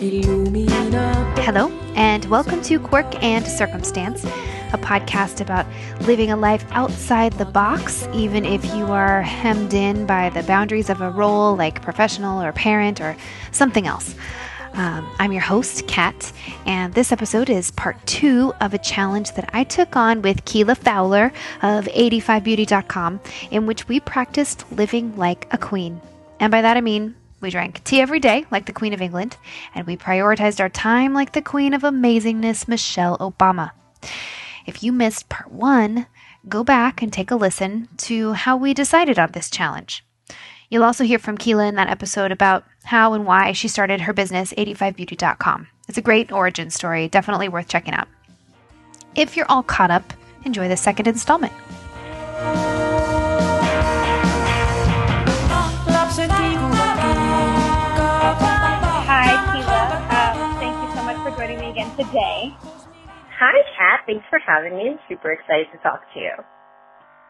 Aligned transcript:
Hello, 0.00 1.68
and 1.94 2.24
welcome 2.24 2.62
to 2.62 2.80
Quirk 2.80 3.22
and 3.22 3.46
Circumstance, 3.46 4.24
a 4.24 4.78
podcast 4.78 5.42
about 5.42 5.66
living 6.06 6.30
a 6.30 6.36
life 6.38 6.64
outside 6.70 7.34
the 7.34 7.44
box, 7.44 8.08
even 8.14 8.46
if 8.46 8.64
you 8.74 8.86
are 8.86 9.20
hemmed 9.20 9.74
in 9.74 10.06
by 10.06 10.30
the 10.30 10.42
boundaries 10.44 10.88
of 10.88 11.02
a 11.02 11.10
role 11.10 11.54
like 11.54 11.82
professional 11.82 12.42
or 12.42 12.50
parent 12.52 12.98
or 13.02 13.14
something 13.52 13.86
else. 13.86 14.14
Um, 14.72 15.06
I'm 15.18 15.32
your 15.32 15.42
host, 15.42 15.86
Kat, 15.86 16.32
and 16.64 16.94
this 16.94 17.12
episode 17.12 17.50
is 17.50 17.70
part 17.70 17.98
two 18.06 18.54
of 18.62 18.72
a 18.72 18.78
challenge 18.78 19.34
that 19.34 19.50
I 19.52 19.64
took 19.64 19.96
on 19.96 20.22
with 20.22 20.46
Keela 20.46 20.76
Fowler 20.76 21.30
of 21.60 21.84
85beauty.com, 21.84 23.20
in 23.50 23.66
which 23.66 23.86
we 23.86 24.00
practiced 24.00 24.64
living 24.72 25.14
like 25.18 25.46
a 25.50 25.58
queen. 25.58 26.00
And 26.38 26.50
by 26.50 26.62
that 26.62 26.78
I 26.78 26.80
mean 26.80 27.16
we 27.40 27.50
drank 27.50 27.82
tea 27.84 28.00
every 28.00 28.20
day, 28.20 28.46
like 28.50 28.66
the 28.66 28.72
Queen 28.72 28.92
of 28.92 29.00
England, 29.00 29.36
and 29.74 29.86
we 29.86 29.96
prioritized 29.96 30.60
our 30.60 30.68
time 30.68 31.14
like 31.14 31.32
the 31.32 31.42
Queen 31.42 31.74
of 31.74 31.82
Amazingness, 31.82 32.68
Michelle 32.68 33.18
Obama. 33.18 33.72
If 34.66 34.82
you 34.82 34.92
missed 34.92 35.28
part 35.28 35.50
one, 35.50 36.06
go 36.48 36.62
back 36.64 37.02
and 37.02 37.12
take 37.12 37.30
a 37.30 37.36
listen 37.36 37.88
to 37.98 38.32
how 38.32 38.56
we 38.56 38.74
decided 38.74 39.18
on 39.18 39.32
this 39.32 39.50
challenge. 39.50 40.04
You'll 40.68 40.84
also 40.84 41.04
hear 41.04 41.18
from 41.18 41.36
Keela 41.36 41.66
in 41.66 41.74
that 41.74 41.90
episode 41.90 42.30
about 42.30 42.64
how 42.84 43.12
and 43.12 43.26
why 43.26 43.52
she 43.52 43.68
started 43.68 44.02
her 44.02 44.12
business, 44.12 44.52
85beauty.com. 44.52 45.66
It's 45.88 45.98
a 45.98 46.02
great 46.02 46.30
origin 46.30 46.70
story, 46.70 47.08
definitely 47.08 47.48
worth 47.48 47.68
checking 47.68 47.94
out. 47.94 48.08
If 49.16 49.36
you're 49.36 49.50
all 49.50 49.64
caught 49.64 49.90
up, 49.90 50.12
enjoy 50.44 50.68
the 50.68 50.76
second 50.76 51.08
installment. 51.08 51.52
Today. 62.10 62.50
Hi, 63.38 63.56
Kat. 63.78 64.04
Thanks 64.04 64.26
for 64.28 64.42
having 64.42 64.76
me. 64.76 64.90
I'm 64.92 65.00
super 65.08 65.32
excited 65.32 65.70
to 65.72 65.78
talk 65.80 66.02
to 66.12 66.18
you. 66.18 66.34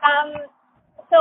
Um, 0.01 0.33
so 1.13 1.19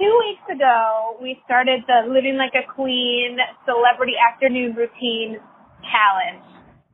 two 0.00 0.12
weeks 0.24 0.42
ago, 0.48 1.20
we 1.20 1.38
started 1.44 1.84
the 1.86 2.08
Living 2.08 2.40
Like 2.40 2.56
a 2.56 2.64
Queen 2.64 3.36
Celebrity 3.68 4.16
Afternoon 4.16 4.74
Routine 4.74 5.38
Challenge. 5.84 6.42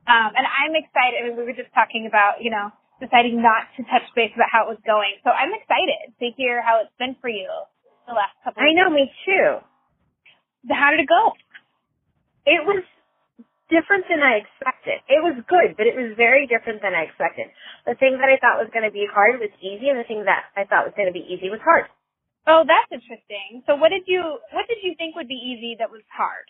Um, 0.05 0.35
and 0.35 0.45
I'm 0.45 0.75
excited. 0.75 1.23
I 1.23 1.31
mean, 1.31 1.37
we 1.39 1.47
were 1.47 1.55
just 1.55 1.71
talking 1.73 2.05
about, 2.05 2.43
you 2.43 2.51
know, 2.51 2.69
deciding 2.99 3.39
not 3.41 3.71
to 3.79 3.87
touch 3.87 4.03
base 4.13 4.35
about 4.35 4.51
how 4.51 4.67
it 4.67 4.69
was 4.75 4.81
going. 4.83 5.15
So 5.23 5.31
I'm 5.31 5.55
excited 5.55 6.11
to 6.19 6.25
hear 6.35 6.61
how 6.61 6.83
it's 6.83 6.93
been 6.99 7.15
for 7.23 7.29
you 7.31 7.47
the 8.05 8.13
last 8.13 8.35
couple. 8.43 8.59
I 8.59 8.75
know, 8.75 8.91
me 8.91 9.07
too. 9.23 9.63
How 10.69 10.91
did 10.91 10.99
it 10.99 11.07
go? 11.07 11.31
It 12.45 12.65
was 12.65 12.83
different 13.69 14.05
than 14.09 14.19
I 14.21 14.41
expected. 14.41 14.99
It 15.07 15.21
was 15.21 15.37
good, 15.47 15.77
but 15.77 15.85
it 15.87 15.95
was 15.95 16.13
very 16.17 16.45
different 16.45 16.81
than 16.81 16.93
I 16.93 17.05
expected. 17.07 17.47
The 17.85 17.95
thing 17.95 18.17
that 18.19 18.29
I 18.29 18.37
thought 18.41 18.57
was 18.61 18.69
going 18.73 18.85
to 18.85 18.91
be 18.93 19.05
hard 19.09 19.39
was 19.39 19.53
easy, 19.61 19.89
and 19.89 19.97
the 19.97 20.03
thing 20.09 20.25
that 20.25 20.49
I 20.57 20.65
thought 20.65 20.85
was 20.85 20.93
going 20.97 21.07
to 21.07 21.15
be 21.15 21.25
easy 21.25 21.49
was 21.49 21.61
hard. 21.63 21.85
Oh, 22.47 22.65
that's 22.65 22.89
interesting. 22.91 23.61
So 23.69 23.75
what 23.77 23.89
did 23.89 24.03
you 24.09 24.21
what 24.51 24.65
did 24.67 24.79
you 24.81 24.95
think 24.97 25.15
would 25.15 25.27
be 25.29 25.37
easy 25.37 25.75
that 25.79 25.91
was 25.91 26.01
hard? 26.09 26.49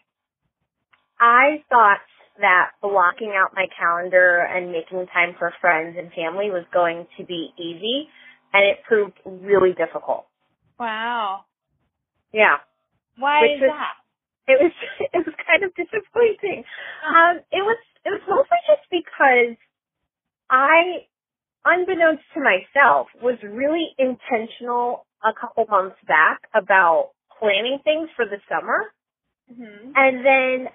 I 1.19 1.63
thought 1.69 1.99
that 2.39 2.71
blocking 2.81 3.33
out 3.35 3.51
my 3.53 3.67
calendar 3.77 4.39
and 4.47 4.71
making 4.71 5.05
time 5.11 5.35
for 5.37 5.51
friends 5.59 5.97
and 5.99 6.07
family 6.13 6.49
was 6.49 6.63
going 6.73 7.05
to 7.17 7.25
be 7.25 7.51
easy, 7.59 8.07
and 8.53 8.63
it 8.63 8.77
proved 8.87 9.19
really 9.25 9.73
difficult. 9.73 10.25
Wow. 10.79 11.43
Yeah. 12.31 12.57
Why 13.17 13.41
Which 13.41 13.51
is 13.57 13.61
was- 13.61 13.75
that? 13.75 13.95
It 14.49 14.59
was 14.61 14.73
it 15.13 15.21
was 15.25 15.35
kind 15.47 15.63
of 15.63 15.71
disappointing. 15.75 16.65
Um, 17.07 17.39
it 17.51 17.63
was 17.63 17.79
it 18.05 18.11
was 18.11 18.21
mostly 18.29 18.59
just 18.67 18.85
because 18.91 19.57
I, 20.49 21.05
unbeknownst 21.65 22.23
to 22.35 22.41
myself, 22.41 23.07
was 23.21 23.37
really 23.43 23.89
intentional 23.99 25.05
a 25.23 25.33
couple 25.39 25.65
months 25.69 25.97
back 26.07 26.39
about 26.55 27.11
planning 27.39 27.79
things 27.83 28.09
for 28.15 28.25
the 28.25 28.39
summer, 28.49 28.91
hmm 29.49 29.91
and 29.95 30.25
then 30.25 30.67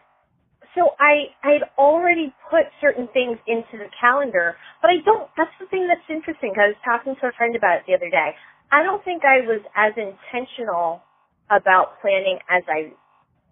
so 0.75 0.91
I 1.01 1.33
I 1.45 1.53
had 1.61 1.67
already 1.79 2.35
put 2.51 2.67
certain 2.81 3.09
things 3.15 3.39
into 3.47 3.79
the 3.79 3.89
calendar, 4.01 4.57
but 4.83 4.91
I 4.91 4.99
don't. 5.05 5.29
That's 5.37 5.55
the 5.61 5.67
thing 5.67 5.89
that's 5.89 6.07
interesting. 6.11 6.55
'cause 6.55 6.65
I 6.65 6.69
was 6.69 6.83
talking 6.85 7.17
to 7.17 7.29
a 7.29 7.33
friend 7.33 7.57
about 7.57 7.79
it 7.81 7.87
the 7.87 7.95
other 7.95 8.11
day. 8.11 8.37
I 8.73 8.83
don't 8.83 9.03
think 9.05 9.25
I 9.25 9.41
was 9.43 9.63
as 9.77 9.95
intentional 9.97 11.03
about 11.51 12.01
planning 12.01 12.39
as 12.51 12.65
I 12.69 12.93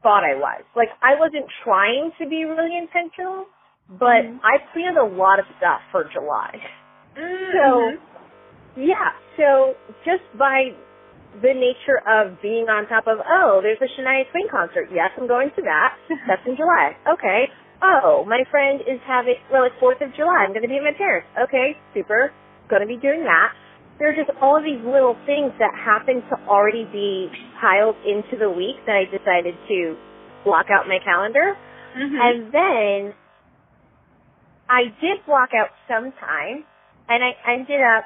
thought 0.03 0.25
I 0.25 0.35
was. 0.35 0.63
Like 0.77 0.89
I 1.03 1.15
wasn't 1.19 1.47
trying 1.65 2.13
to 2.19 2.29
be 2.29 2.45
really 2.45 2.77
intentional, 2.77 3.47
but 3.89 4.25
Mhm. 4.27 4.41
I 4.43 4.59
planned 4.73 4.99
a 4.99 5.05
lot 5.05 5.39
of 5.39 5.47
stuff 5.59 5.81
for 5.91 6.05
July. 6.13 6.61
Mm-hmm. 7.17 7.53
So 7.53 7.99
yeah, 8.77 9.13
so 9.37 9.75
just 10.05 10.25
by 10.39 10.73
the 11.41 11.53
nature 11.55 12.01
of 12.09 12.41
being 12.43 12.69
on 12.69 12.87
top 12.89 13.07
of, 13.07 13.19
oh, 13.25 13.61
there's 13.63 13.81
a 13.81 13.89
Shania 13.97 14.29
Twain 14.31 14.49
concert. 14.51 14.89
Yes, 14.93 15.11
I'm 15.17 15.27
going 15.27 15.51
to 15.57 15.63
that. 15.63 15.97
That's 16.29 16.45
in 16.47 16.57
July. 16.57 16.97
Okay. 17.09 17.49
Oh, 17.83 18.25
my 18.29 18.45
friend 18.51 18.81
is 18.87 19.01
having, 19.09 19.35
well, 19.51 19.65
it's 19.65 19.75
4th 19.83 20.01
of 20.07 20.15
July. 20.15 20.45
I'm 20.45 20.53
going 20.53 20.63
to 20.63 20.69
be 20.69 20.77
at 20.77 20.85
my 20.85 20.93
parents. 20.97 21.27
Okay, 21.49 21.75
super. 21.95 22.31
Going 22.69 22.83
to 22.83 22.87
be 22.87 22.97
doing 23.01 23.25
that. 23.25 23.53
There 23.99 24.11
are 24.11 24.17
just 24.17 24.31
all 24.41 24.57
of 24.57 24.65
these 24.65 24.83
little 24.85 25.17
things 25.27 25.53
that 25.59 25.71
happen 25.75 26.23
to 26.29 26.37
already 26.49 26.89
be 26.91 27.31
piled 27.61 27.97
into 28.05 28.37
the 28.37 28.51
week 28.51 28.77
that 28.87 28.97
I 28.97 29.05
decided 29.05 29.55
to 29.69 29.97
block 30.45 30.67
out 30.71 30.89
my 30.89 30.99
calendar. 31.05 31.55
Mhm. 31.95 32.19
And 32.21 32.53
then 32.53 33.15
I 34.69 34.85
did 35.01 35.25
block 35.27 35.51
out 35.55 35.71
some 35.87 36.13
time 36.13 36.65
and 37.09 37.23
I 37.23 37.37
ended 37.47 37.81
up 37.81 38.05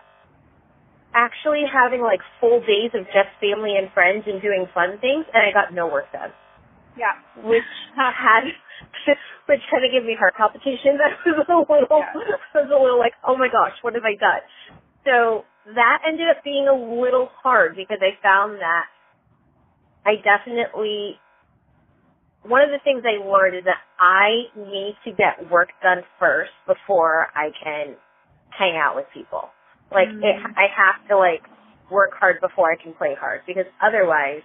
actually 1.15 1.65
having 1.65 2.03
like 2.03 2.21
full 2.41 2.61
days 2.61 2.91
of 2.95 3.07
just 3.07 3.31
family 3.41 3.77
and 3.77 3.91
friends 3.93 4.25
and 4.27 4.43
doing 4.43 4.67
fun 4.75 4.99
things 4.99 5.25
and 5.33 5.43
I 5.43 5.53
got 5.53 5.73
no 5.73 5.87
work 5.87 6.11
done. 6.13 6.33
yeah. 6.97 7.13
Which 7.37 7.65
had 7.97 8.45
which 9.47 9.61
kind 9.71 9.85
of 9.85 9.91
gave 9.93 10.05
me 10.05 10.17
heart 10.19 10.35
palpitations. 10.37 10.99
I 11.05 11.31
was 11.31 11.47
a 11.49 11.73
little 11.73 11.87
Yeah. 12.01 12.13
I 12.55 12.59
was 12.63 12.71
a 12.71 12.77
little 12.83 12.99
like, 12.99 13.15
oh 13.25 13.37
my 13.37 13.49
gosh, 13.49 13.77
what 13.83 13.95
have 13.95 14.05
I 14.05 14.15
done? 14.17 14.41
So 15.05 15.45
that 15.75 16.03
ended 16.07 16.29
up 16.31 16.45
being 16.45 16.69
a 16.69 16.75
little 16.75 17.29
hard 17.43 17.77
because 17.77 17.99
I 18.01 18.15
found 18.23 18.61
that 18.61 18.85
I 20.07 20.17
definitely 20.23 21.19
one 22.47 22.63
of 22.63 22.71
the 22.71 22.79
things 22.85 23.03
I 23.03 23.19
learned 23.27 23.57
is 23.59 23.65
that 23.65 23.83
I 23.99 24.47
need 24.55 24.95
to 25.05 25.11
get 25.11 25.51
work 25.51 25.71
done 25.83 26.03
first 26.19 26.53
before 26.67 27.27
I 27.35 27.51
can 27.63 27.97
hang 28.51 28.77
out 28.79 28.95
with 28.95 29.07
people. 29.13 29.51
Like 29.91 30.09
it, 30.09 30.37
Mm. 30.39 30.55
I 30.57 30.67
have 30.71 31.09
to 31.09 31.17
like 31.19 31.43
work 31.91 32.13
hard 32.15 32.41
before 32.41 32.71
I 32.71 32.77
can 32.77 32.95
play 32.95 33.15
hard 33.19 33.43
because 33.47 33.67
otherwise 33.83 34.43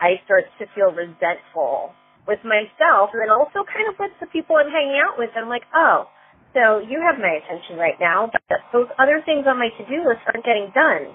I 0.00 0.20
start 0.24 0.44
to 0.58 0.66
feel 0.74 0.92
resentful 0.92 1.92
with 2.26 2.40
myself 2.44 3.10
and 3.12 3.20
then 3.20 3.30
also 3.30 3.64
kind 3.64 3.88
of 3.88 3.98
with 3.98 4.12
the 4.20 4.26
people 4.26 4.56
I'm 4.56 4.70
hanging 4.70 5.00
out 5.00 5.18
with. 5.18 5.30
I'm 5.36 5.48
like, 5.48 5.64
oh, 5.74 6.08
so 6.54 6.78
you 6.78 7.02
have 7.02 7.18
my 7.18 7.38
attention 7.42 7.76
right 7.76 7.98
now, 8.00 8.30
but 8.32 8.42
those 8.72 8.88
other 8.98 9.22
things 9.24 9.44
on 9.46 9.58
my 9.58 9.68
to-do 9.76 10.06
list 10.06 10.22
aren't 10.26 10.44
getting 10.44 10.70
done. 10.74 11.14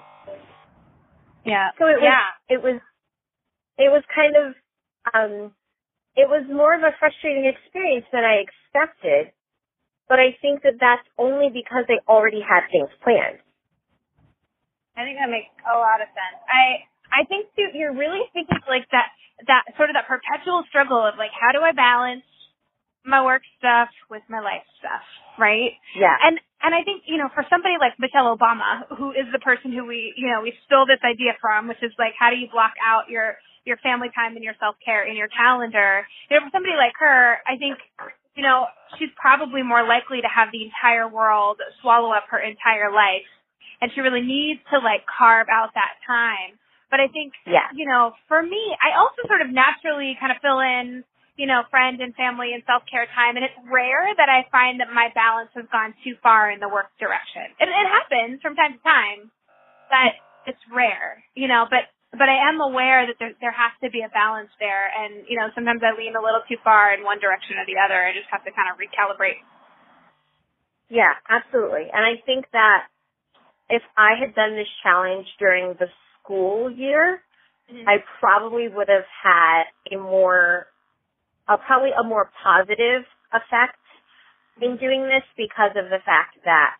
Yeah. 1.44 1.70
So 1.78 1.86
it 1.88 1.98
was, 1.98 2.04
yeah. 2.04 2.28
it 2.48 2.62
was, 2.62 2.80
it 3.78 3.88
was 3.90 4.04
kind 4.14 4.36
of, 4.36 4.54
um, 5.14 5.52
it 6.16 6.28
was 6.28 6.44
more 6.52 6.74
of 6.74 6.82
a 6.82 6.92
frustrating 6.98 7.46
experience 7.48 8.06
than 8.12 8.24
I 8.24 8.44
expected, 8.44 9.32
but 10.08 10.20
I 10.20 10.36
think 10.42 10.62
that 10.62 10.76
that's 10.78 11.06
only 11.16 11.48
because 11.48 11.88
they 11.88 11.98
already 12.06 12.42
had 12.44 12.68
things 12.70 12.90
planned. 13.02 13.40
I 14.96 15.04
think 15.06 15.16
that 15.16 15.30
makes 15.30 15.48
a 15.64 15.76
lot 15.78 16.02
of 16.02 16.08
sense. 16.12 16.36
I 16.50 16.84
I 17.10 17.24
think 17.24 17.48
too, 17.56 17.70
you're 17.74 17.94
really 17.94 18.20
speaking 18.30 18.58
to 18.58 18.68
like 18.70 18.86
that 18.92 19.08
that 19.46 19.64
sort 19.78 19.88
of 19.88 19.94
that 19.94 20.04
perpetual 20.10 20.62
struggle 20.68 21.00
of 21.06 21.14
like 21.16 21.32
how 21.32 21.56
do 21.56 21.62
I 21.64 21.72
balance 21.72 22.26
my 23.04 23.24
work 23.24 23.42
stuff 23.58 23.88
with 24.10 24.22
my 24.28 24.40
life 24.40 24.66
stuff, 24.78 25.00
right? 25.40 25.72
Yeah. 25.96 26.14
And 26.22 26.38
and 26.62 26.74
I 26.76 26.84
think 26.84 27.04
you 27.08 27.16
know 27.16 27.28
for 27.34 27.44
somebody 27.48 27.74
like 27.80 27.96
Michelle 27.98 28.28
Obama, 28.36 28.84
who 28.98 29.10
is 29.16 29.26
the 29.32 29.40
person 29.40 29.72
who 29.72 29.86
we 29.88 30.12
you 30.16 30.28
know 30.28 30.42
we 30.44 30.52
stole 30.68 30.84
this 30.86 31.00
idea 31.02 31.34
from, 31.40 31.66
which 31.68 31.80
is 31.82 31.92
like 31.98 32.12
how 32.20 32.28
do 32.30 32.36
you 32.36 32.46
block 32.52 32.76
out 32.84 33.08
your 33.08 33.36
your 33.64 33.76
family 33.78 34.08
time 34.14 34.36
and 34.36 34.44
your 34.44 34.54
self 34.60 34.76
care 34.84 35.08
in 35.08 35.16
your 35.16 35.28
calendar? 35.32 36.04
You 36.28 36.36
know, 36.38 36.46
for 36.46 36.52
somebody 36.52 36.76
like 36.76 36.92
her, 37.00 37.40
I 37.48 37.56
think 37.56 37.80
you 38.36 38.44
know 38.44 38.68
she's 39.00 39.10
probably 39.16 39.62
more 39.64 39.82
likely 39.82 40.20
to 40.20 40.28
have 40.30 40.52
the 40.52 40.62
entire 40.68 41.08
world 41.08 41.58
swallow 41.80 42.12
up 42.12 42.28
her 42.30 42.38
entire 42.38 42.92
life, 42.92 43.26
and 43.80 43.90
she 43.96 44.00
really 44.04 44.22
needs 44.22 44.60
to 44.70 44.78
like 44.78 45.02
carve 45.08 45.48
out 45.50 45.72
that 45.74 45.96
time. 46.06 46.60
But 46.90 47.00
I 47.00 47.08
think 47.08 47.32
Yeah. 47.46 47.68
you 47.74 47.86
know 47.88 48.12
for 48.28 48.42
me, 48.42 48.76
I 48.82 48.98
also 49.00 49.24
sort 49.26 49.40
of 49.40 49.48
naturally 49.48 50.16
kind 50.20 50.32
of 50.32 50.38
fill 50.42 50.60
in 50.60 51.04
you 51.40 51.48
know, 51.48 51.64
friend 51.72 52.04
and 52.04 52.12
family 52.20 52.52
and 52.52 52.60
self 52.68 52.84
care 52.84 53.08
time. 53.16 53.40
And 53.40 53.44
it's 53.48 53.56
rare 53.64 54.12
that 54.12 54.28
I 54.28 54.44
find 54.52 54.84
that 54.84 54.92
my 54.92 55.08
balance 55.16 55.48
has 55.56 55.64
gone 55.72 55.96
too 56.04 56.20
far 56.20 56.52
in 56.52 56.60
the 56.60 56.68
work 56.68 56.92
direction. 57.00 57.48
It, 57.56 57.72
it 57.72 57.88
happens 57.88 58.44
from 58.44 58.52
time 58.52 58.76
to 58.76 58.82
time, 58.84 59.32
but 59.88 60.20
it's 60.44 60.60
rare, 60.68 61.24
you 61.32 61.48
know. 61.48 61.64
But 61.64 61.88
but 62.12 62.28
I 62.28 62.52
am 62.52 62.60
aware 62.60 63.08
that 63.08 63.16
there 63.16 63.32
there 63.40 63.56
has 63.56 63.72
to 63.80 63.88
be 63.88 64.04
a 64.04 64.12
balance 64.12 64.52
there, 64.60 64.92
and 64.92 65.24
you 65.24 65.40
know 65.40 65.48
sometimes 65.56 65.80
I 65.80 65.96
lean 65.96 66.12
a 66.12 66.22
little 66.22 66.44
too 66.44 66.60
far 66.60 66.92
in 66.92 67.00
one 67.00 67.24
direction 67.24 67.56
or 67.56 67.64
the 67.64 67.80
other. 67.80 67.96
I 67.96 68.12
just 68.12 68.28
have 68.28 68.44
to 68.44 68.52
kind 68.52 68.68
of 68.68 68.76
recalibrate. 68.76 69.40
Yeah, 70.90 71.14
absolutely. 71.30 71.86
And 71.88 72.02
I 72.04 72.20
think 72.26 72.50
that 72.52 72.90
if 73.70 73.82
I 73.96 74.18
had 74.18 74.34
done 74.34 74.56
this 74.56 74.68
challenge 74.82 75.26
during 75.38 75.78
the 75.78 75.86
school 76.18 76.68
year, 76.68 77.22
mm-hmm. 77.70 77.88
I 77.88 78.02
probably 78.18 78.68
would 78.68 78.88
have 78.88 79.06
had 79.22 79.64
a 79.92 79.96
more, 79.96 80.66
uh, 81.50 81.58
probably 81.66 81.90
a 81.90 82.06
more 82.06 82.30
positive 82.38 83.02
effect 83.34 83.82
in 84.62 84.78
doing 84.78 85.10
this 85.10 85.26
because 85.34 85.74
of 85.74 85.90
the 85.90 85.98
fact 86.06 86.38
that 86.46 86.78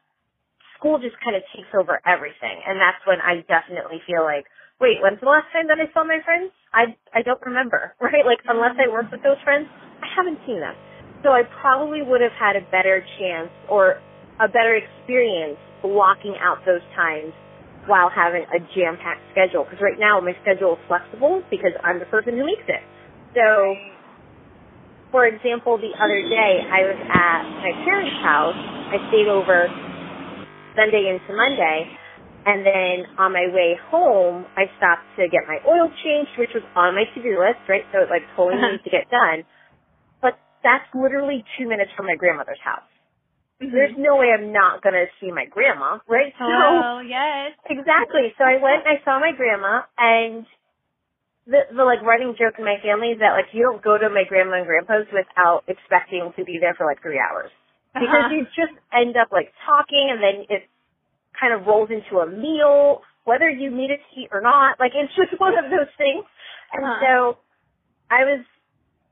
school 0.78 1.02
just 1.02 1.18
kind 1.20 1.34
of 1.34 1.42
takes 1.50 1.68
over 1.74 1.98
everything. 2.06 2.62
And 2.62 2.78
that's 2.78 3.02
when 3.02 3.18
I 3.18 3.42
definitely 3.50 3.98
feel 4.06 4.22
like, 4.22 4.46
wait, 4.78 5.02
when's 5.02 5.18
the 5.18 5.28
last 5.28 5.50
time 5.50 5.66
that 5.68 5.82
I 5.82 5.90
saw 5.92 6.06
my 6.06 6.22
friends? 6.22 6.54
I, 6.70 6.94
I 7.10 7.26
don't 7.26 7.42
remember, 7.42 7.92
right? 8.00 8.22
Like, 8.22 8.38
unless 8.46 8.78
I 8.78 8.86
work 8.86 9.10
with 9.10 9.26
those 9.26 9.40
friends, 9.42 9.66
I 10.00 10.08
haven't 10.14 10.38
seen 10.46 10.62
them. 10.62 10.78
So 11.26 11.34
I 11.34 11.42
probably 11.60 12.00
would 12.00 12.22
have 12.22 12.36
had 12.38 12.54
a 12.56 12.64
better 12.70 13.04
chance 13.18 13.50
or 13.68 14.00
a 14.40 14.48
better 14.48 14.78
experience 14.78 15.60
blocking 15.82 16.36
out 16.40 16.64
those 16.64 16.84
times 16.96 17.34
while 17.84 18.08
having 18.08 18.46
a 18.48 18.60
jam-packed 18.72 19.24
schedule. 19.34 19.68
Because 19.68 19.82
right 19.84 19.98
now 20.00 20.20
my 20.20 20.32
schedule 20.40 20.80
is 20.80 20.82
flexible 20.88 21.42
because 21.52 21.76
I'm 21.84 21.98
the 21.98 22.08
person 22.08 22.38
who 22.40 22.46
makes 22.46 22.64
it. 22.68 22.80
So, 23.36 23.76
for 25.10 25.26
example, 25.26 25.76
the 25.76 25.92
other 25.98 26.22
day 26.22 26.52
I 26.66 26.80
was 26.86 27.00
at 27.10 27.42
my 27.60 27.72
parents' 27.84 28.16
house. 28.22 28.58
I 28.94 28.98
stayed 29.10 29.28
over 29.28 29.66
Sunday 30.74 31.10
into 31.10 31.34
Monday. 31.34 31.90
And 32.40 32.64
then 32.64 32.96
on 33.20 33.36
my 33.36 33.52
way 33.52 33.76
home, 33.92 34.46
I 34.56 34.64
stopped 34.80 35.04
to 35.20 35.28
get 35.28 35.44
my 35.44 35.60
oil 35.68 35.92
changed, 36.02 36.32
which 36.40 36.56
was 36.56 36.64
on 36.72 36.96
my 36.96 37.04
to-do 37.12 37.36
list, 37.36 37.60
right? 37.68 37.84
So 37.92 38.00
it 38.00 38.08
like 38.08 38.24
totally 38.32 38.56
needs 38.56 38.84
to 38.84 38.90
get 38.90 39.12
done. 39.12 39.44
But 40.24 40.40
that's 40.64 40.88
literally 40.96 41.44
two 41.58 41.68
minutes 41.68 41.92
from 41.92 42.06
my 42.06 42.16
grandmother's 42.16 42.62
house. 42.64 42.88
Mm-hmm. 43.60 43.76
There's 43.76 43.96
no 44.00 44.16
way 44.16 44.32
I'm 44.32 44.56
not 44.56 44.80
gonna 44.80 45.04
see 45.20 45.28
my 45.28 45.44
grandma, 45.44 46.00
right? 46.08 46.32
Hello, 46.40 47.04
so, 47.04 47.04
yes. 47.04 47.52
Exactly. 47.68 48.32
So 48.40 48.44
I 48.48 48.56
went 48.56 48.88
and 48.88 48.96
I 48.96 49.04
saw 49.04 49.20
my 49.20 49.36
grandma 49.36 49.84
and 50.00 50.48
the 51.50 51.66
the 51.74 51.82
like 51.82 52.00
running 52.06 52.38
joke 52.38 52.54
in 52.58 52.64
my 52.64 52.78
family 52.78 53.10
is 53.10 53.18
that 53.18 53.34
like 53.34 53.50
you 53.50 53.66
don't 53.66 53.82
go 53.82 53.98
to 53.98 54.06
my 54.08 54.22
grandma 54.22 54.62
and 54.62 54.66
grandpa's 54.66 55.10
without 55.10 55.66
expecting 55.66 56.30
to 56.38 56.44
be 56.46 56.62
there 56.62 56.78
for 56.78 56.86
like 56.86 57.02
three 57.02 57.18
hours 57.18 57.50
because 57.90 58.30
uh-huh. 58.30 58.34
you 58.34 58.46
just 58.54 58.74
end 58.94 59.18
up 59.18 59.34
like 59.34 59.50
talking 59.66 60.14
and 60.14 60.22
then 60.22 60.46
it 60.46 60.70
kind 61.34 61.50
of 61.50 61.66
rolls 61.66 61.90
into 61.90 62.22
a 62.22 62.26
meal, 62.30 63.02
whether 63.24 63.50
you 63.50 63.70
need 63.70 63.90
it 63.90 63.98
to 63.98 64.10
eat 64.14 64.30
or 64.30 64.40
not. 64.40 64.78
Like 64.78 64.92
it's 64.94 65.10
just 65.18 65.34
one 65.42 65.58
of 65.58 65.66
those 65.74 65.90
things. 65.98 66.22
And 66.70 66.86
uh-huh. 66.86 67.02
so 67.02 67.14
I 68.06 68.22
was 68.22 68.46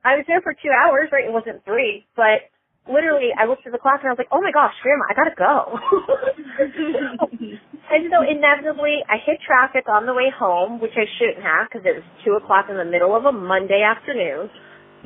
I 0.06 0.14
was 0.14 0.25
there 0.31 0.40
for 0.40 0.55
two 0.55 0.70
hours, 0.70 1.11
right? 1.11 1.26
It 1.26 1.35
wasn't 1.35 1.64
three, 1.67 2.06
but 2.14 2.46
literally 2.87 3.35
I 3.35 3.50
looked 3.50 3.67
at 3.67 3.75
the 3.75 3.82
clock 3.82 3.99
and 4.06 4.08
I 4.08 4.14
was 4.14 4.23
like, 4.23 4.31
Oh 4.31 4.38
my 4.40 4.55
gosh, 4.55 4.79
grandma, 4.79 5.11
I 5.11 5.14
gotta 5.19 5.35
go 5.35 5.75
And 7.88 8.12
so 8.12 8.20
inevitably 8.20 9.00
I 9.08 9.17
hit 9.25 9.40
traffic 9.40 9.88
on 9.88 10.05
the 10.05 10.12
way 10.12 10.29
home, 10.29 10.81
which 10.81 10.93
I 10.96 11.08
shouldn't 11.17 11.40
have 11.40 11.69
because 11.69 11.88
it 11.88 11.96
was 11.96 12.06
two 12.25 12.37
o'clock 12.37 12.69
in 12.69 12.76
the 12.76 12.85
middle 12.85 13.17
of 13.17 13.25
a 13.25 13.32
Monday 13.32 13.81
afternoon. 13.81 14.52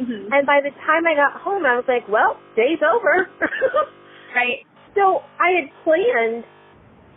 Mm-hmm. 0.00 0.32
And 0.32 0.42
by 0.46 0.58
the 0.64 0.74
time 0.82 1.06
I 1.06 1.14
got 1.14 1.38
home, 1.38 1.62
I 1.62 1.78
was 1.78 1.86
like, 1.86 2.08
well, 2.10 2.40
day's 2.56 2.82
over. 2.82 3.28
right. 4.36 4.66
So 4.98 5.22
I 5.38 5.62
had 5.62 5.68
planned 5.84 6.44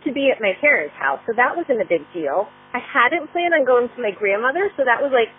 to 0.06 0.14
be 0.14 0.30
at 0.30 0.38
my 0.38 0.54
parents' 0.62 0.94
house, 0.94 1.18
so 1.26 1.34
that 1.34 1.58
wasn't 1.58 1.82
a 1.82 1.88
big 1.88 2.06
deal. 2.14 2.46
I 2.70 2.78
hadn't 2.78 3.32
planned 3.34 3.52
on 3.58 3.66
going 3.66 3.90
to 3.90 3.98
my 3.98 4.14
grandmother, 4.14 4.70
so 4.78 4.86
that 4.86 5.02
was 5.02 5.10
like 5.10 5.32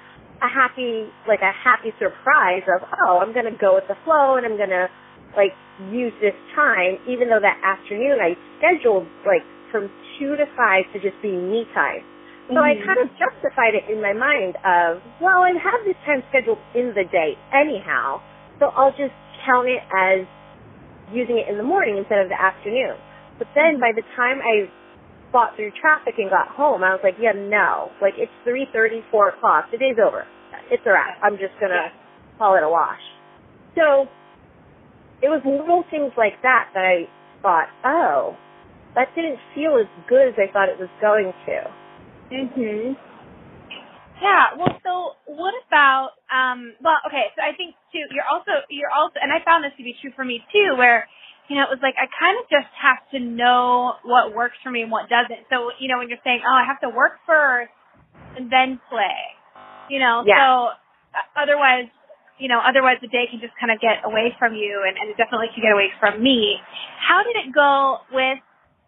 a 0.43 0.49
happy, 0.51 1.07
like 1.23 1.39
a 1.39 1.55
happy 1.55 1.95
surprise 1.97 2.67
of, 2.67 2.83
oh, 2.83 3.23
I'm 3.23 3.31
gonna 3.33 3.55
go 3.55 3.79
with 3.79 3.87
the 3.87 3.95
flow 4.03 4.35
and 4.35 4.43
I'm 4.43 4.59
gonna 4.59 4.91
like 5.39 5.55
use 5.93 6.11
this 6.19 6.35
time, 6.51 6.99
even 7.07 7.29
though 7.29 7.39
that 7.39 7.57
afternoon 7.63 8.19
I 8.19 8.35
scheduled 8.59 9.07
like 9.23 9.45
from 9.71 9.89
two 10.17 10.35
to 10.35 10.45
five 10.55 10.85
to 10.93 10.99
just 10.99 11.19
be 11.21 11.31
me 11.31 11.65
time. 11.73 12.03
So 12.47 12.55
mm-hmm. 12.55 12.63
I 12.63 12.79
kind 12.79 12.99
of 13.03 13.11
justified 13.19 13.75
it 13.75 13.91
in 13.91 14.01
my 14.01 14.13
mind 14.13 14.55
of, 14.63 15.03
well, 15.19 15.43
I 15.43 15.51
have 15.51 15.83
this 15.83 15.99
time 16.07 16.23
scheduled 16.31 16.59
in 16.75 16.95
the 16.95 17.03
day 17.11 17.35
anyhow, 17.51 18.23
so 18.59 18.71
I'll 18.71 18.95
just 18.95 19.15
count 19.43 19.67
it 19.67 19.83
as 19.91 20.23
using 21.11 21.37
it 21.39 21.47
in 21.51 21.57
the 21.57 21.67
morning 21.67 21.97
instead 21.97 22.19
of 22.19 22.29
the 22.29 22.39
afternoon. 22.39 22.95
But 23.37 23.47
then 23.55 23.79
by 23.79 23.91
the 23.95 24.03
time 24.15 24.39
I 24.39 24.71
fought 25.31 25.55
through 25.55 25.71
traffic 25.79 26.15
and 26.17 26.29
got 26.29 26.47
home, 26.47 26.83
I 26.83 26.95
was 26.95 27.03
like, 27.03 27.15
yeah, 27.19 27.35
no. 27.35 27.91
Like, 28.01 28.15
it's 28.17 28.31
3.30, 28.47 29.03
4 29.11 29.29
o'clock. 29.29 29.71
The 29.71 29.77
day's 29.77 29.99
over. 29.99 30.25
It's 30.71 30.83
a 30.85 30.91
wrap. 30.91 31.19
I'm 31.21 31.37
just 31.37 31.53
going 31.59 31.71
to 31.71 31.91
call 32.39 32.55
it 32.55 32.63
a 32.63 32.69
wash. 32.69 33.03
So 33.75 34.07
it 35.21 35.29
was 35.29 35.41
little 35.45 35.83
things 35.91 36.11
like 36.17 36.41
that 36.43 36.71
that 36.73 36.83
I 36.83 37.07
thought, 37.41 37.67
oh, 37.85 38.35
that 38.97 39.13
didn't 39.13 39.37
feel 39.53 39.77
as 39.77 39.87
good 40.09 40.27
as 40.27 40.35
I 40.41 40.49
thought 40.51 40.69
it 40.69 40.79
was 40.81 40.89
going 40.99 41.31
to. 41.45 41.57
Mhm. 42.33 42.97
Yeah. 44.21 44.57
Well, 44.57 44.73
so 44.83 44.93
what 45.29 45.53
about 45.67 46.17
um? 46.33 46.73
Well, 46.81 46.97
okay. 47.05 47.29
So 47.37 47.45
I 47.45 47.53
think 47.55 47.75
too. 47.93 48.03
You're 48.11 48.25
also 48.25 48.65
you're 48.69 48.89
also, 48.91 49.21
and 49.21 49.31
I 49.31 49.45
found 49.45 49.63
this 49.63 49.73
to 49.77 49.83
be 49.85 49.93
true 50.01 50.11
for 50.15 50.25
me 50.25 50.41
too, 50.51 50.73
where 50.75 51.07
you 51.47 51.55
know 51.55 51.63
it 51.63 51.69
was 51.69 51.79
like 51.85 51.95
I 52.01 52.09
kind 52.09 52.35
of 52.41 52.49
just 52.49 52.67
have 52.81 52.97
to 53.13 53.19
know 53.21 53.93
what 54.03 54.33
works 54.33 54.57
for 54.63 54.71
me 54.73 54.81
and 54.81 54.91
what 54.91 55.07
doesn't. 55.09 55.45
So 55.53 55.69
you 55.79 55.87
know 55.87 55.99
when 56.01 56.09
you're 56.09 56.21
saying, 56.25 56.41
oh, 56.41 56.55
I 56.57 56.65
have 56.65 56.81
to 56.81 56.89
work 56.89 57.21
first 57.29 57.71
and 58.35 58.51
then 58.51 58.81
play, 58.89 59.21
you 59.89 59.99
know. 59.99 60.23
Yeah. 60.25 60.37
So 60.41 60.47
uh, 61.13 61.25
otherwise, 61.41 61.85
you 62.39 62.49
know, 62.49 62.59
otherwise 62.59 62.97
the 63.01 63.07
day 63.13 63.25
can 63.29 63.39
just 63.39 63.53
kind 63.61 63.71
of 63.71 63.79
get 63.79 64.01
away 64.05 64.33
from 64.39 64.53
you, 64.57 64.81
and, 64.85 64.97
and 64.97 65.09
it 65.13 65.17
definitely 65.17 65.53
can 65.53 65.61
get 65.61 65.73
away 65.73 65.93
from 66.01 66.21
me. 66.21 66.57
How 66.97 67.21
did 67.23 67.37
it 67.37 67.53
go 67.53 68.01
with 68.11 68.41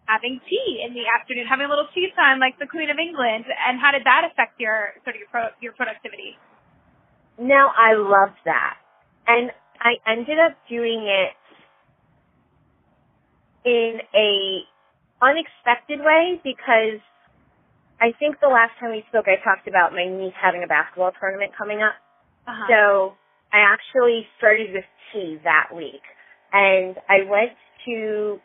having 0.10 0.42
tea 0.50 0.82
in 0.82 0.98
the 0.98 1.06
afternoon, 1.06 1.46
having 1.46 1.68
a 1.68 1.70
little 1.70 1.88
tea 1.94 2.10
time 2.18 2.42
like 2.42 2.58
the 2.58 2.66
Queen 2.66 2.90
of 2.90 2.98
England, 2.98 3.46
and 3.46 3.78
how 3.78 3.94
did 3.94 4.02
that 4.10 4.26
affect 4.26 4.58
your 4.58 4.98
sort 5.06 5.14
of 5.16 5.22
your 5.22 5.30
pro, 5.30 5.54
your 5.62 5.74
productivity? 5.78 6.34
Now 7.38 7.70
I 7.78 7.94
loved 7.94 8.42
that, 8.50 8.82
and 9.30 9.54
I 9.78 10.02
ended 10.10 10.42
up 10.42 10.58
doing 10.68 11.06
it 11.06 11.38
in 13.70 14.02
a 14.16 14.66
unexpected 15.22 16.00
way 16.02 16.42
because 16.44 17.00
I 18.02 18.18
think 18.18 18.40
the 18.42 18.48
last 18.48 18.74
time 18.80 18.92
we 18.92 19.06
spoke, 19.10 19.28
I 19.28 19.38
talked 19.44 19.68
about 19.68 19.94
my 19.94 20.08
niece 20.08 20.36
having 20.42 20.64
a 20.64 20.68
basketball 20.68 21.12
tournament 21.20 21.52
coming 21.56 21.84
up. 21.84 21.94
Uh-huh. 22.48 22.66
So 22.66 22.82
I 23.54 23.62
actually 23.62 24.26
started 24.38 24.74
with 24.74 24.88
tea 25.14 25.38
that 25.44 25.70
week, 25.76 26.02
and 26.52 26.98
I 27.08 27.30
went 27.30 27.54
to 27.86 28.40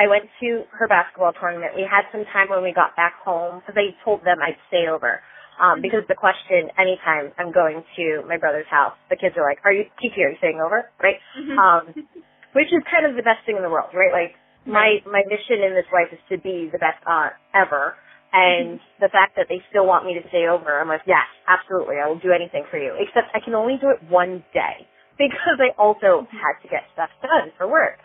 I 0.00 0.08
went 0.08 0.24
to 0.40 0.64
her 0.72 0.88
basketball 0.88 1.36
tournament. 1.36 1.76
We 1.76 1.84
had 1.84 2.08
some 2.08 2.24
time 2.32 2.48
when 2.48 2.64
we 2.64 2.72
got 2.72 2.96
back 2.96 3.20
home 3.20 3.60
because 3.60 3.76
I 3.76 3.92
told 4.00 4.24
them 4.24 4.40
I'd 4.40 4.56
stay 4.72 4.88
over. 4.88 5.20
Um, 5.60 5.76
mm-hmm. 5.76 5.84
because 5.84 6.08
the 6.08 6.16
question 6.16 6.72
anytime 6.80 7.36
I'm 7.36 7.52
going 7.52 7.84
to 8.00 8.24
my 8.24 8.40
brother's 8.40 8.70
house, 8.72 8.96
the 9.12 9.20
kids 9.20 9.36
are 9.36 9.44
like, 9.44 9.60
"Are 9.68 9.76
you 9.76 9.84
Kiki? 10.00 10.24
Are 10.24 10.32
you 10.32 10.40
staying 10.40 10.56
over?" 10.64 10.88
Right? 10.96 11.20
Mm-hmm. 11.36 11.58
Um, 11.60 11.84
which 12.56 12.72
is 12.72 12.80
kind 12.88 13.04
of 13.04 13.12
the 13.12 13.20
best 13.22 13.44
thing 13.44 13.60
in 13.60 13.62
the 13.62 13.68
world, 13.68 13.92
right? 13.92 14.08
Like 14.08 14.40
my 14.64 15.04
my 15.04 15.20
mission 15.28 15.60
in 15.60 15.76
this 15.76 15.84
life 15.92 16.08
is 16.16 16.22
to 16.32 16.40
be 16.40 16.72
the 16.72 16.80
best 16.80 17.04
aunt 17.04 17.36
ever, 17.52 17.92
and 18.32 18.80
mm-hmm. 18.80 19.04
the 19.04 19.12
fact 19.12 19.36
that 19.36 19.52
they 19.52 19.60
still 19.68 19.84
want 19.84 20.08
me 20.08 20.16
to 20.16 20.24
stay 20.32 20.48
over, 20.48 20.80
I'm 20.80 20.88
like, 20.88 21.04
yes, 21.04 21.28
absolutely, 21.44 22.00
I 22.00 22.08
will 22.08 22.24
do 22.24 22.32
anything 22.32 22.64
for 22.72 22.80
you. 22.80 22.96
Except 22.96 23.28
I 23.36 23.44
can 23.44 23.52
only 23.52 23.76
do 23.76 23.92
it 23.92 24.00
one 24.08 24.40
day 24.56 24.88
because 25.20 25.60
I 25.60 25.76
also 25.76 26.24
had 26.32 26.56
to 26.64 26.72
get 26.72 26.88
stuff 26.96 27.12
done 27.20 27.52
for 27.60 27.68
work. 27.68 28.00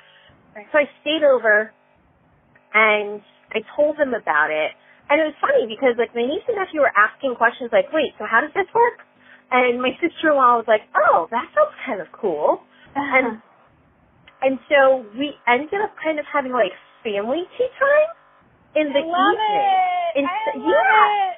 So 0.72 0.80
I 0.80 0.88
stayed 1.04 1.24
over 1.24 1.72
and 2.75 3.24
I 3.55 3.63
told 3.74 3.96
them 3.96 4.12
about 4.12 4.51
it. 4.51 4.75
And 5.08 5.24
it 5.24 5.32
was 5.32 5.38
funny 5.39 5.63
because 5.63 5.96
like 5.96 6.12
my 6.12 6.27
niece 6.27 6.44
and 6.51 6.60
nephew 6.60 6.84
were 6.84 6.91
asking 6.91 7.39
questions 7.39 7.72
like, 7.72 7.88
wait, 7.96 8.12
so 8.20 8.27
how 8.27 8.44
does 8.44 8.51
this 8.51 8.67
work? 8.75 9.00
And 9.50 9.79
my 9.79 9.96
sister-in-law 10.03 10.60
was 10.60 10.67
like, 10.67 10.84
oh, 10.91 11.32
that 11.32 11.48
sounds 11.55 11.74
kind 11.88 12.03
of 12.03 12.12
cool. 12.12 12.60
Uh-huh. 12.94 13.00
And 13.00 13.27
and 14.44 14.60
so 14.67 15.08
we 15.15 15.34
ended 15.48 15.79
up 15.79 15.96
kind 16.03 16.20
of 16.20 16.27
having 16.27 16.51
like 16.51 16.75
family 17.01 17.48
tea 17.55 17.72
time 17.79 18.12
in 18.75 18.91
the 18.91 19.01
I 19.01 19.08
love 19.08 19.39
evening. 19.39 19.72
It. 20.20 20.25
I 20.27 20.51
love 20.60 20.67
yeah. 20.67 21.32
it. 21.32 21.36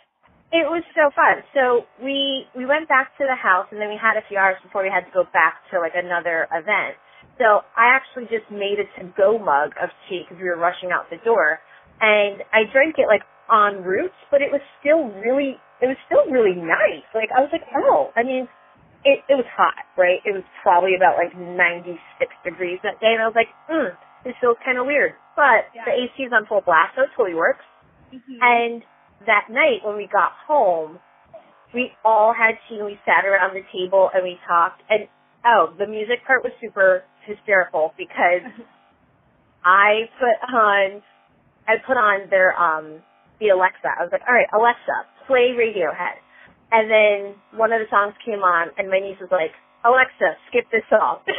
It 0.47 0.65
was 0.71 0.81
so 0.95 1.11
fun. 1.13 1.43
So 1.53 1.85
we 2.01 2.49
we 2.57 2.65
went 2.65 2.89
back 2.89 3.13
to 3.21 3.27
the 3.29 3.37
house 3.37 3.69
and 3.69 3.77
then 3.77 3.93
we 3.93 3.99
had 3.99 4.17
a 4.17 4.25
few 4.25 4.41
hours 4.41 4.57
before 4.63 4.81
we 4.81 4.89
had 4.89 5.05
to 5.05 5.13
go 5.13 5.27
back 5.35 5.61
to 5.69 5.77
like 5.77 5.93
another 5.93 6.47
event. 6.49 6.97
So 7.37 7.61
I 7.77 7.93
actually 7.93 8.25
just 8.33 8.49
made 8.49 8.81
a 8.81 8.87
to-go 8.97 9.37
mug 9.37 9.77
of 9.77 9.93
tea 10.09 10.25
because 10.25 10.41
we 10.41 10.49
were 10.49 10.57
rushing 10.57 10.89
out 10.89 11.09
the 11.09 11.21
door, 11.21 11.61
and 12.01 12.41
I 12.49 12.65
drank 12.73 12.97
it 12.97 13.05
like 13.05 13.21
en 13.47 13.85
route, 13.85 14.15
but 14.29 14.41
it 14.41 14.49
was 14.49 14.61
still 14.81 15.07
really, 15.21 15.61
it 15.81 15.87
was 15.87 15.97
still 16.09 16.25
really 16.33 16.57
nice. 16.57 17.05
Like 17.13 17.29
I 17.29 17.41
was 17.41 17.49
like, 17.53 17.65
oh, 17.77 18.09
I 18.17 18.23
mean, 18.25 18.49
it 19.05 19.21
it 19.29 19.37
was 19.37 19.45
hot, 19.53 19.85
right? 19.95 20.17
It 20.25 20.33
was 20.33 20.43
probably 20.65 20.97
about 20.97 21.15
like 21.21 21.37
96 21.37 21.93
degrees 22.43 22.81
that 22.81 22.97
day, 22.99 23.13
and 23.13 23.21
I 23.21 23.29
was 23.29 23.37
like, 23.37 23.53
hmm, 23.69 23.93
this 24.25 24.33
feels 24.41 24.57
kind 24.65 24.81
of 24.81 24.89
weird. 24.89 25.13
But 25.37 25.69
yeah. 25.77 25.85
the 25.85 25.93
AC 25.93 26.17
is 26.17 26.33
on 26.33 26.49
full 26.49 26.65
blast, 26.65 26.97
so 26.97 27.05
it 27.05 27.13
totally 27.13 27.37
works. 27.37 27.63
Mm-hmm. 28.09 28.41
And 28.41 28.81
that 29.29 29.53
night 29.53 29.85
when 29.85 29.97
we 29.97 30.09
got 30.09 30.33
home, 30.49 30.97
we 31.73 31.93
all 32.03 32.33
had 32.33 32.57
tea 32.65 32.81
and 32.81 32.89
we 32.89 32.97
sat 33.05 33.25
around 33.25 33.53
the 33.53 33.65
table 33.69 34.09
and 34.13 34.23
we 34.23 34.39
talked 34.47 34.81
and 34.89 35.07
oh, 35.45 35.73
the 35.77 35.87
music 35.87 36.25
part 36.25 36.43
was 36.43 36.53
super 36.59 37.03
hysterical 37.27 37.93
because 37.97 38.43
I 39.65 40.09
put 40.19 40.55
on 40.55 41.03
I 41.67 41.75
put 41.85 41.97
on 41.97 42.29
their 42.29 42.57
um 42.57 43.01
the 43.39 43.49
Alexa. 43.49 43.85
I 43.87 44.01
was 44.03 44.09
like, 44.11 44.21
all 44.27 44.33
right, 44.33 44.47
Alexa, 44.53 45.05
play 45.27 45.53
Radiohead. 45.53 46.17
And 46.71 46.89
then 46.91 47.35
one 47.57 47.71
of 47.71 47.79
the 47.79 47.87
songs 47.89 48.13
came 48.25 48.43
on, 48.43 48.69
and 48.77 48.89
my 48.89 48.99
niece 48.99 49.19
was 49.21 49.29
like, 49.31 49.51
Alexa, 49.85 50.35
skip 50.49 50.65
this 50.71 50.83
song. 50.89 51.19
and 51.27 51.37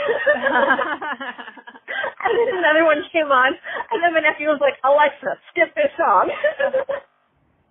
then 2.33 2.49
another 2.57 2.85
one 2.87 3.03
came 3.13 3.29
on, 3.29 3.53
and 3.93 4.01
then 4.01 4.15
my 4.15 4.21
nephew 4.25 4.49
was 4.49 4.61
like, 4.63 4.79
Alexa, 4.85 5.37
skip 5.53 5.75
this 5.75 5.93
song. 5.99 6.31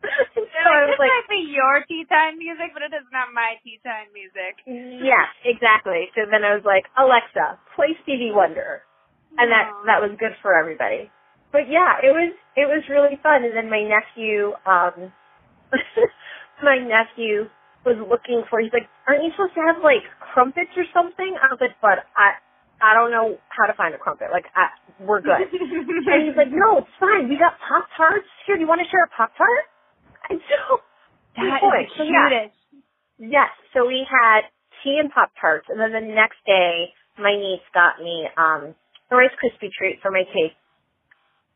so 0.04 0.70
I 0.70 0.86
was 0.86 0.98
like, 1.02 1.10
might 1.10 1.30
be 1.30 1.50
your 1.50 1.82
tea 1.90 2.06
time 2.06 2.38
music, 2.38 2.72
but 2.74 2.86
it 2.86 2.94
is 2.94 3.06
not 3.10 3.34
my 3.34 3.58
tea 3.66 3.82
time 3.82 4.14
music. 4.14 4.62
Yes, 4.66 5.30
exactly. 5.44 6.10
So 6.14 6.30
then 6.30 6.46
I 6.46 6.54
was 6.54 6.64
like, 6.66 6.86
Alexa, 6.98 7.58
play 7.76 7.98
Stevie 8.06 8.32
Wonder, 8.34 8.86
and 9.38 9.50
that 9.50 9.74
that 9.90 10.00
was 10.02 10.14
good 10.22 10.38
for 10.42 10.54
everybody. 10.54 11.10
But 11.52 11.66
yeah, 11.72 11.98
it 12.04 12.14
was 12.14 12.34
it 12.56 12.70
was 12.70 12.86
really 12.90 13.18
fun. 13.26 13.42
And 13.44 13.58
then 13.58 13.70
my 13.74 13.82
nephew, 13.82 14.54
um, 14.70 15.10
my 16.62 16.78
nephew 16.78 17.50
was 17.82 17.98
looking 17.98 18.46
for. 18.50 18.62
He's 18.62 18.74
like, 18.74 18.86
"Aren't 19.10 19.26
you 19.26 19.32
supposed 19.34 19.58
to 19.58 19.64
have 19.66 19.82
like 19.82 20.06
crumpets 20.22 20.78
or 20.78 20.86
something?" 20.94 21.38
I 21.42 21.50
was 21.50 21.60
like, 21.62 21.76
"But 21.82 22.06
I." 22.16 22.38
I 22.78 22.94
don't 22.94 23.10
know 23.10 23.42
how 23.50 23.66
to 23.66 23.74
find 23.74 23.96
a 23.96 23.98
crumpet. 23.98 24.30
Like, 24.30 24.46
I, 24.54 24.70
we're 25.02 25.18
good. 25.18 25.50
and 25.50 26.22
he's 26.30 26.38
like, 26.38 26.54
no, 26.54 26.86
it's 26.86 26.94
fine. 27.02 27.26
We 27.26 27.34
got 27.34 27.58
Pop 27.58 27.90
Tarts. 27.98 28.30
Here, 28.46 28.54
do 28.54 28.62
you 28.62 28.70
want 28.70 28.86
to 28.86 28.90
share 28.94 29.02
a 29.02 29.10
Pop 29.10 29.34
Tart? 29.34 29.66
And 30.30 30.40
so, 30.50 30.82
that 31.38 31.62
boy, 31.62 31.88
the 31.88 32.04
cutest. 32.04 32.58
Yeah. 33.20 33.48
Yes. 33.48 33.52
So 33.74 33.86
we 33.88 34.06
had 34.06 34.50
tea 34.84 35.00
and 35.00 35.12
Pop 35.12 35.32
Tarts, 35.40 35.68
and 35.70 35.80
then 35.80 35.92
the 35.92 36.06
next 36.06 36.38
day, 36.46 36.94
my 37.18 37.36
niece 37.36 37.66
got 37.74 38.00
me 38.00 38.28
um 38.38 38.76
a 39.10 39.16
Rice 39.16 39.34
Krispie 39.40 39.72
treat 39.72 40.00
for 40.02 40.12
my 40.12 40.24
cake. 40.34 40.56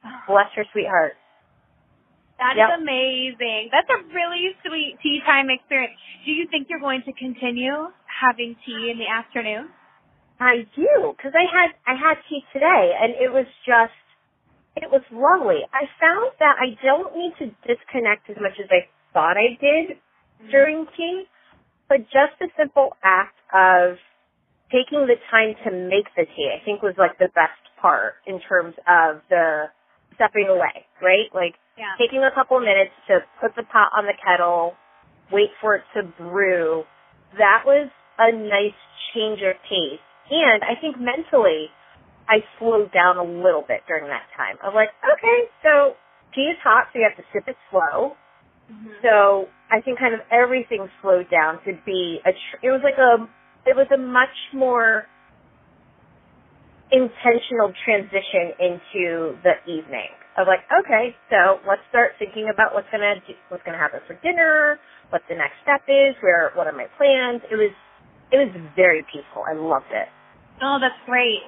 Bless 0.27 0.49
her 0.55 0.65
sweetheart. 0.71 1.13
That 2.41 2.57
yep. 2.57 2.73
is 2.73 2.81
amazing. 2.81 3.69
That's 3.69 3.89
a 3.93 4.01
really 4.09 4.57
sweet 4.65 4.97
tea 5.03 5.21
time 5.25 5.53
experience. 5.53 5.93
Do 6.25 6.31
you 6.31 6.47
think 6.49 6.67
you're 6.73 6.81
going 6.81 7.03
to 7.05 7.13
continue 7.13 7.93
having 8.09 8.55
tea 8.65 8.89
in 8.89 8.97
the 8.97 9.05
afternoon? 9.05 9.69
I 10.41 10.65
do, 10.73 11.13
because 11.13 11.37
I 11.37 11.45
had 11.45 11.69
I 11.85 11.93
had 11.93 12.17
tea 12.25 12.41
today, 12.49 12.97
and 12.97 13.13
it 13.13 13.29
was 13.29 13.45
just 13.61 13.93
it 14.75 14.89
was 14.89 15.03
lovely. 15.11 15.61
I 15.73 15.87
found 15.99 16.31
that 16.39 16.55
I 16.59 16.77
don't 16.83 17.15
need 17.15 17.33
to 17.39 17.45
disconnect 17.67 18.29
as 18.29 18.37
much 18.39 18.55
as 18.59 18.69
I 18.71 18.87
thought 19.13 19.35
I 19.37 19.57
did 19.59 19.97
during 20.51 20.85
tea, 20.95 21.25
but 21.89 22.07
just 22.07 22.39
the 22.39 22.47
simple 22.57 22.95
act 23.03 23.35
of 23.53 23.97
taking 24.71 25.07
the 25.07 25.19
time 25.29 25.55
to 25.65 25.71
make 25.71 26.07
the 26.15 26.25
tea, 26.25 26.49
I 26.49 26.63
think 26.63 26.81
was 26.81 26.95
like 26.97 27.19
the 27.19 27.29
best 27.35 27.59
part 27.81 28.15
in 28.25 28.39
terms 28.39 28.75
of 28.87 29.21
the 29.29 29.67
stepping 30.15 30.47
away, 30.47 30.87
right? 31.01 31.27
Like 31.35 31.55
yeah. 31.77 31.99
taking 31.99 32.23
a 32.23 32.31
couple 32.33 32.59
minutes 32.59 32.95
to 33.07 33.19
put 33.41 33.55
the 33.55 33.63
pot 33.63 33.91
on 33.97 34.05
the 34.05 34.15
kettle, 34.15 34.73
wait 35.31 35.51
for 35.59 35.75
it 35.75 35.83
to 35.95 36.03
brew. 36.03 36.83
That 37.37 37.63
was 37.65 37.89
a 38.17 38.31
nice 38.31 38.77
change 39.13 39.39
of 39.43 39.59
pace 39.67 39.99
and 40.31 40.63
I 40.63 40.79
think 40.79 40.95
mentally, 40.95 41.67
I 42.31 42.39
slowed 42.57 42.95
down 42.95 43.19
a 43.19 43.27
little 43.27 43.65
bit 43.67 43.83
during 43.91 44.07
that 44.07 44.23
time. 44.39 44.55
I'm 44.63 44.73
like, 44.73 44.95
okay, 45.03 45.51
so 45.59 45.99
tea 46.31 46.47
is 46.47 46.59
hot, 46.63 46.87
so 46.93 46.99
you 46.99 47.03
have 47.03 47.19
to 47.19 47.27
sip 47.35 47.43
it 47.51 47.59
slow. 47.67 48.15
Mm-hmm. 48.71 49.03
So 49.03 49.51
I 49.67 49.83
think 49.83 49.99
kind 49.99 50.15
of 50.15 50.23
everything 50.31 50.87
slowed 51.03 51.27
down 51.27 51.59
to 51.67 51.75
be 51.83 52.23
a. 52.23 52.31
Tr- 52.31 52.63
it 52.63 52.71
was 52.71 52.79
like 52.87 52.95
a. 52.95 53.27
It 53.67 53.75
was 53.75 53.91
a 53.91 53.99
much 53.99 54.31
more 54.55 55.03
intentional 56.91 57.75
transition 57.83 58.55
into 58.59 59.35
the 59.43 59.59
evening 59.67 60.11
of 60.39 60.47
like, 60.47 60.63
okay, 60.71 61.11
so 61.29 61.59
let's 61.67 61.83
start 61.91 62.15
thinking 62.17 62.47
about 62.47 62.71
what's 62.73 62.87
gonna 62.91 63.19
do, 63.27 63.35
what's 63.51 63.63
gonna 63.67 63.77
happen 63.77 63.99
for 64.07 64.15
dinner, 64.23 64.79
what 65.11 65.21
the 65.27 65.35
next 65.35 65.59
step 65.63 65.83
is, 65.91 66.15
where 66.23 66.55
what 66.55 66.67
are 66.67 66.75
my 66.75 66.87
plans. 66.95 67.43
It 67.51 67.59
was 67.59 67.75
it 68.31 68.39
was 68.39 68.51
very 68.75 69.03
peaceful. 69.11 69.43
I 69.43 69.51
loved 69.51 69.91
it. 69.91 70.07
Oh, 70.63 70.79
that's 70.79 70.95
great. 71.03 71.43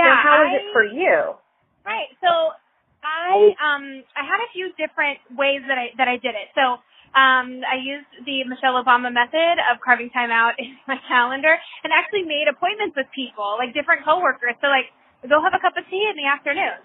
Yeah. 0.00 0.16
So 0.16 0.22
how 0.24 0.34
was 0.40 0.52
it 0.56 0.64
for 0.72 0.84
you? 0.84 1.36
Right. 1.84 2.08
So 2.24 2.56
I 3.04 3.52
um 3.60 3.84
I 4.16 4.24
had 4.24 4.40
a 4.40 4.48
few 4.52 4.72
different 4.80 5.20
ways 5.36 5.60
that 5.68 5.76
I 5.76 5.92
that 5.96 6.08
I 6.08 6.16
did 6.16 6.32
it. 6.36 6.48
So 6.56 6.80
um 7.16 7.60
I 7.68 7.80
used 7.80 8.08
the 8.24 8.44
Michelle 8.48 8.80
Obama 8.80 9.12
method 9.12 9.60
of 9.68 9.80
carving 9.84 10.10
time 10.10 10.30
out 10.32 10.56
in 10.62 10.76
my 10.88 10.96
calendar 11.08 11.56
and 11.84 11.92
actually 11.92 12.24
made 12.24 12.48
appointments 12.48 12.96
with 12.96 13.08
people, 13.14 13.56
like 13.60 13.72
different 13.76 14.04
coworkers. 14.04 14.56
So 14.60 14.68
like 14.68 14.88
go 15.28 15.40
have 15.44 15.52
a 15.52 15.60
cup 15.60 15.76
of 15.76 15.84
tea 15.92 16.08
in 16.08 16.16
the 16.16 16.28
afternoon. 16.28 16.80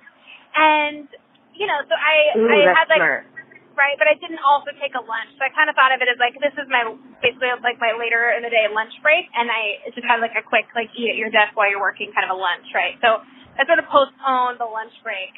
And 0.55 1.07
you 1.55 1.67
know, 1.67 1.79
so 1.87 1.95
I 1.95 2.35
Ooh, 2.35 2.47
I 2.51 2.57
had 2.75 2.87
like 2.91 2.99
smart 2.99 3.34
right? 3.75 3.95
But 3.99 4.07
I 4.07 4.15
didn't 4.17 4.41
also 4.41 4.71
take 4.79 4.95
a 4.95 5.03
lunch. 5.03 5.31
So 5.37 5.45
I 5.45 5.51
kind 5.51 5.69
of 5.69 5.75
thought 5.75 5.91
of 5.91 5.99
it 5.99 6.07
as 6.09 6.17
like 6.19 6.35
this 6.39 6.55
is 6.55 6.67
my 6.67 6.87
basically 7.19 7.51
like 7.61 7.77
my 7.79 7.95
later 7.95 8.33
in 8.35 8.41
the 8.43 8.51
day 8.51 8.67
lunch 8.71 8.95
break, 9.03 9.27
and 9.35 9.51
I 9.51 9.85
just 9.91 10.07
had 10.07 10.23
like 10.23 10.35
a 10.35 10.43
quick 10.43 10.67
like 10.73 10.91
eat 10.95 11.11
at 11.13 11.17
your 11.19 11.29
desk 11.29 11.53
while 11.53 11.69
you're 11.69 11.83
working 11.83 12.11
kind 12.15 12.27
of 12.27 12.33
a 12.33 12.39
lunch, 12.39 12.67
right? 12.73 12.95
So 13.03 13.21
I 13.55 13.63
sort 13.67 13.79
of 13.79 13.87
postponed 13.87 14.59
the 14.59 14.67
lunch 14.67 14.95
break 15.03 15.31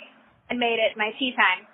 and 0.50 0.58
made 0.58 0.80
it 0.80 0.96
my 0.96 1.12
tea 1.20 1.34
time. 1.36 1.68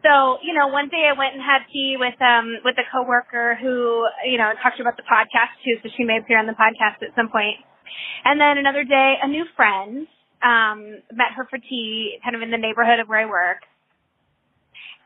So, 0.00 0.40
you 0.40 0.56
know, 0.56 0.72
one 0.72 0.88
day 0.88 1.04
I 1.04 1.12
went 1.12 1.36
and 1.36 1.42
had 1.44 1.68
tea 1.68 1.96
with 2.00 2.16
um 2.24 2.64
with 2.64 2.76
a 2.80 2.86
coworker 2.88 3.58
who, 3.60 4.08
you 4.24 4.38
know, 4.38 4.52
talked 4.62 4.80
about 4.80 4.96
the 4.96 5.04
podcast 5.04 5.56
too, 5.64 5.76
so 5.82 5.92
she 5.96 6.04
may 6.04 6.18
appear 6.18 6.38
on 6.40 6.46
the 6.48 6.56
podcast 6.56 7.04
at 7.04 7.12
some 7.16 7.28
point. 7.28 7.60
And 8.24 8.40
then 8.40 8.56
another 8.56 8.84
day, 8.84 9.16
a 9.20 9.28
new 9.28 9.44
friend 9.56 10.06
um 10.40 11.04
met 11.12 11.36
her 11.36 11.44
for 11.48 11.58
tea 11.58 12.16
kind 12.24 12.34
of 12.34 12.40
in 12.40 12.50
the 12.50 12.56
neighborhood 12.56 13.00
of 13.00 13.08
where 13.08 13.20
I 13.20 13.28
work 13.28 13.60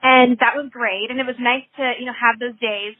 and 0.04 0.36
that 0.44 0.52
was 0.52 0.68
great. 0.68 1.08
And 1.08 1.16
it 1.16 1.24
was 1.24 1.40
nice 1.40 1.64
to, 1.80 1.96
you 1.96 2.04
know, 2.04 2.12
have 2.12 2.36
those 2.36 2.54
days. 2.60 2.92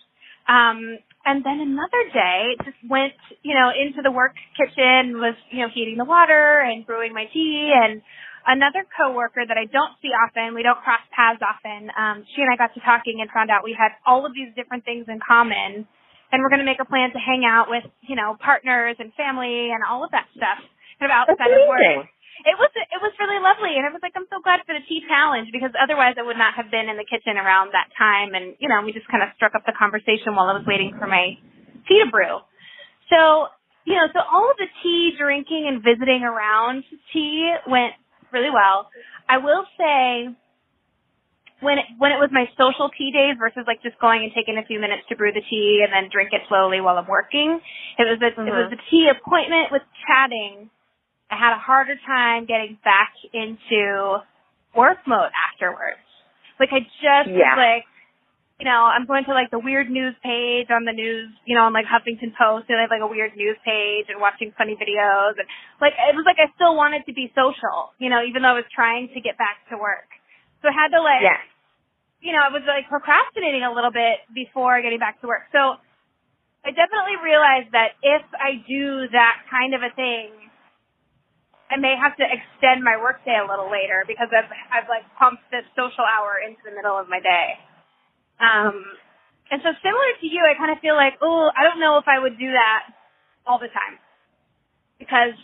Um, 0.49 0.97
and 1.25 1.45
then 1.45 1.61
another 1.61 2.03
day, 2.13 2.57
just 2.65 2.81
went, 2.89 3.17
you 3.45 3.53
know, 3.53 3.69
into 3.69 4.01
the 4.01 4.11
work 4.13 4.33
kitchen, 4.57 5.21
was, 5.21 5.37
you 5.53 5.61
know, 5.61 5.69
heating 5.69 6.01
the 6.01 6.09
water 6.09 6.65
and 6.65 6.85
brewing 6.85 7.13
my 7.13 7.29
tea. 7.29 7.73
And 7.73 8.01
another 8.49 8.89
coworker 8.89 9.45
that 9.45 9.57
I 9.61 9.69
don't 9.69 9.93
see 10.01 10.13
often, 10.17 10.57
we 10.57 10.65
don't 10.65 10.81
cross 10.81 11.05
paths 11.13 11.45
often, 11.45 11.93
um, 11.93 12.25
she 12.33 12.41
and 12.41 12.49
I 12.49 12.57
got 12.57 12.73
to 12.73 12.81
talking 12.81 13.21
and 13.21 13.29
found 13.33 13.53
out 13.53 13.65
we 13.65 13.77
had 13.77 13.93
all 14.09 14.25
of 14.25 14.33
these 14.33 14.53
different 14.57 14.85
things 14.85 15.05
in 15.09 15.21
common. 15.21 15.85
And 16.33 16.43
we're 16.43 16.51
going 16.51 16.65
to 16.65 16.69
make 16.69 16.81
a 16.81 16.89
plan 16.89 17.13
to 17.13 17.21
hang 17.21 17.45
out 17.47 17.69
with, 17.69 17.85
you 18.01 18.17
know, 18.17 18.35
partners 18.41 18.97
and 18.99 19.13
family 19.15 19.71
and 19.71 19.85
all 19.85 20.03
of 20.03 20.11
that 20.11 20.27
stuff 20.35 20.61
kind 20.99 21.11
of 21.11 21.15
outside 21.15 21.53
of 21.53 21.69
work 21.69 22.09
it 22.45 22.57
was 22.61 22.71
it 22.77 23.01
was 23.01 23.13
really 23.17 23.41
lovely, 23.41 23.73
and 23.81 23.89
I 23.89 23.91
was 23.91 24.05
like, 24.05 24.13
I'm 24.13 24.29
so 24.29 24.41
glad 24.45 24.61
for 24.69 24.77
the 24.77 24.85
tea 24.85 25.01
challenge 25.09 25.49
because 25.49 25.73
otherwise 25.81 26.21
I 26.21 26.25
would 26.25 26.37
not 26.37 26.53
have 26.61 26.69
been 26.69 26.93
in 26.93 27.01
the 27.01 27.09
kitchen 27.09 27.41
around 27.41 27.73
that 27.73 27.89
time, 27.97 28.37
and 28.37 28.53
you 28.61 28.69
know, 28.69 28.85
we 28.85 28.93
just 28.93 29.09
kind 29.09 29.25
of 29.25 29.33
struck 29.41 29.57
up 29.57 29.65
the 29.65 29.73
conversation 29.73 30.37
while 30.37 30.53
I 30.53 30.55
was 30.57 30.69
waiting 30.69 30.93
for 31.01 31.09
my 31.09 31.41
tea 31.89 32.05
to 32.05 32.09
brew. 32.13 32.45
So 33.09 33.49
you 33.89 33.97
know, 33.97 34.09
so 34.13 34.21
all 34.21 34.53
of 34.53 34.61
the 34.61 34.69
tea 34.85 35.17
drinking 35.17 35.69
and 35.69 35.81
visiting 35.81 36.25
around 36.25 36.85
tea 37.13 37.49
went 37.65 37.97
really 38.33 38.53
well. 38.53 38.93
I 39.29 39.41
will 39.41 39.65
say 39.81 40.29
when 41.65 41.81
it, 41.81 41.89
when 41.97 42.13
it 42.13 42.21
was 42.21 42.29
my 42.29 42.45
social 42.61 42.93
tea 42.93 43.09
days 43.09 43.41
versus 43.41 43.65
like 43.65 43.81
just 43.81 43.97
going 44.01 44.21
and 44.21 44.33
taking 44.37 44.61
a 44.61 44.65
few 44.69 44.77
minutes 44.81 45.09
to 45.09 45.17
brew 45.17 45.33
the 45.33 45.45
tea 45.49 45.81
and 45.81 45.89
then 45.89 46.13
drink 46.13 46.37
it 46.37 46.45
slowly 46.49 46.85
while 46.85 47.01
I'm 47.01 47.09
working, 47.09 47.61
it 47.97 48.05
was 48.05 48.21
a, 48.21 48.37
mm-hmm. 48.37 48.49
it 48.49 48.53
was 48.53 48.73
a 48.73 48.81
tea 48.93 49.09
appointment 49.09 49.73
with 49.73 49.85
chatting 50.05 50.69
I 51.35 51.37
had 51.37 51.51
a 51.51 51.59
harder 51.59 51.99
time 52.07 52.47
getting 52.47 52.79
back 52.87 53.11
into 53.35 54.23
work 54.71 55.03
mode 55.03 55.35
afterwards. 55.35 56.07
Like 56.63 56.71
I 56.71 56.87
just 56.87 57.35
yeah. 57.35 57.59
like, 57.59 57.83
you 58.63 58.71
know, 58.71 58.87
I'm 58.87 59.03
going 59.03 59.27
to 59.27 59.35
like 59.35 59.51
the 59.51 59.59
weird 59.59 59.91
news 59.91 60.15
page 60.23 60.71
on 60.71 60.87
the 60.87 60.95
news, 60.95 61.35
you 61.43 61.59
know, 61.59 61.67
on 61.67 61.75
like 61.75 61.91
Huffington 61.91 62.31
Post 62.39 62.71
and 62.71 62.79
they 62.79 62.87
have 62.87 62.95
like 62.95 63.03
a 63.03 63.11
weird 63.11 63.35
news 63.35 63.59
page 63.67 64.07
and 64.07 64.23
watching 64.23 64.55
funny 64.55 64.79
videos 64.79 65.35
and 65.35 65.51
like 65.83 65.99
it 65.99 66.15
was 66.15 66.23
like 66.23 66.39
I 66.39 66.55
still 66.55 66.79
wanted 66.79 67.03
to 67.11 67.13
be 67.13 67.35
social, 67.35 67.91
you 67.99 68.15
know, 68.15 68.23
even 68.23 68.47
though 68.47 68.55
I 68.55 68.63
was 68.63 68.71
trying 68.71 69.11
to 69.11 69.19
get 69.19 69.35
back 69.35 69.59
to 69.75 69.75
work. 69.75 70.07
So 70.63 70.71
I 70.71 70.75
had 70.75 70.95
to 70.95 71.03
like, 71.03 71.27
yeah. 71.27 71.43
you 72.23 72.31
know, 72.31 72.47
I 72.47 72.55
was 72.55 72.63
like 72.63 72.87
procrastinating 72.87 73.67
a 73.67 73.75
little 73.75 73.91
bit 73.91 74.23
before 74.31 74.79
getting 74.87 75.03
back 75.03 75.19
to 75.23 75.27
work. 75.27 75.51
So 75.51 75.83
I 76.63 76.71
definitely 76.71 77.19
realized 77.19 77.75
that 77.75 77.99
if 78.07 78.23
I 78.39 78.63
do 78.71 79.11
that 79.11 79.51
kind 79.51 79.75
of 79.75 79.83
a 79.83 79.91
thing, 79.99 80.31
I 81.75 81.77
may 81.77 81.99
have 81.99 82.15
to 82.23 82.27
extend 82.31 82.87
my 82.87 82.95
workday 82.95 83.35
a 83.35 83.51
little 83.51 83.67
later 83.67 84.07
because 84.07 84.31
I've 84.31 84.47
I've 84.71 84.87
like 84.87 85.03
pumped 85.19 85.43
this 85.51 85.67
social 85.75 86.07
hour 86.07 86.39
into 86.39 86.63
the 86.63 86.71
middle 86.71 86.95
of 86.95 87.11
my 87.11 87.19
day. 87.19 87.59
Um, 88.39 88.79
and 89.51 89.59
so 89.63 89.75
similar 89.83 90.11
to 90.23 90.27
you, 90.27 90.43
I 90.47 90.55
kind 90.55 90.71
of 90.71 90.79
feel 90.79 90.95
like, 90.95 91.19
oh, 91.23 91.51
I 91.55 91.67
don't 91.67 91.81
know 91.83 91.99
if 91.99 92.07
I 92.07 92.19
would 92.23 92.39
do 92.39 92.51
that 92.55 92.95
all 93.47 93.59
the 93.59 93.69
time 93.75 93.99
because 94.99 95.35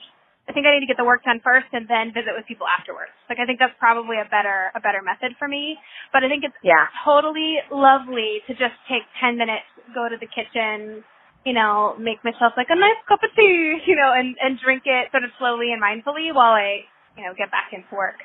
I 0.48 0.52
think 0.52 0.66
I 0.66 0.74
need 0.74 0.82
to 0.86 0.90
get 0.90 0.98
the 0.98 1.06
work 1.06 1.22
done 1.22 1.40
first 1.44 1.66
and 1.72 1.86
then 1.86 2.10
visit 2.14 2.34
with 2.34 2.46
people 2.46 2.66
afterwards. 2.66 3.14
Like 3.30 3.38
I 3.38 3.46
think 3.46 3.58
that's 3.58 3.74
probably 3.78 4.18
a 4.18 4.26
better 4.26 4.70
a 4.74 4.80
better 4.80 5.02
method 5.02 5.34
for 5.38 5.46
me. 5.48 5.78
But 6.12 6.24
I 6.24 6.28
think 6.28 6.44
it's 6.44 6.56
Yeah. 6.62 6.86
totally 7.04 7.58
lovely 7.70 8.42
to 8.46 8.54
just 8.54 8.74
take 8.88 9.02
10 9.20 9.38
minutes, 9.38 9.66
go 9.94 10.08
to 10.08 10.16
the 10.16 10.26
kitchen, 10.26 11.04
you 11.46 11.54
know, 11.54 11.96
make 11.98 12.22
myself 12.24 12.54
like 12.56 12.68
a 12.70 12.78
nice 12.78 13.00
cup 13.08 13.20
of 13.24 13.30
tea, 13.36 13.78
you 13.86 13.96
know, 13.96 14.12
and, 14.14 14.36
and 14.42 14.58
drink 14.60 14.82
it 14.86 15.08
sort 15.12 15.24
of 15.24 15.30
slowly 15.38 15.72
and 15.72 15.82
mindfully 15.82 16.34
while 16.34 16.54
I, 16.54 16.84
you 17.16 17.24
know, 17.24 17.32
get 17.36 17.50
back 17.50 17.72
into 17.72 17.88
work. 17.94 18.20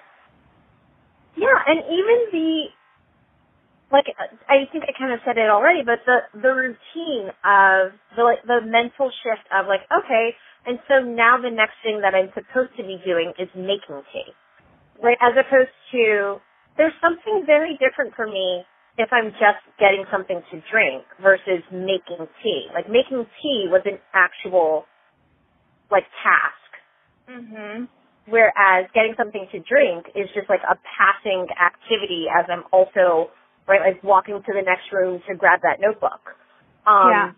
Yeah, 1.38 1.56
and 1.68 1.80
even 1.86 2.20
the 2.32 2.66
like 3.92 4.06
I 4.50 4.66
think 4.72 4.86
I 4.86 4.94
kind 4.98 5.14
of 5.14 5.20
said 5.26 5.38
it 5.38 5.50
already, 5.50 5.84
but 5.86 6.02
the 6.06 6.26
the 6.34 6.50
routine 6.50 7.30
of 7.46 7.94
the 8.18 8.24
like 8.24 8.42
the 8.48 8.62
mental 8.66 9.12
shift 9.22 9.46
of 9.54 9.68
like 9.68 9.86
okay, 9.94 10.34
and 10.66 10.80
so 10.90 11.02
now 11.06 11.38
the 11.38 11.52
next 11.52 11.78
thing 11.84 12.02
that 12.02 12.16
I'm 12.16 12.32
supposed 12.34 12.74
to 12.78 12.84
be 12.84 12.98
doing 13.06 13.34
is 13.38 13.50
making 13.54 14.02
tea, 14.14 14.32
right? 15.04 15.18
As 15.22 15.34
opposed 15.38 15.74
to 15.94 16.38
there's 16.78 16.96
something 17.02 17.44
very 17.46 17.78
different 17.80 18.16
for 18.16 18.28
me 18.28 18.64
if 18.98 19.10
I'm 19.12 19.32
just 19.32 19.64
getting 19.80 20.06
something 20.12 20.42
to 20.52 20.62
drink 20.72 21.04
versus 21.22 21.64
making 21.72 22.28
tea. 22.44 22.68
Like 22.74 22.90
making 22.90 23.26
tea 23.42 23.68
was 23.70 23.82
an 23.86 24.00
actual 24.14 24.86
like 25.92 26.06
task 26.24 26.72
Mhm. 27.30 27.88
whereas 28.28 28.90
getting 28.94 29.16
something 29.18 29.48
to 29.52 29.60
drink 29.60 30.08
is 30.16 30.30
just 30.34 30.50
like 30.50 30.62
a 30.64 30.76
passing 30.98 31.48
activity 31.60 32.28
as 32.30 32.46
I'm 32.50 32.64
also 32.72 33.32
right 33.68 33.82
like 33.82 34.04
walking 34.04 34.42
to 34.44 34.54
the 34.54 34.62
next 34.62 34.92
room 34.92 35.22
to 35.28 35.36
grab 35.36 35.62
that 35.64 35.80
notebook. 35.80 36.36
Um 36.86 37.10
Yeah. 37.12 37.32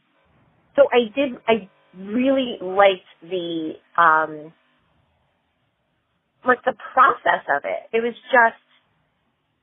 so 0.75 0.87
I 0.91 1.09
did 1.15 1.37
I 1.47 1.69
really 1.97 2.57
liked 2.61 3.07
the 3.21 3.73
um 3.97 4.53
like 6.45 6.63
the 6.65 6.73
process 6.93 7.43
of 7.49 7.65
it. 7.65 7.89
It 7.93 8.01
was 8.01 8.15
just 8.31 8.61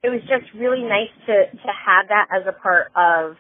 it 0.05 0.11
was 0.13 0.21
just 0.29 0.53
really 0.55 0.83
nice 0.85 1.11
to 1.27 1.35
to 1.49 1.71
have 1.73 2.09
that 2.13 2.29
as 2.29 2.45
a 2.47 2.53
part 2.53 2.93
of 2.95 3.37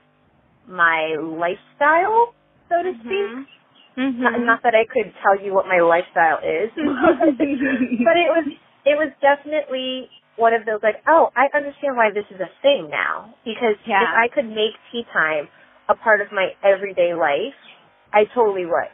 my 0.67 1.17
lifestyle, 1.21 2.33
so 2.73 2.81
to 2.83 2.93
speak. 3.05 3.49
Mhm. 3.97 4.19
Not, 4.19 4.41
not 4.41 4.63
that 4.65 4.75
I 4.75 4.87
could 4.87 5.13
tell 5.23 5.39
you 5.39 5.53
what 5.55 5.67
my 5.69 5.81
lifestyle 5.81 6.39
is, 6.43 6.71
but 6.77 8.17
it 8.17 8.31
was 8.33 8.47
it 8.85 8.97
was 8.99 9.13
definitely 9.21 10.09
one 10.37 10.53
of 10.53 10.65
those 10.67 10.83
like, 10.83 10.97
oh, 11.07 11.31
I 11.37 11.47
understand 11.55 11.97
why 11.97 12.11
this 12.11 12.27
is 12.31 12.41
a 12.41 12.51
thing 12.63 12.91
now. 12.91 13.35
Because 13.45 13.77
Yeah. 13.87 14.03
if 14.03 14.09
I 14.17 14.29
could 14.29 14.49
make 14.49 14.75
tea 14.91 15.05
time 15.13 15.49
a 15.89 15.95
part 15.95 16.21
of 16.21 16.33
my 16.33 16.57
everyday 16.65 17.15
life, 17.15 17.55
I 18.13 18.25
totally 18.35 18.67
would. 18.67 18.91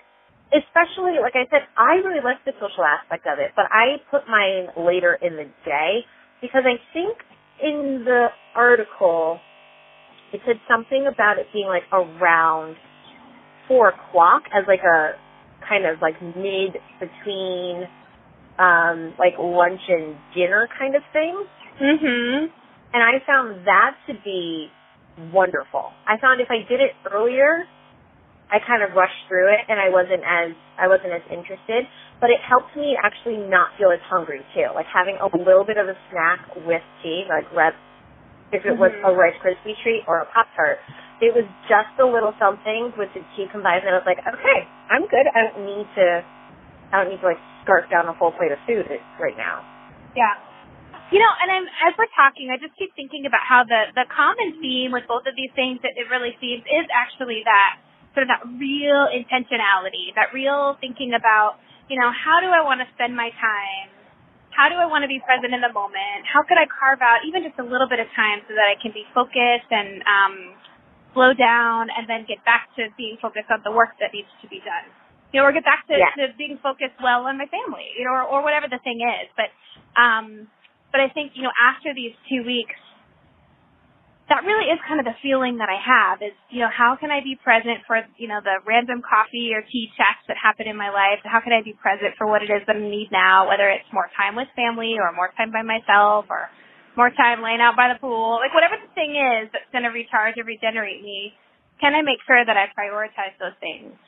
Especially, 0.52 1.18
like 1.22 1.36
I 1.36 1.46
said, 1.48 1.62
I 1.78 1.94
really 2.02 2.20
like 2.20 2.44
the 2.44 2.52
social 2.60 2.84
aspect 2.84 3.26
of 3.26 3.38
it, 3.38 3.52
but 3.54 3.66
I 3.70 4.02
put 4.10 4.26
mine 4.28 4.68
later 4.76 5.14
in 5.14 5.36
the 5.36 5.46
day 5.64 6.04
because 6.42 6.64
I 6.66 6.76
think 6.92 7.16
in 7.62 8.04
the 8.04 8.28
article 8.54 9.40
it 10.32 10.40
said 10.46 10.56
something 10.68 11.06
about 11.12 11.38
it 11.38 11.46
being 11.52 11.66
like 11.66 11.84
around 11.92 12.76
four 13.68 13.88
o'clock 13.88 14.42
as 14.54 14.64
like 14.68 14.82
a 14.82 15.12
kind 15.68 15.86
of 15.86 16.00
like 16.00 16.20
mid 16.22 16.76
between 17.00 17.84
um 18.58 19.14
like 19.18 19.34
lunch 19.38 19.80
and 19.88 20.16
dinner 20.34 20.68
kind 20.78 20.94
of 20.94 21.02
thing. 21.12 21.44
Mhm. 21.80 22.46
And 22.92 23.02
I 23.02 23.20
found 23.26 23.66
that 23.66 23.94
to 24.08 24.14
be 24.24 24.70
wonderful. 25.32 25.92
I 26.06 26.18
found 26.18 26.40
if 26.40 26.48
I 26.50 26.58
did 26.68 26.80
it 26.80 26.92
earlier, 27.12 27.66
I 28.50 28.58
kind 28.66 28.82
of 28.82 28.94
rushed 28.98 29.22
through 29.28 29.48
it 29.54 29.60
and 29.68 29.78
I 29.78 29.88
wasn't 29.90 30.22
as 30.26 30.52
I 30.78 30.86
wasn't 30.88 31.14
as 31.14 31.22
interested. 31.30 31.86
But 32.20 32.28
it 32.30 32.40
helped 32.44 32.76
me 32.76 32.98
actually 33.00 33.38
not 33.38 33.72
feel 33.78 33.90
as 33.90 34.00
hungry 34.04 34.44
too. 34.52 34.68
Like 34.74 34.86
having 34.92 35.16
a 35.22 35.28
little 35.32 35.64
bit 35.64 35.78
of 35.78 35.88
a 35.88 35.96
snack 36.10 36.40
with 36.66 36.82
tea, 37.02 37.24
like 37.28 37.48
red 37.54 37.72
if 38.52 38.66
it 38.66 38.76
was 38.76 38.90
Mhm. 38.90 39.08
a 39.08 39.14
Rice 39.14 39.38
Krispie 39.38 39.78
treat 39.80 40.02
or 40.08 40.18
a 40.20 40.26
Pop 40.26 40.48
Tart. 40.56 40.80
It 41.20 41.32
was 41.34 41.46
just 41.68 41.94
a 41.98 42.04
little 42.04 42.34
something 42.38 42.92
with 42.98 43.12
the 43.14 43.22
tea 43.36 43.46
combined 43.46 43.84
and 43.86 43.94
I 43.94 43.98
was 43.98 44.06
like, 44.06 44.18
okay, 44.26 44.66
I'm 44.90 45.06
good. 45.06 45.26
I 45.34 45.42
don't 45.46 45.64
need 45.64 45.86
to 45.94 46.24
I 46.92 47.02
don't 47.04 47.10
need 47.14 47.20
to 47.20 47.26
like 47.26 47.38
scarf 47.62 47.88
down 47.88 48.08
a 48.08 48.14
full 48.14 48.32
plate 48.32 48.50
of 48.50 48.58
food 48.66 48.90
right 49.20 49.36
now. 49.38 49.62
Yeah. 50.16 50.34
You 51.10 51.18
know, 51.18 51.30
and 51.42 51.50
I'm 51.50 51.66
as 51.86 51.94
we're 51.96 52.10
talking, 52.16 52.50
I 52.50 52.56
just 52.58 52.74
keep 52.76 52.94
thinking 52.96 53.26
about 53.26 53.42
how 53.46 53.62
the 53.64 53.94
the 53.94 54.06
common 54.10 54.60
theme 54.60 54.90
with 54.92 55.06
both 55.06 55.26
of 55.26 55.34
these 55.36 55.52
things 55.54 55.80
that 55.82 55.94
it 55.96 56.10
really 56.10 56.36
seems 56.40 56.62
is 56.66 56.86
actually 56.92 57.42
that 57.44 57.78
sort 58.14 58.26
of 58.26 58.30
that 58.30 58.42
real 58.58 59.06
intentionality, 59.10 60.10
that 60.18 60.34
real 60.34 60.76
thinking 60.80 61.14
about, 61.14 61.58
you 61.88 61.98
know, 61.98 62.10
how 62.10 62.40
do 62.42 62.48
I 62.50 62.62
want 62.64 62.80
to 62.82 62.88
spend 62.94 63.14
my 63.14 63.30
time? 63.38 63.88
How 64.50 64.66
do 64.68 64.74
I 64.76 64.86
want 64.86 65.06
to 65.06 65.10
be 65.10 65.22
present 65.22 65.54
in 65.54 65.62
the 65.62 65.70
moment? 65.72 66.26
How 66.26 66.42
could 66.42 66.58
I 66.58 66.66
carve 66.66 66.98
out 67.00 67.22
even 67.22 67.46
just 67.46 67.56
a 67.62 67.66
little 67.66 67.86
bit 67.86 68.02
of 68.02 68.10
time 68.18 68.42
so 68.50 68.54
that 68.58 68.66
I 68.66 68.74
can 68.82 68.90
be 68.90 69.06
focused 69.14 69.70
and 69.70 70.02
um 70.06 70.34
slow 71.14 71.34
down 71.34 71.90
and 71.90 72.06
then 72.06 72.22
get 72.26 72.38
back 72.46 72.70
to 72.78 72.86
being 72.94 73.18
focused 73.18 73.50
on 73.50 73.62
the 73.66 73.70
work 73.74 73.94
that 73.98 74.10
needs 74.14 74.30
to 74.42 74.46
be 74.50 74.58
done? 74.62 74.86
You 75.30 75.40
know, 75.40 75.46
or 75.46 75.54
get 75.54 75.62
back 75.66 75.86
to, 75.86 75.94
Yeah. 75.94 76.10
to 76.18 76.34
being 76.34 76.58
focused 76.58 76.98
well 77.02 77.26
on 77.30 77.38
my 77.38 77.46
family, 77.46 77.86
you 77.98 78.04
know, 78.06 78.14
or, 78.14 78.26
or 78.26 78.38
whatever 78.42 78.66
the 78.66 78.82
thing 78.82 78.98
is. 79.02 79.30
But 79.38 79.54
um 79.94 80.50
but 80.90 80.98
I 80.98 81.08
think, 81.14 81.38
you 81.38 81.46
know, 81.46 81.54
after 81.54 81.94
these 81.94 82.14
two 82.26 82.42
weeks, 82.42 82.74
that 84.30 84.46
really 84.46 84.70
is 84.70 84.78
kind 84.86 85.02
of 85.02 85.06
the 85.10 85.18
feeling 85.18 85.58
that 85.58 85.66
I 85.66 85.74
have 85.74 86.22
is, 86.22 86.30
you 86.54 86.62
know, 86.62 86.70
how 86.70 86.94
can 86.94 87.10
I 87.10 87.18
be 87.18 87.34
present 87.34 87.82
for, 87.82 87.98
you 88.14 88.30
know, 88.30 88.38
the 88.38 88.62
random 88.62 89.02
coffee 89.02 89.50
or 89.50 89.66
tea 89.66 89.90
chats 89.98 90.22
that 90.30 90.38
happen 90.38 90.70
in 90.70 90.78
my 90.78 90.94
life? 90.94 91.18
How 91.26 91.42
can 91.42 91.50
I 91.50 91.66
be 91.66 91.74
present 91.74 92.14
for 92.14 92.30
what 92.30 92.38
it 92.46 92.48
is 92.48 92.62
that 92.70 92.78
I 92.78 92.82
need 92.82 93.10
now, 93.10 93.50
whether 93.50 93.66
it's 93.66 93.90
more 93.90 94.06
time 94.14 94.38
with 94.38 94.46
family 94.54 94.94
or 95.02 95.10
more 95.10 95.34
time 95.34 95.50
by 95.50 95.66
myself 95.66 96.30
or 96.30 96.46
more 96.94 97.10
time 97.10 97.42
laying 97.42 97.58
out 97.58 97.74
by 97.74 97.90
the 97.90 97.98
pool, 97.98 98.38
like 98.38 98.54
whatever 98.54 98.78
the 98.78 98.90
thing 98.94 99.18
is 99.18 99.50
that's 99.50 99.66
going 99.74 99.82
to 99.82 99.90
recharge 99.90 100.38
or 100.38 100.46
regenerate 100.46 101.02
me, 101.02 101.34
can 101.82 101.98
I 101.98 102.06
make 102.06 102.22
sure 102.22 102.38
that 102.38 102.54
I 102.54 102.70
prioritize 102.70 103.34
those 103.42 103.58
things 103.58 103.98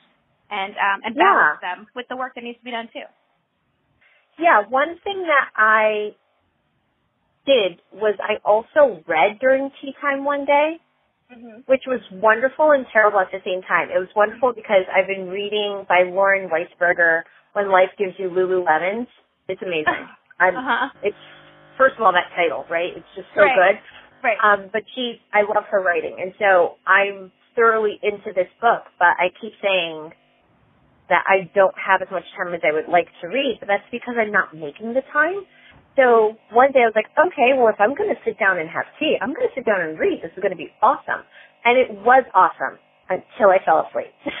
and, 0.47 0.71
um, 0.79 1.03
and 1.03 1.19
balance 1.19 1.59
them 1.59 1.91
with 1.99 2.07
the 2.07 2.15
work 2.15 2.39
that 2.39 2.47
needs 2.47 2.59
to 2.59 2.65
be 2.65 2.71
done 2.71 2.87
too? 2.95 3.07
Yeah, 4.39 4.63
one 4.71 4.95
thing 5.03 5.27
that 5.27 5.51
I 5.51 6.15
did 7.45 7.81
was 7.93 8.15
I 8.21 8.37
also 8.45 9.03
read 9.07 9.39
during 9.39 9.69
tea 9.81 9.93
time 10.01 10.23
one 10.25 10.45
day, 10.45 10.77
Mm-hmm. 11.31 11.61
which 11.65 11.81
was 11.87 12.01
wonderful 12.11 12.71
and 12.71 12.85
terrible 12.93 13.17
at 13.19 13.31
the 13.31 13.39
same 13.43 13.63
time. 13.63 13.89
It 13.89 13.97
was 13.97 14.09
wonderful 14.15 14.53
because 14.53 14.85
I've 14.93 15.07
been 15.07 15.29
reading 15.29 15.81
by 15.89 16.03
Lauren 16.05 16.47
Weisberger 16.51 17.23
When 17.53 17.71
Life 17.71 17.89
Gives 17.97 18.13
You 18.19 18.29
Lululemons. 18.29 19.07
It's 19.47 19.61
amazing. 19.63 20.05
I'm, 20.39 20.57
Uh-huh. 20.57 20.89
It's 21.01 21.17
first 21.77 21.95
of 21.97 22.03
all 22.05 22.11
that 22.13 22.29
title, 22.35 22.65
right? 22.69 22.91
It's 22.95 23.07
just 23.15 23.27
so 23.33 23.41
Right. 23.41 23.55
good. 23.55 23.75
Right. 24.21 24.37
Um, 24.43 24.69
but 24.71 24.83
she, 24.93 25.21
I 25.33 25.41
love 25.41 25.63
her 25.71 25.81
writing, 25.81 26.17
and 26.21 26.33
so 26.37 26.75
I'm 26.85 27.31
thoroughly 27.55 27.97
into 28.03 28.31
this 28.35 28.51
book. 28.61 28.83
But 28.99 29.17
I 29.17 29.29
keep 29.41 29.53
saying 29.61 30.11
that 31.09 31.23
I 31.27 31.49
don't 31.55 31.75
have 31.79 32.01
as 32.01 32.11
much 32.11 32.23
time 32.37 32.53
as 32.53 32.61
I 32.63 32.71
would 32.73 32.87
like 32.91 33.07
to 33.21 33.27
read, 33.27 33.57
but 33.59 33.67
that's 33.67 33.87
because 33.91 34.15
I'm 34.19 34.31
not 34.31 34.53
making 34.55 34.93
the 34.93 35.01
time. 35.11 35.43
So 35.95 36.33
one 36.51 36.71
day 36.73 36.81
I 36.81 36.89
was 36.89 36.97
like, 36.97 37.11
okay, 37.13 37.53
well 37.57 37.69
if 37.69 37.79
I'm 37.79 37.93
going 37.93 38.09
to 38.09 38.19
sit 38.25 38.39
down 38.39 38.57
and 38.57 38.69
have 38.69 38.85
tea, 38.99 39.17
I'm 39.21 39.33
going 39.33 39.47
to 39.47 39.53
sit 39.55 39.65
down 39.65 39.81
and 39.81 39.97
read. 39.99 40.21
This 40.23 40.31
is 40.33 40.41
going 40.41 40.55
to 40.55 40.59
be 40.59 40.73
awesome, 40.81 41.21
and 41.65 41.77
it 41.77 41.89
was 42.01 42.25
awesome 42.33 42.79
until 43.09 43.49
I 43.53 43.59
fell 43.63 43.85
asleep. 43.85 44.13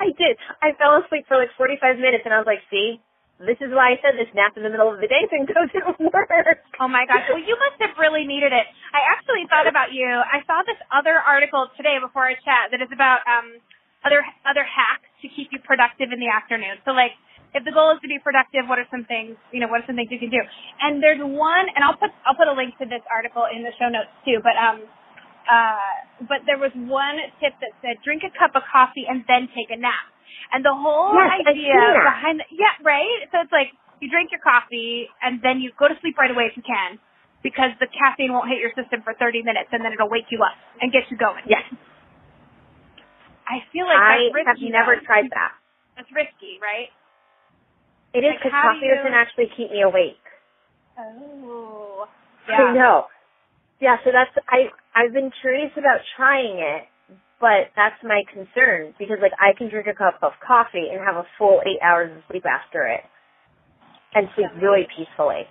I 0.00 0.10
did. 0.16 0.34
I 0.62 0.72
fell 0.78 0.98
asleep 0.98 1.26
for 1.28 1.36
like 1.38 1.52
45 1.56 1.98
minutes, 2.00 2.24
and 2.24 2.32
I 2.34 2.38
was 2.40 2.48
like, 2.48 2.64
see, 2.72 2.98
this 3.38 3.58
is 3.62 3.70
why 3.70 3.94
I 3.94 3.96
said 4.02 4.18
this 4.18 4.26
nap 4.34 4.58
in 4.58 4.66
the 4.66 4.72
middle 4.72 4.90
of 4.90 4.98
the 4.98 5.06
day 5.06 5.22
thing 5.30 5.46
doesn't 5.46 6.00
work. 6.10 6.58
Oh 6.82 6.90
my 6.90 7.06
gosh. 7.06 7.22
Well, 7.30 7.38
you 7.38 7.54
must 7.54 7.78
have 7.78 7.94
really 7.94 8.26
needed 8.26 8.50
it. 8.50 8.66
I 8.90 9.00
actually 9.14 9.46
thought 9.46 9.70
about 9.70 9.94
you. 9.94 10.06
I 10.10 10.42
saw 10.42 10.66
this 10.66 10.78
other 10.90 11.14
article 11.22 11.70
today 11.78 12.02
before 12.02 12.26
our 12.26 12.38
chat 12.42 12.74
that 12.74 12.82
is 12.82 12.90
about 12.90 13.22
um 13.30 13.62
other 14.02 14.26
other 14.42 14.66
hacks 14.66 15.06
to 15.22 15.30
keep 15.30 15.54
you 15.54 15.62
productive 15.62 16.10
in 16.10 16.18
the 16.18 16.30
afternoon. 16.30 16.82
So 16.82 16.90
like 16.98 17.14
if 17.54 17.64
the 17.64 17.72
goal 17.72 17.92
is 17.96 18.00
to 18.04 18.08
be 18.08 18.18
productive, 18.20 18.68
what 18.68 18.78
are 18.78 18.88
some 18.92 19.04
things, 19.08 19.36
you 19.52 19.60
know, 19.60 19.68
what 19.68 19.82
are 19.84 19.88
some 19.88 19.96
things 19.96 20.10
you 20.12 20.20
can 20.20 20.30
do? 20.32 20.42
And 20.82 21.00
there's 21.02 21.20
one 21.22 21.66
and 21.72 21.80
I'll 21.84 21.96
put 21.96 22.12
I'll 22.26 22.36
put 22.36 22.48
a 22.48 22.56
link 22.56 22.76
to 22.82 22.86
this 22.86 23.02
article 23.08 23.46
in 23.48 23.64
the 23.64 23.72
show 23.80 23.88
notes 23.88 24.12
too, 24.24 24.40
but 24.44 24.56
um 24.60 24.84
uh 25.48 26.26
but 26.28 26.44
there 26.46 26.60
was 26.60 26.72
one 26.76 27.18
tip 27.40 27.56
that 27.60 27.72
said 27.80 27.98
drink 28.04 28.22
a 28.26 28.32
cup 28.36 28.52
of 28.56 28.64
coffee 28.68 29.08
and 29.08 29.24
then 29.28 29.48
take 29.56 29.70
a 29.72 29.78
nap. 29.80 30.06
And 30.52 30.64
the 30.64 30.74
whole 30.74 31.12
Yes, 31.16 31.40
idea 31.40 31.76
behind 32.04 32.40
the, 32.40 32.46
yeah, 32.52 32.74
right? 32.84 33.26
So 33.32 33.40
it's 33.44 33.52
like 33.52 33.72
you 34.00 34.10
drink 34.12 34.30
your 34.32 34.42
coffee 34.44 35.08
and 35.22 35.40
then 35.42 35.60
you 35.60 35.72
go 35.78 35.88
to 35.88 35.96
sleep 36.00 36.18
right 36.18 36.30
away 36.30 36.52
if 36.52 36.56
you 36.56 36.64
can 36.64 37.00
because 37.42 37.72
the 37.80 37.88
caffeine 37.88 38.32
won't 38.32 38.48
hit 38.50 38.60
your 38.60 38.72
system 38.76 39.00
for 39.04 39.14
30 39.16 39.42
minutes 39.42 39.70
and 39.72 39.84
then 39.84 39.92
it'll 39.94 40.10
wake 40.10 40.28
you 40.30 40.40
up 40.44 40.56
and 40.80 40.92
get 40.92 41.08
you 41.10 41.16
going. 41.16 41.44
Yes, 41.48 41.64
I 43.48 43.64
feel 43.72 43.86
like 43.86 44.02
I 44.04 44.28
have 44.46 44.60
never 44.60 44.96
tried 45.00 45.30
that. 45.32 45.52
That's 45.96 46.10
risky, 46.14 46.58
right? 46.62 46.90
It 48.14 48.24
is 48.24 48.34
because 48.38 48.52
do 48.52 48.62
coffee 48.62 48.86
you- 48.86 48.94
doesn't 48.94 49.14
actually 49.14 49.48
keep 49.56 49.70
me 49.70 49.82
awake. 49.82 50.20
Oh. 50.98 52.08
I 52.48 52.72
know. 52.72 53.06
Yeah, 53.80 53.96
so 54.02 54.10
that's 54.10 54.32
I 54.48 54.70
I've 54.94 55.12
been 55.12 55.30
curious 55.40 55.70
about 55.76 56.00
trying 56.16 56.58
it, 56.58 56.88
but 57.40 57.70
that's 57.76 58.02
my 58.02 58.24
concern 58.32 58.94
because 58.98 59.18
like 59.22 59.32
I 59.38 59.52
can 59.56 59.68
drink 59.70 59.86
a 59.86 59.94
cup 59.94 60.18
of 60.22 60.32
coffee 60.44 60.88
and 60.90 60.98
have 61.04 61.16
a 61.16 61.26
full 61.38 61.62
eight 61.66 61.78
hours 61.82 62.10
of 62.16 62.22
sleep 62.30 62.44
after 62.46 62.86
it 62.88 63.04
and 64.14 64.28
sleep 64.34 64.48
really 64.60 64.88
peacefully. 64.96 65.46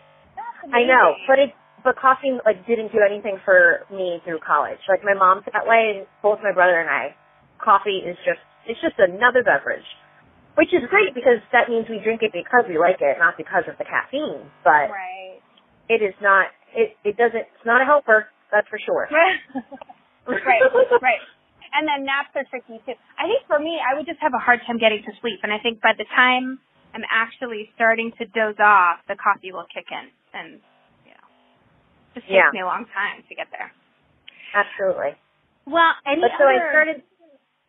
I 0.73 0.83
know, 0.83 1.15
but 1.27 1.39
it 1.39 1.53
but 1.83 1.95
coffee 1.95 2.35
like 2.45 2.65
didn't 2.67 2.91
do 2.91 2.99
anything 2.99 3.39
for 3.45 3.85
me 3.91 4.19
through 4.25 4.39
college. 4.45 4.79
Like 4.89 5.03
my 5.05 5.13
mom's 5.13 5.45
that 5.53 5.65
way, 5.65 5.95
and 6.03 6.07
both 6.21 6.39
my 6.43 6.51
brother 6.51 6.81
and 6.81 6.89
I, 6.89 7.15
coffee 7.63 8.03
is 8.03 8.17
just 8.25 8.41
it's 8.67 8.81
just 8.81 8.99
another 8.99 9.43
beverage, 9.43 9.87
which 10.57 10.73
is 10.73 10.81
great 10.89 11.13
because 11.13 11.37
that 11.53 11.69
means 11.69 11.85
we 11.87 12.01
drink 12.01 12.25
it 12.25 12.33
because 12.33 12.65
we 12.65 12.81
like 12.81 12.97
it, 12.99 13.21
not 13.21 13.37
because 13.37 13.63
of 13.69 13.77
the 13.77 13.85
caffeine. 13.85 14.41
But 14.65 14.89
right. 14.89 15.37
it 15.87 16.01
is 16.01 16.17
not. 16.19 16.49
It 16.73 16.97
it 17.05 17.15
doesn't. 17.15 17.45
It's 17.45 17.65
not 17.65 17.79
a 17.81 17.85
helper. 17.85 18.27
That's 18.51 18.67
for 18.67 18.81
sure. 18.81 19.05
right, 20.27 20.63
right. 21.01 21.21
And 21.77 21.85
then 21.85 22.03
naps 22.09 22.33
are 22.33 22.43
tricky 22.49 22.81
too. 22.89 22.97
I 23.21 23.29
think 23.29 23.45
for 23.45 23.59
me, 23.61 23.77
I 23.77 23.93
would 23.93 24.07
just 24.09 24.19
have 24.19 24.33
a 24.33 24.41
hard 24.41 24.59
time 24.65 24.81
getting 24.81 25.05
to 25.05 25.13
sleep, 25.21 25.39
and 25.45 25.53
I 25.53 25.59
think 25.61 25.79
by 25.79 25.93
the 25.93 26.05
time 26.15 26.57
I'm 26.95 27.05
actually 27.11 27.69
starting 27.75 28.11
to 28.17 28.25
doze 28.25 28.57
off, 28.57 29.05
the 29.07 29.15
coffee 29.15 29.51
will 29.53 29.67
kick 29.69 29.85
in, 29.93 30.09
and 30.33 30.57
you 31.05 31.13
know, 31.13 31.27
just 32.17 32.25
takes 32.25 32.33
Yeah. 32.33 32.49
me 32.51 32.61
a 32.61 32.65
long 32.65 32.89
time 32.97 33.21
to 33.29 33.33
get 33.35 33.47
there. 33.53 33.69
Absolutely. 34.57 35.13
Well, 35.67 35.93
any 36.07 36.21
But 36.23 36.31
so 36.39 36.47
other? 36.49 36.65
I 36.65 36.71
started. 36.71 36.97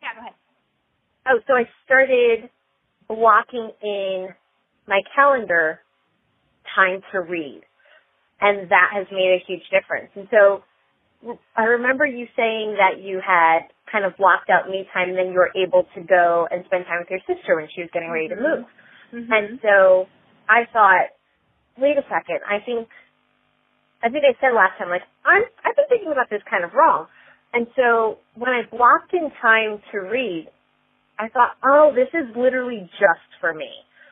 Yeah, 0.01 0.15
go 0.15 0.21
ahead. 0.25 0.35
Oh, 1.27 1.37
so 1.45 1.53
I 1.53 1.67
started 1.85 2.49
blocking 3.09 3.71
in 3.81 4.29
my 4.87 5.01
calendar 5.15 5.81
time 6.75 7.01
to 7.11 7.19
read. 7.19 7.61
And 8.39 8.71
that 8.71 8.91
has 8.93 9.07
made 9.11 9.35
a 9.35 9.43
huge 9.45 9.63
difference. 9.69 10.11
And 10.15 10.27
so 10.31 10.63
I 11.57 11.63
remember 11.63 12.05
you 12.05 12.27
saying 12.37 12.77
that 12.79 13.03
you 13.03 13.19
had 13.19 13.67
kind 13.91 14.05
of 14.05 14.15
blocked 14.15 14.49
out 14.49 14.69
me 14.69 14.87
time 14.93 15.09
and 15.09 15.17
then 15.17 15.33
you 15.33 15.39
were 15.41 15.51
able 15.57 15.83
to 15.95 16.01
go 16.01 16.47
and 16.49 16.63
spend 16.65 16.85
time 16.85 17.03
with 17.03 17.09
your 17.09 17.19
sister 17.27 17.57
when 17.57 17.67
she 17.75 17.81
was 17.81 17.89
getting 17.91 18.09
ready 18.09 18.29
to 18.29 18.35
move. 18.35 18.65
Mm-hmm. 19.11 19.33
And 19.33 19.59
so 19.61 20.05
I 20.47 20.63
thought, 20.71 21.11
wait 21.77 21.97
a 21.97 22.05
second, 22.07 22.39
I 22.47 22.63
think, 22.63 22.87
I 23.99 24.07
think 24.07 24.23
I 24.23 24.37
said 24.39 24.55
last 24.55 24.77
time, 24.79 24.87
like, 24.87 25.03
I'm, 25.25 25.43
I've 25.65 25.75
been 25.75 25.89
thinking 25.89 26.11
about 26.13 26.29
this 26.29 26.41
kind 26.49 26.63
of 26.63 26.71
wrong. 26.71 27.07
And 27.51 27.67
so 27.75 28.19
when 28.35 28.51
I 28.51 28.63
blocked 28.69 29.11
in 29.11 29.31
time 29.41 29.81
to 29.91 29.97
read, 29.99 30.47
I 31.19 31.29
thought, 31.29 31.57
oh, 31.65 31.93
this 31.95 32.09
is 32.15 32.27
literally 32.37 32.89
just 32.99 33.27
for 33.41 33.53
me. 33.53 33.69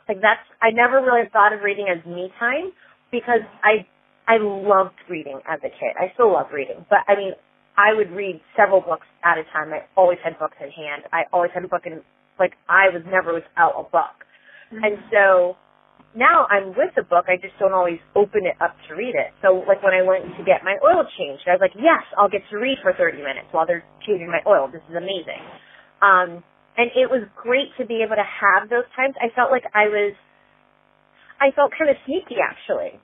Like 0.10 0.22
that's, 0.22 0.44
I 0.62 0.72
never 0.72 1.02
really 1.02 1.30
thought 1.34 1.54
of 1.54 1.62
reading 1.64 1.88
as 1.90 2.06
me 2.06 2.30
time 2.40 2.72
because 3.12 3.42
I, 3.64 3.88
I 4.28 4.38
loved 4.40 5.00
reading 5.10 5.40
as 5.50 5.60
a 5.62 5.72
kid. 5.72 5.96
I 6.00 6.14
still 6.16 6.34
love 6.34 6.48
reading, 6.54 6.86
but 6.90 7.00
I 7.08 7.16
mean, 7.16 7.34
I 7.78 7.94
would 7.96 8.12
read 8.12 8.42
several 8.58 8.82
books 8.82 9.08
at 9.26 9.40
a 9.40 9.46
time. 9.54 9.74
I 9.74 9.88
always 9.98 10.20
had 10.24 10.40
books 10.40 10.58
in 10.62 10.72
hand. 10.72 11.04
I 11.14 11.24
always 11.34 11.52
had 11.56 11.64
a 11.66 11.70
book 11.70 11.84
in, 11.88 12.02
like, 12.40 12.54
I 12.70 12.90
was 12.94 13.04
never 13.08 13.34
without 13.34 13.74
a 13.80 13.84
book. 13.84 14.18
And 14.72 14.98
so 15.14 15.56
now 16.16 16.48
I'm 16.50 16.70
with 16.74 16.96
a 16.98 17.04
book, 17.06 17.26
I 17.30 17.38
just 17.38 17.54
don't 17.60 17.74
always 17.74 18.00
open 18.16 18.46
it 18.46 18.58
up 18.62 18.76
to 18.90 18.96
read 18.96 19.14
it. 19.16 19.34
So 19.44 19.64
like 19.68 19.84
when 19.84 19.94
I 19.94 20.02
went 20.02 20.26
to 20.38 20.44
get 20.46 20.64
my 20.66 20.78
oil 20.82 21.06
changed, 21.18 21.46
I 21.48 21.54
was 21.54 21.62
like, 21.62 21.76
yes, 21.78 22.02
I'll 22.18 22.30
get 22.32 22.42
to 22.52 22.58
read 22.58 22.80
for 22.82 22.94
30 22.94 23.20
minutes 23.20 23.50
while 23.52 23.68
they're 23.68 23.86
changing 24.08 24.30
my 24.30 24.42
oil. 24.48 24.70
This 24.72 24.82
is 24.90 24.98
amazing. 24.98 25.42
Um, 26.02 26.44
and 26.78 26.94
it 26.96 27.10
was 27.10 27.26
great 27.36 27.74
to 27.82 27.86
be 27.86 28.06
able 28.06 28.16
to 28.16 28.26
have 28.26 28.70
those 28.70 28.88
times. 28.96 29.18
I 29.20 29.34
felt 29.34 29.52
like 29.52 29.66
I 29.74 29.90
was, 29.90 30.14
I 31.42 31.52
felt 31.58 31.74
kind 31.78 31.90
of 31.90 31.98
sneaky 32.06 32.38
actually. 32.40 33.02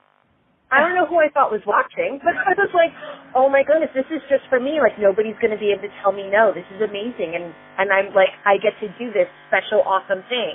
I 0.72 0.80
don't 0.80 0.96
know 0.96 1.06
who 1.06 1.20
I 1.22 1.30
thought 1.30 1.54
was 1.54 1.62
watching, 1.66 2.18
but 2.24 2.34
I 2.34 2.54
was 2.58 2.70
like, 2.74 2.94
oh 3.34 3.50
my 3.50 3.62
goodness, 3.66 3.90
this 3.94 4.08
is 4.10 4.22
just 4.30 4.46
for 4.48 4.58
me. 4.58 4.78
Like 4.78 4.98
nobody's 4.98 5.38
going 5.42 5.52
to 5.52 5.60
be 5.60 5.74
able 5.74 5.86
to 5.86 5.94
tell 6.02 6.14
me 6.14 6.30
no. 6.30 6.54
This 6.54 6.66
is 6.74 6.80
amazing. 6.80 7.34
And, 7.34 7.54
and 7.78 7.90
I'm 7.90 8.14
like, 8.14 8.32
I 8.46 8.58
get 8.62 8.78
to 8.80 8.88
do 8.98 9.10
this 9.12 9.28
special, 9.50 9.82
awesome 9.84 10.22
thing. 10.30 10.54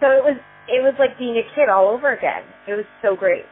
So 0.00 0.08
it 0.10 0.24
was, 0.24 0.38
it 0.68 0.80
was 0.84 0.96
like 0.98 1.16
being 1.20 1.36
a 1.36 1.46
kid 1.54 1.68
all 1.68 1.92
over 1.92 2.12
again. 2.12 2.44
It 2.68 2.74
was 2.76 2.88
so 3.04 3.16
great. 3.16 3.44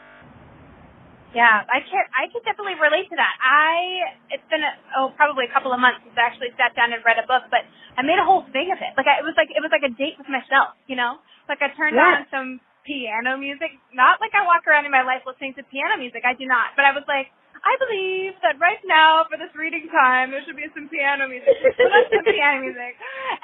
Yeah, 1.36 1.68
I 1.68 1.84
can 1.84 2.00
I 2.16 2.32
can 2.32 2.40
definitely 2.48 2.80
relate 2.80 3.12
to 3.12 3.16
that. 3.20 3.34
I 3.44 4.32
it's 4.32 4.46
been 4.48 4.64
a, 4.64 4.72
oh 4.96 5.12
probably 5.20 5.44
a 5.44 5.52
couple 5.52 5.68
of 5.76 5.78
months 5.78 6.00
since 6.00 6.16
I 6.16 6.24
actually 6.24 6.56
sat 6.56 6.72
down 6.72 6.96
and 6.96 7.04
read 7.04 7.20
a 7.20 7.26
book, 7.28 7.44
but 7.52 7.68
I 7.96 8.00
made 8.00 8.16
a 8.16 8.24
whole 8.24 8.48
thing 8.56 8.72
of 8.72 8.80
it. 8.80 8.96
Like 8.96 9.04
I, 9.04 9.20
it 9.20 9.26
was 9.28 9.36
like 9.36 9.52
it 9.52 9.60
was 9.60 9.68
like 9.68 9.84
a 9.84 9.92
date 9.92 10.16
with 10.16 10.32
myself, 10.32 10.72
you 10.88 10.96
know. 10.96 11.20
Like 11.52 11.60
I 11.60 11.68
turned 11.76 11.94
Yeah. 12.00 12.24
on 12.24 12.26
some 12.32 12.48
piano 12.88 13.36
music. 13.36 13.76
Not 13.92 14.16
like 14.24 14.32
I 14.32 14.48
walk 14.48 14.64
around 14.64 14.88
in 14.88 14.92
my 14.94 15.04
life 15.04 15.28
listening 15.28 15.52
to 15.60 15.62
piano 15.68 16.00
music. 16.00 16.24
I 16.24 16.32
do 16.32 16.48
not. 16.48 16.72
But 16.78 16.88
I 16.88 16.96
was 16.96 17.04
like, 17.10 17.28
I 17.66 17.74
believe 17.84 18.32
that 18.46 18.56
right 18.62 18.80
now 18.88 19.26
for 19.28 19.36
this 19.36 19.50
reading 19.58 19.90
time 19.92 20.30
there 20.32 20.40
should 20.46 20.56
be 20.56 20.70
some 20.72 20.88
piano 20.88 21.28
music. 21.28 21.52
Some 22.16 22.24
piano 22.24 22.62
music, 22.64 22.94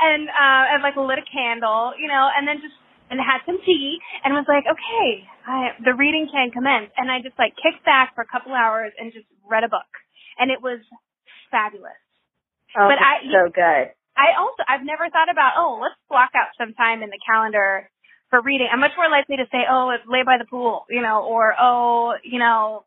and 0.00 0.30
uh, 0.32 0.72
and 0.72 0.80
like 0.80 0.96
lit 0.96 1.18
a 1.20 1.26
candle, 1.28 1.92
you 2.00 2.08
know, 2.08 2.30
and 2.32 2.46
then 2.48 2.62
just 2.64 2.74
and 3.12 3.20
had 3.20 3.44
some 3.44 3.60
tea 3.60 4.00
and 4.24 4.32
was 4.32 4.48
like, 4.48 4.64
okay, 4.64 5.08
I, 5.44 5.76
the 5.84 5.92
reading 5.92 6.32
can 6.32 6.48
commence. 6.50 6.88
And 6.96 7.12
I 7.12 7.20
just 7.20 7.36
like 7.36 7.52
kicked 7.60 7.84
back 7.84 8.16
for 8.16 8.24
a 8.24 8.30
couple 8.32 8.56
hours 8.56 8.96
and 8.96 9.12
just 9.12 9.28
read 9.44 9.62
a 9.62 9.68
book. 9.68 9.86
And 10.40 10.48
it 10.50 10.64
was 10.64 10.80
fabulous. 11.52 12.00
Oh, 12.72 12.88
But 12.88 12.96
I- 12.96 13.28
so 13.28 13.52
good. 13.52 13.92
I 14.16 14.36
also, 14.36 14.60
I've 14.68 14.84
never 14.84 15.08
thought 15.08 15.32
about, 15.32 15.56
oh, 15.56 15.80
let's 15.80 15.96
block 16.08 16.36
out 16.36 16.52
some 16.60 16.74
time 16.76 17.00
in 17.02 17.08
the 17.08 17.20
calendar 17.24 17.88
for 18.28 18.40
reading. 18.40 18.68
I'm 18.68 18.80
much 18.80 18.92
more 18.96 19.08
likely 19.08 19.36
to 19.40 19.48
say, 19.48 19.64
oh, 19.68 19.88
it's 19.92 20.04
lay 20.08 20.20
by 20.24 20.36
the 20.36 20.44
pool, 20.44 20.84
you 20.88 21.00
know, 21.00 21.24
or, 21.24 21.52
oh, 21.56 22.12
you 22.22 22.38
know, 22.38 22.84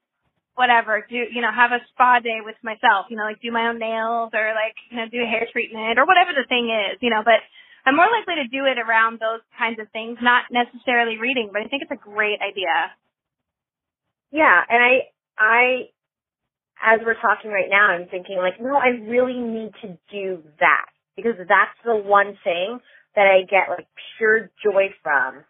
whatever, 0.53 1.05
do, 1.09 1.17
you 1.17 1.41
know, 1.41 1.49
have 1.53 1.71
a 1.73 1.81
spa 1.93 2.19
day 2.21 2.39
with 2.45 2.55
myself, 2.63 3.09
you 3.09 3.17
know, 3.17 3.23
like 3.25 3.41
do 3.41 3.51
my 3.51 3.67
own 3.69 3.77
nails 3.77 4.31
or 4.37 4.53
like, 4.53 4.77
you 4.89 4.97
know, 4.97 5.05
do 5.09 5.21
a 5.21 5.25
hair 5.25 5.45
treatment 5.51 5.97
or 5.97 6.05
whatever 6.05 6.31
the 6.33 6.45
thing 6.47 6.69
is, 6.69 6.97
you 7.01 7.09
know, 7.09 7.21
but 7.25 7.41
I'm 7.85 7.95
more 7.95 8.09
likely 8.09 8.41
to 8.41 8.47
do 8.49 8.65
it 8.65 8.81
around 8.81 9.19
those 9.21 9.45
kinds 9.57 9.79
of 9.79 9.87
things, 9.91 10.17
not 10.21 10.45
necessarily 10.49 11.17
reading, 11.17 11.49
but 11.53 11.61
I 11.61 11.67
think 11.67 11.83
it's 11.83 11.91
a 11.91 12.01
great 12.01 12.41
idea. 12.41 12.89
Yeah, 14.31 14.59
and 14.67 14.81
I, 14.81 14.93
I, 15.37 15.63
as 16.81 16.99
we're 17.05 17.19
talking 17.21 17.51
right 17.51 17.69
now, 17.69 17.93
I'm 17.93 18.07
thinking 18.09 18.37
like, 18.37 18.59
no, 18.59 18.75
I 18.75 18.97
really 19.05 19.37
need 19.37 19.71
to 19.83 19.97
do 20.11 20.41
that 20.59 20.89
because 21.15 21.37
that's 21.37 21.77
the 21.85 21.95
one 21.95 22.37
thing 22.43 22.79
that 23.15 23.27
I 23.27 23.45
get 23.45 23.69
like 23.69 23.87
pure 24.17 24.49
joy 24.63 24.89
from. 25.03 25.45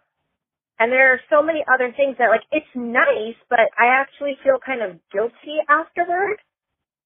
And 0.78 0.91
there 0.91 1.13
are 1.13 1.21
so 1.30 1.41
many 1.41 1.63
other 1.74 1.93
things 1.95 2.17
that 2.19 2.30
like, 2.30 2.43
it's 2.52 2.67
nice, 2.76 3.39
but 3.50 3.71
I 3.80 3.95
actually 3.95 4.36
feel 4.43 4.60
kind 4.63 4.82
of 4.84 5.00
guilty 5.12 5.63
afterward. 5.69 6.38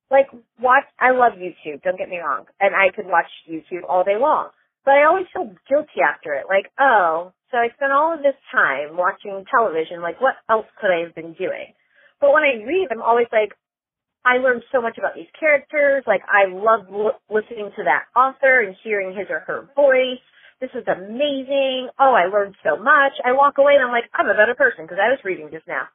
Like 0.10 0.28
watch, 0.60 0.86
I 1.00 1.12
love 1.12 1.34
YouTube, 1.34 1.84
don't 1.84 1.98
get 1.98 2.10
me 2.10 2.18
wrong, 2.18 2.46
and 2.60 2.74
I 2.76 2.90
could 2.96 3.06
watch 3.06 3.30
YouTube 3.48 3.86
all 3.88 4.04
day 4.04 4.18
long. 4.20 4.50
But 4.86 4.96
I 4.96 5.06
always 5.06 5.28
feel 5.34 5.52
guilty 5.70 6.02
after 6.04 6.34
it. 6.34 6.46
Like, 6.50 6.72
oh, 6.80 7.34
so 7.52 7.58
I 7.58 7.70
spent 7.76 7.92
all 7.92 8.14
of 8.14 8.24
this 8.24 8.38
time 8.52 8.98
watching 8.98 9.46
television. 9.52 10.02
Like, 10.02 10.22
what 10.22 10.36
else 10.50 10.68
could 10.80 10.92
I 10.92 11.04
have 11.06 11.16
been 11.16 11.34
doing? 11.34 11.74
But 12.22 12.34
when 12.34 12.44
I 12.44 12.64
read, 12.66 12.88
I'm 12.92 13.02
always 13.02 13.28
like, 13.32 13.54
I 14.26 14.38
learned 14.38 14.64
so 14.72 14.82
much 14.82 14.98
about 14.98 15.16
these 15.16 15.32
characters. 15.40 16.04
Like, 16.08 16.22
I 16.28 16.52
love 16.52 16.88
l- 16.92 17.20
listening 17.30 17.72
to 17.78 17.84
that 17.86 18.12
author 18.16 18.62
and 18.62 18.76
hearing 18.84 19.16
his 19.16 19.28
or 19.30 19.42
her 19.48 19.70
voice. 19.76 20.20
This 20.62 20.72
is 20.76 20.84
amazing. 20.88 21.90
Oh, 22.00 22.12
I 22.12 22.28
learned 22.28 22.56
so 22.64 22.76
much. 22.76 23.14
I 23.24 23.32
walk 23.32 23.58
away 23.60 23.76
and 23.76 23.84
I'm 23.84 23.92
like, 23.92 24.12
I'm 24.14 24.28
a 24.28 24.36
better 24.36 24.56
person 24.56 24.84
because 24.86 25.00
I 25.02 25.10
was 25.10 25.20
reading 25.24 25.50
just 25.52 25.68
now. 25.68 25.88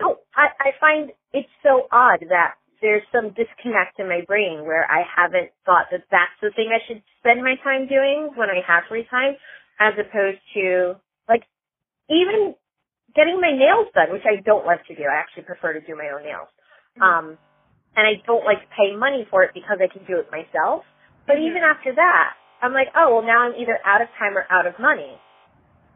So 0.00 0.20
I, 0.36 0.54
I 0.60 0.70
find 0.80 1.10
it's 1.32 1.50
so 1.62 1.88
odd 1.90 2.22
that 2.30 2.54
there's 2.84 3.02
some 3.08 3.32
disconnect 3.32 3.96
in 3.96 4.12
my 4.12 4.20
brain 4.28 4.68
where 4.68 4.84
I 4.84 5.08
haven't 5.08 5.56
thought 5.64 5.88
that 5.88 6.04
that's 6.12 6.36
the 6.44 6.52
thing 6.52 6.68
I 6.68 6.84
should 6.84 7.00
spend 7.24 7.40
my 7.40 7.56
time 7.64 7.88
doing 7.88 8.36
when 8.36 8.52
I 8.52 8.60
have 8.60 8.84
free 8.92 9.08
time, 9.08 9.40
as 9.80 9.96
opposed 9.96 10.44
to 10.52 11.00
like 11.24 11.48
even 12.12 12.52
getting 13.16 13.40
my 13.40 13.56
nails 13.56 13.88
done, 13.96 14.12
which 14.12 14.28
I 14.28 14.44
don't 14.44 14.68
like 14.68 14.84
to 14.92 14.94
do. 14.94 15.08
I 15.08 15.16
actually 15.16 15.48
prefer 15.48 15.72
to 15.72 15.80
do 15.80 15.96
my 15.96 16.12
own 16.12 16.28
nails. 16.28 16.52
Um, 17.00 17.26
and 17.96 18.04
I 18.04 18.20
don't 18.28 18.44
like 18.44 18.60
to 18.60 18.70
pay 18.76 18.92
money 18.92 19.24
for 19.32 19.42
it 19.48 19.56
because 19.56 19.80
I 19.80 19.88
can 19.88 20.04
do 20.04 20.20
it 20.20 20.28
myself. 20.28 20.84
But 21.24 21.40
even 21.40 21.64
after 21.64 21.96
that, 21.96 22.36
I'm 22.60 22.76
like, 22.76 22.92
oh 22.92 23.16
well, 23.16 23.24
now 23.24 23.48
I'm 23.48 23.56
either 23.56 23.80
out 23.80 24.04
of 24.04 24.12
time 24.20 24.36
or 24.36 24.44
out 24.52 24.68
of 24.68 24.76
money. 24.76 25.16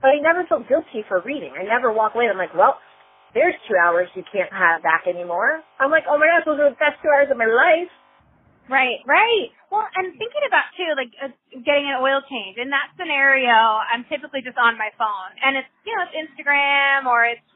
But 0.01 0.16
I 0.16 0.24
never 0.24 0.48
feel 0.48 0.64
guilty 0.64 1.05
for 1.05 1.20
reading. 1.20 1.53
I 1.53 1.68
never 1.68 1.92
walk 1.92 2.16
away 2.16 2.33
I'm 2.33 2.40
like, 2.40 2.57
well, 2.57 2.81
there's 3.35 3.55
two 3.69 3.77
hours 3.77 4.09
you 4.14 4.25
can't 4.33 4.53
have 4.53 4.83
back 4.83 5.05
anymore. 5.09 5.61
I'm 5.79 5.91
like, 5.91 6.05
oh 6.09 6.19
my 6.19 6.27
gosh, 6.27 6.47
those 6.47 6.61
are 6.61 6.71
the 6.71 6.81
best 6.81 7.01
two 7.03 7.09
hours 7.12 7.29
of 7.31 7.37
my 7.37 7.49
life. 7.49 7.93
Right, 8.69 9.01
right. 9.09 9.49
Well, 9.73 9.88
and 9.97 10.12
thinking 10.12 10.45
about 10.45 10.69
too, 10.77 10.93
like 10.93 11.12
uh, 11.17 11.33
getting 11.64 11.88
an 11.88 12.05
oil 12.05 12.21
change. 12.29 12.61
In 12.61 12.69
that 12.71 12.93
scenario, 13.01 13.53
I'm 13.53 14.05
typically 14.12 14.45
just 14.45 14.61
on 14.61 14.77
my 14.77 14.93
phone, 15.01 15.33
and 15.41 15.57
it's 15.57 15.69
you 15.88 15.97
know 15.97 16.05
it's 16.05 16.12
Instagram 16.12 17.09
or 17.09 17.25
it's 17.25 17.49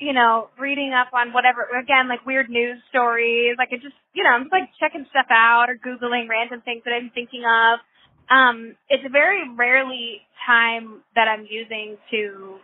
you 0.00 0.16
know 0.16 0.48
reading 0.56 0.96
up 0.96 1.12
on 1.12 1.36
whatever. 1.36 1.68
Again, 1.76 2.08
like 2.08 2.24
weird 2.24 2.48
news 2.48 2.80
stories. 2.88 3.56
Like 3.60 3.68
it 3.72 3.84
just 3.84 3.96
you 4.16 4.24
know 4.24 4.32
I'm 4.32 4.48
just 4.48 4.52
like 4.52 4.72
checking 4.80 5.04
stuff 5.12 5.28
out 5.28 5.68
or 5.68 5.76
googling 5.76 6.28
random 6.28 6.64
things 6.64 6.80
that 6.88 6.96
I'm 6.96 7.12
thinking 7.12 7.44
of. 7.44 7.84
Um, 8.32 8.76
it's 8.88 9.04
very 9.12 9.44
rarely 9.52 10.24
time 10.48 11.04
that 11.14 11.28
I'm 11.28 11.44
using 11.44 12.00
to 12.16 12.56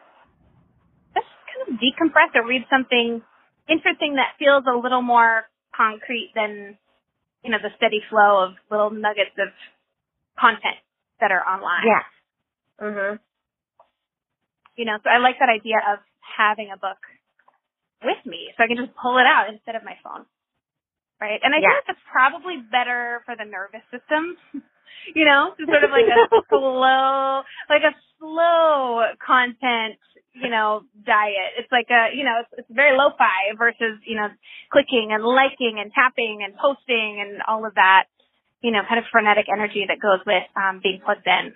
kind 1.60 1.68
of 1.68 1.80
decompress 1.80 2.32
or 2.34 2.46
read 2.46 2.64
something 2.70 3.20
interesting 3.68 4.16
that 4.16 4.34
feels 4.38 4.64
a 4.66 4.76
little 4.76 5.02
more 5.02 5.44
concrete 5.76 6.32
than 6.34 6.78
you 7.42 7.50
know, 7.50 7.58
the 7.62 7.72
steady 7.76 8.00
flow 8.10 8.44
of 8.44 8.50
little 8.70 8.90
nuggets 8.90 9.32
of 9.40 9.48
content 10.38 10.76
that 11.20 11.32
are 11.32 11.40
online. 11.40 11.86
Yes. 11.86 12.04
Mhm. 12.80 13.20
You 14.76 14.84
know, 14.84 14.98
so 15.02 15.10
I 15.10 15.18
like 15.18 15.38
that 15.38 15.48
idea 15.48 15.78
of 15.92 16.00
having 16.20 16.70
a 16.70 16.76
book 16.76 16.98
with 18.02 18.24
me 18.24 18.52
so 18.56 18.64
I 18.64 18.66
can 18.66 18.76
just 18.76 18.94
pull 18.96 19.18
it 19.18 19.26
out 19.26 19.48
instead 19.48 19.74
of 19.74 19.84
my 19.84 19.96
phone. 20.02 20.26
Right? 21.20 21.40
And 21.42 21.54
I 21.54 21.58
Yeah. 21.60 21.68
think 21.72 21.86
that's 21.86 22.00
probably 22.10 22.58
better 22.58 23.22
for 23.26 23.36
the 23.36 23.44
nervous 23.44 23.84
system. 23.90 24.36
you 25.14 25.24
know, 25.24 25.54
sort 25.66 25.84
of 25.84 25.90
like 25.90 26.08
a 26.08 26.44
slow, 26.48 27.42
like 27.68 27.84
a 27.84 27.94
slow 28.18 29.04
content, 29.24 29.98
you 30.34 30.50
know, 30.50 30.82
diet. 31.04 31.58
It's 31.58 31.72
like 31.72 31.90
a, 31.90 32.14
you 32.14 32.24
know, 32.24 32.42
it's, 32.42 32.64
it's 32.64 32.70
very 32.70 32.96
lo-fi 32.96 33.56
versus, 33.58 33.98
you 34.06 34.16
know, 34.16 34.28
clicking 34.70 35.10
and 35.12 35.24
liking 35.24 35.78
and 35.82 35.90
tapping 35.92 36.40
and 36.44 36.54
posting 36.54 37.18
and 37.20 37.42
all 37.48 37.66
of 37.66 37.74
that, 37.74 38.04
you 38.62 38.70
know, 38.70 38.80
kind 38.88 38.98
of 38.98 39.04
frenetic 39.10 39.46
energy 39.52 39.84
that 39.88 40.00
goes 40.00 40.20
with 40.26 40.44
um, 40.56 40.80
being 40.82 41.00
plugged 41.04 41.26
in. 41.26 41.52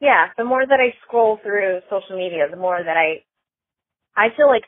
Yeah, 0.00 0.34
the 0.36 0.44
more 0.44 0.66
that 0.66 0.80
I 0.80 0.94
scroll 1.06 1.38
through 1.42 1.80
social 1.90 2.16
media, 2.16 2.46
the 2.50 2.56
more 2.56 2.78
that 2.78 2.96
I, 2.96 3.22
I 4.16 4.34
feel 4.36 4.48
like 4.48 4.64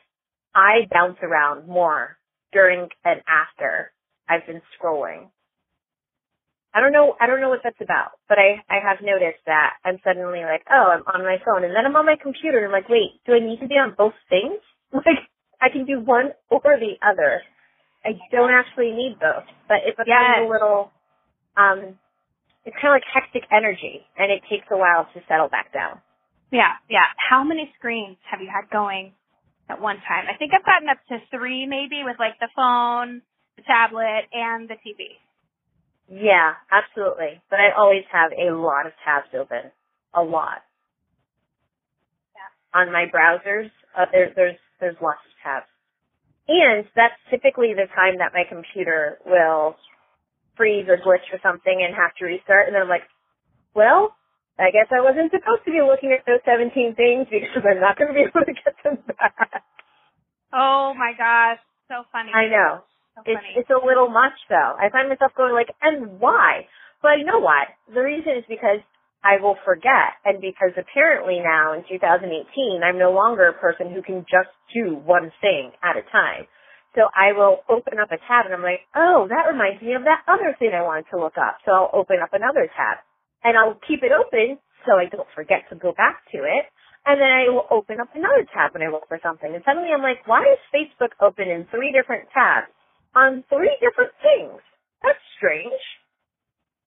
I 0.53 0.87
bounce 0.89 1.17
around 1.21 1.67
more 1.67 2.17
during 2.53 2.87
and 3.03 3.21
after 3.27 3.91
I've 4.29 4.47
been 4.47 4.61
scrolling. 4.79 5.29
I 6.75 6.81
don't 6.81 6.91
know, 6.91 7.15
I 7.21 7.27
don't 7.27 7.39
know 7.39 7.49
what 7.49 7.61
that's 7.63 7.79
about, 7.81 8.19
but 8.27 8.37
I, 8.37 8.59
I 8.69 8.83
have 8.83 8.99
noticed 9.01 9.39
that 9.47 9.79
I'm 9.85 9.97
suddenly 10.03 10.43
like, 10.43 10.67
oh, 10.69 10.91
I'm 10.91 11.07
on 11.07 11.23
my 11.23 11.37
phone 11.45 11.63
and 11.63 11.71
then 11.71 11.87
I'm 11.87 11.95
on 11.95 12.05
my 12.05 12.17
computer 12.21 12.59
and 12.59 12.67
I'm 12.67 12.73
like, 12.75 12.89
wait, 12.89 13.23
do 13.25 13.31
I 13.33 13.39
need 13.39 13.61
to 13.61 13.67
be 13.67 13.75
on 13.79 13.95
both 13.97 14.15
things? 14.29 14.59
Like, 14.93 15.23
I 15.61 15.69
can 15.69 15.85
do 15.85 15.99
one 15.99 16.31
or 16.49 16.61
the 16.79 16.95
other. 17.03 17.41
I 18.05 18.11
don't 18.31 18.51
actually 18.51 18.91
need 18.91 19.17
both, 19.19 19.43
but 19.67 19.79
it 19.87 19.97
becomes 19.97 20.07
Yes. 20.07 20.43
a 20.45 20.49
little, 20.49 20.91
um, 21.57 21.95
it's 22.65 22.75
kind 22.81 22.91
of 22.93 22.99
like 23.01 23.07
hectic 23.11 23.43
energy 23.51 24.05
and 24.17 24.31
it 24.31 24.41
takes 24.49 24.67
a 24.71 24.77
while 24.77 25.07
to 25.13 25.21
settle 25.27 25.49
back 25.49 25.73
down. 25.73 26.01
Yeah, 26.51 26.73
yeah. 26.89 27.07
How 27.17 27.43
many 27.43 27.71
screens 27.77 28.17
have 28.29 28.41
you 28.41 28.49
had 28.51 28.69
going 28.71 29.13
at 29.69 29.81
one 29.81 29.97
time? 30.07 30.25
I 30.33 30.37
think 30.37 30.51
I've 30.53 30.65
gotten 30.65 30.89
up 30.89 30.99
to 31.09 31.17
three 31.31 31.65
maybe 31.67 32.03
with 32.05 32.17
like 32.19 32.39
the 32.39 32.49
phone, 32.55 33.21
the 33.57 33.63
tablet, 33.63 34.27
and 34.33 34.69
the 34.69 34.75
TV. 34.85 35.17
Yeah, 36.09 36.53
absolutely. 36.71 37.41
But 37.49 37.59
I 37.59 37.71
always 37.77 38.03
have 38.11 38.31
a 38.33 38.53
lot 38.55 38.85
of 38.85 38.93
tabs 39.03 39.29
open. 39.39 39.71
A 40.13 40.21
lot. 40.21 40.63
Yeah. 42.35 42.81
On 42.81 42.91
my 42.91 43.05
browsers, 43.13 43.71
uh, 43.97 44.05
there, 44.11 44.31
there's 44.35 44.57
there's 44.79 44.95
lots 45.01 45.19
of 45.25 45.33
tabs. 45.43 45.67
And 46.47 46.85
that's 46.95 47.15
typically 47.31 47.73
the 47.73 47.87
time 47.95 48.19
that 48.19 48.33
my 48.33 48.43
computer 48.49 49.19
will 49.25 49.75
freeze 50.57 50.87
or 50.89 50.97
glitch 50.97 51.25
or 51.33 51.39
something 51.43 51.83
and 51.83 51.95
have 51.95 52.15
to 52.19 52.25
restart. 52.25 52.67
And 52.67 52.75
then 52.75 52.83
I'm 52.83 52.89
like, 52.89 53.07
well, 53.75 54.15
I 54.59 54.71
guess 54.71 54.87
I 54.91 55.01
wasn't 55.01 55.31
supposed 55.31 55.65
to 55.65 55.71
be 55.71 55.81
looking 55.81 56.11
at 56.13 56.25
those 56.27 56.41
17 56.45 56.95
things 56.95 57.27
because 57.31 57.63
I'm 57.65 57.81
not 57.81 57.97
going 57.97 58.09
to 58.09 58.15
be 58.15 58.21
able 58.27 58.45
to 58.45 58.53
get 58.53 58.75
them 58.83 58.99
back. 59.19 59.63
Oh 60.53 60.93
my 60.97 61.13
gosh, 61.17 61.59
so 61.89 62.03
funny. 62.11 62.31
I 62.33 62.47
know. 62.47 62.83
So 63.15 63.23
It's 63.25 63.39
funny. 63.39 63.53
it's 63.55 63.71
a 63.71 63.79
little 63.79 64.09
much 64.09 64.35
though. 64.49 64.75
I 64.77 64.89
find 64.91 65.07
myself 65.09 65.31
going 65.35 65.53
like, 65.55 65.71
and 65.81 66.19
why? 66.19 66.67
But 67.01 67.19
you 67.19 67.25
know 67.25 67.39
what? 67.39 67.67
The 67.93 68.01
reason 68.03 68.37
is 68.37 68.45
because 68.47 68.83
I 69.23 69.41
will 69.41 69.57
forget, 69.65 70.21
and 70.23 70.37
because 70.39 70.75
apparently 70.77 71.41
now 71.41 71.73
in 71.73 71.81
2018, 71.89 72.29
I'm 72.83 72.99
no 72.99 73.09
longer 73.11 73.47
a 73.49 73.57
person 73.57 73.89
who 73.89 74.03
can 74.03 74.21
just 74.29 74.53
do 74.73 74.93
one 75.01 75.31
thing 75.41 75.71
at 75.81 75.97
a 75.97 76.05
time. 76.11 76.45
So 76.93 77.09
I 77.11 77.33
will 77.33 77.65
open 77.67 77.99
up 77.99 78.11
a 78.13 78.21
tab 78.29 78.45
and 78.45 78.53
I'm 78.53 78.63
like, 78.63 78.85
oh, 78.95 79.27
that 79.27 79.49
reminds 79.51 79.81
me 79.81 79.93
of 79.97 80.05
that 80.05 80.23
other 80.29 80.55
thing 80.59 80.71
I 80.71 80.85
wanted 80.85 81.09
to 81.11 81.19
look 81.19 81.35
up. 81.35 81.57
So 81.65 81.71
I'll 81.73 81.91
open 81.91 82.23
up 82.23 82.31
another 82.31 82.69
tab 82.71 83.03
and 83.43 83.57
I'll 83.57 83.75
keep 83.83 83.99
it 84.03 84.15
open 84.15 84.59
so 84.87 84.95
I 84.95 85.09
don't 85.11 85.27
forget 85.35 85.67
to 85.71 85.75
go 85.75 85.91
back 85.91 86.23
to 86.31 86.45
it. 86.45 86.69
And 87.05 87.19
then 87.19 87.29
I 87.29 87.51
will 87.51 87.67
open 87.69 87.99
up 87.99 88.09
another 88.15 88.47
tab 88.53 88.73
when 88.73 88.81
I 88.81 88.89
look 88.89 89.07
for 89.09 89.19
something. 89.21 89.51
And 89.53 89.61
suddenly 89.65 89.89
I'm 89.91 90.01
like, 90.01 90.23
why 90.25 90.45
is 90.47 90.61
Facebook 90.71 91.13
open 91.19 91.49
in 91.51 91.67
three 91.69 91.91
different 91.91 92.29
tabs 92.31 92.71
on 93.15 93.43
three 93.49 93.75
different 93.79 94.11
things? 94.21 94.59
That's 95.01 95.19
strange. 95.37 95.81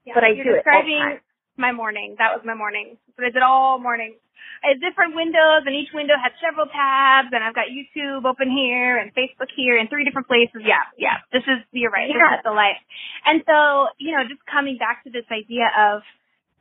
Yeah, 0.05 0.15
but 0.15 0.25
I 0.25 0.37
you're 0.37 0.45
do 0.45 0.55
it 0.57 0.65
all 0.65 0.83
the 0.85 0.99
time. 0.99 1.21
my 1.57 1.73
morning. 1.73 2.17
That 2.19 2.37
was 2.37 2.45
my 2.45 2.55
morning. 2.55 2.97
But 3.17 3.27
I 3.27 3.31
did 3.31 3.43
all 3.43 3.79
morning. 3.81 4.17
I 4.63 4.75
had 4.75 4.83
different 4.83 5.15
windows, 5.15 5.67
and 5.67 5.75
each 5.75 5.91
window 5.95 6.15
had 6.19 6.35
several 6.43 6.67
tabs, 6.67 7.31
and 7.31 7.43
I've 7.43 7.55
got 7.55 7.71
YouTube 7.71 8.27
open 8.27 8.51
here 8.51 8.99
and 8.99 9.15
Facebook 9.15 9.51
here 9.55 9.79
in 9.79 9.87
three 9.87 10.03
different 10.03 10.27
places. 10.27 10.67
Yeah, 10.67 10.83
yeah. 10.99 11.23
This 11.31 11.47
is 11.47 11.63
you're 11.71 11.95
right. 11.95 12.11
Yeah. 12.11 12.39
This 12.39 12.43
is 12.43 12.47
the 12.47 12.57
life. 12.57 12.81
And 13.27 13.43
so, 13.47 13.91
you 13.99 14.17
know, 14.17 14.27
just 14.27 14.43
coming 14.51 14.79
back 14.79 15.05
to 15.05 15.11
this 15.11 15.27
idea 15.31 15.71
of, 15.71 16.03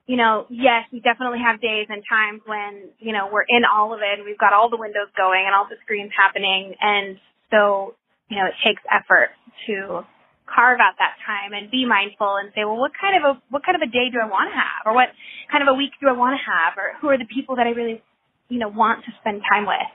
you 0.06 0.15
know, 0.15 0.45
yes, 0.49 0.86
we 0.93 1.01
definitely 1.01 1.41
have 1.41 1.60
days 1.60 1.89
and 1.89 2.03
times 2.06 2.41
when, 2.45 2.93
you 2.99 3.13
know, 3.13 3.30
we're 3.34 3.47
in 3.49 3.65
all 3.65 3.93
of 3.93 3.99
it 4.06 4.21
and 4.21 4.25
we've 4.25 4.39
got 4.39 4.53
all 4.53 4.69
the 4.69 4.77
windows 4.80 5.10
going 5.17 5.43
and 5.45 5.53
all 5.58 5.65
the 5.65 5.77
screens 5.84 6.13
happening. 6.13 6.75
And 6.80 7.17
so, 7.49 7.95
you 8.30 8.38
know, 8.38 8.48
it 8.48 8.58
takes 8.63 8.82
effort 8.92 9.32
to 9.68 10.04
carve 10.48 10.80
out 10.80 10.96
that 11.00 11.20
time 11.28 11.52
and 11.52 11.70
be 11.70 11.84
mindful 11.84 12.40
and 12.40 12.52
say, 12.56 12.63
well, 12.63 12.80
what 12.80 12.92
kind 12.96 13.20
of 13.20 13.24
a 13.24 13.32
what 13.52 13.63
kind 13.66 13.76
of 13.76 13.84
a 13.84 13.92
day 13.92 14.08
do 14.12 14.20
I 14.20 14.28
want 14.28 14.48
to 14.52 14.56
have, 14.56 14.88
or 14.88 14.94
what 14.96 15.12
kind 15.52 15.62
of 15.62 15.68
a 15.68 15.76
week 15.76 15.92
do 16.00 16.08
I 16.08 16.16
want 16.16 16.40
to 16.40 16.44
have, 16.44 16.80
or 16.80 16.96
who 17.00 17.12
are 17.12 17.20
the 17.20 17.28
people 17.28 17.56
that 17.60 17.68
I 17.68 17.76
really, 17.76 18.00
you 18.48 18.60
know, 18.60 18.72
want 18.72 19.04
to 19.06 19.12
spend 19.20 19.44
time 19.44 19.68
with. 19.68 19.92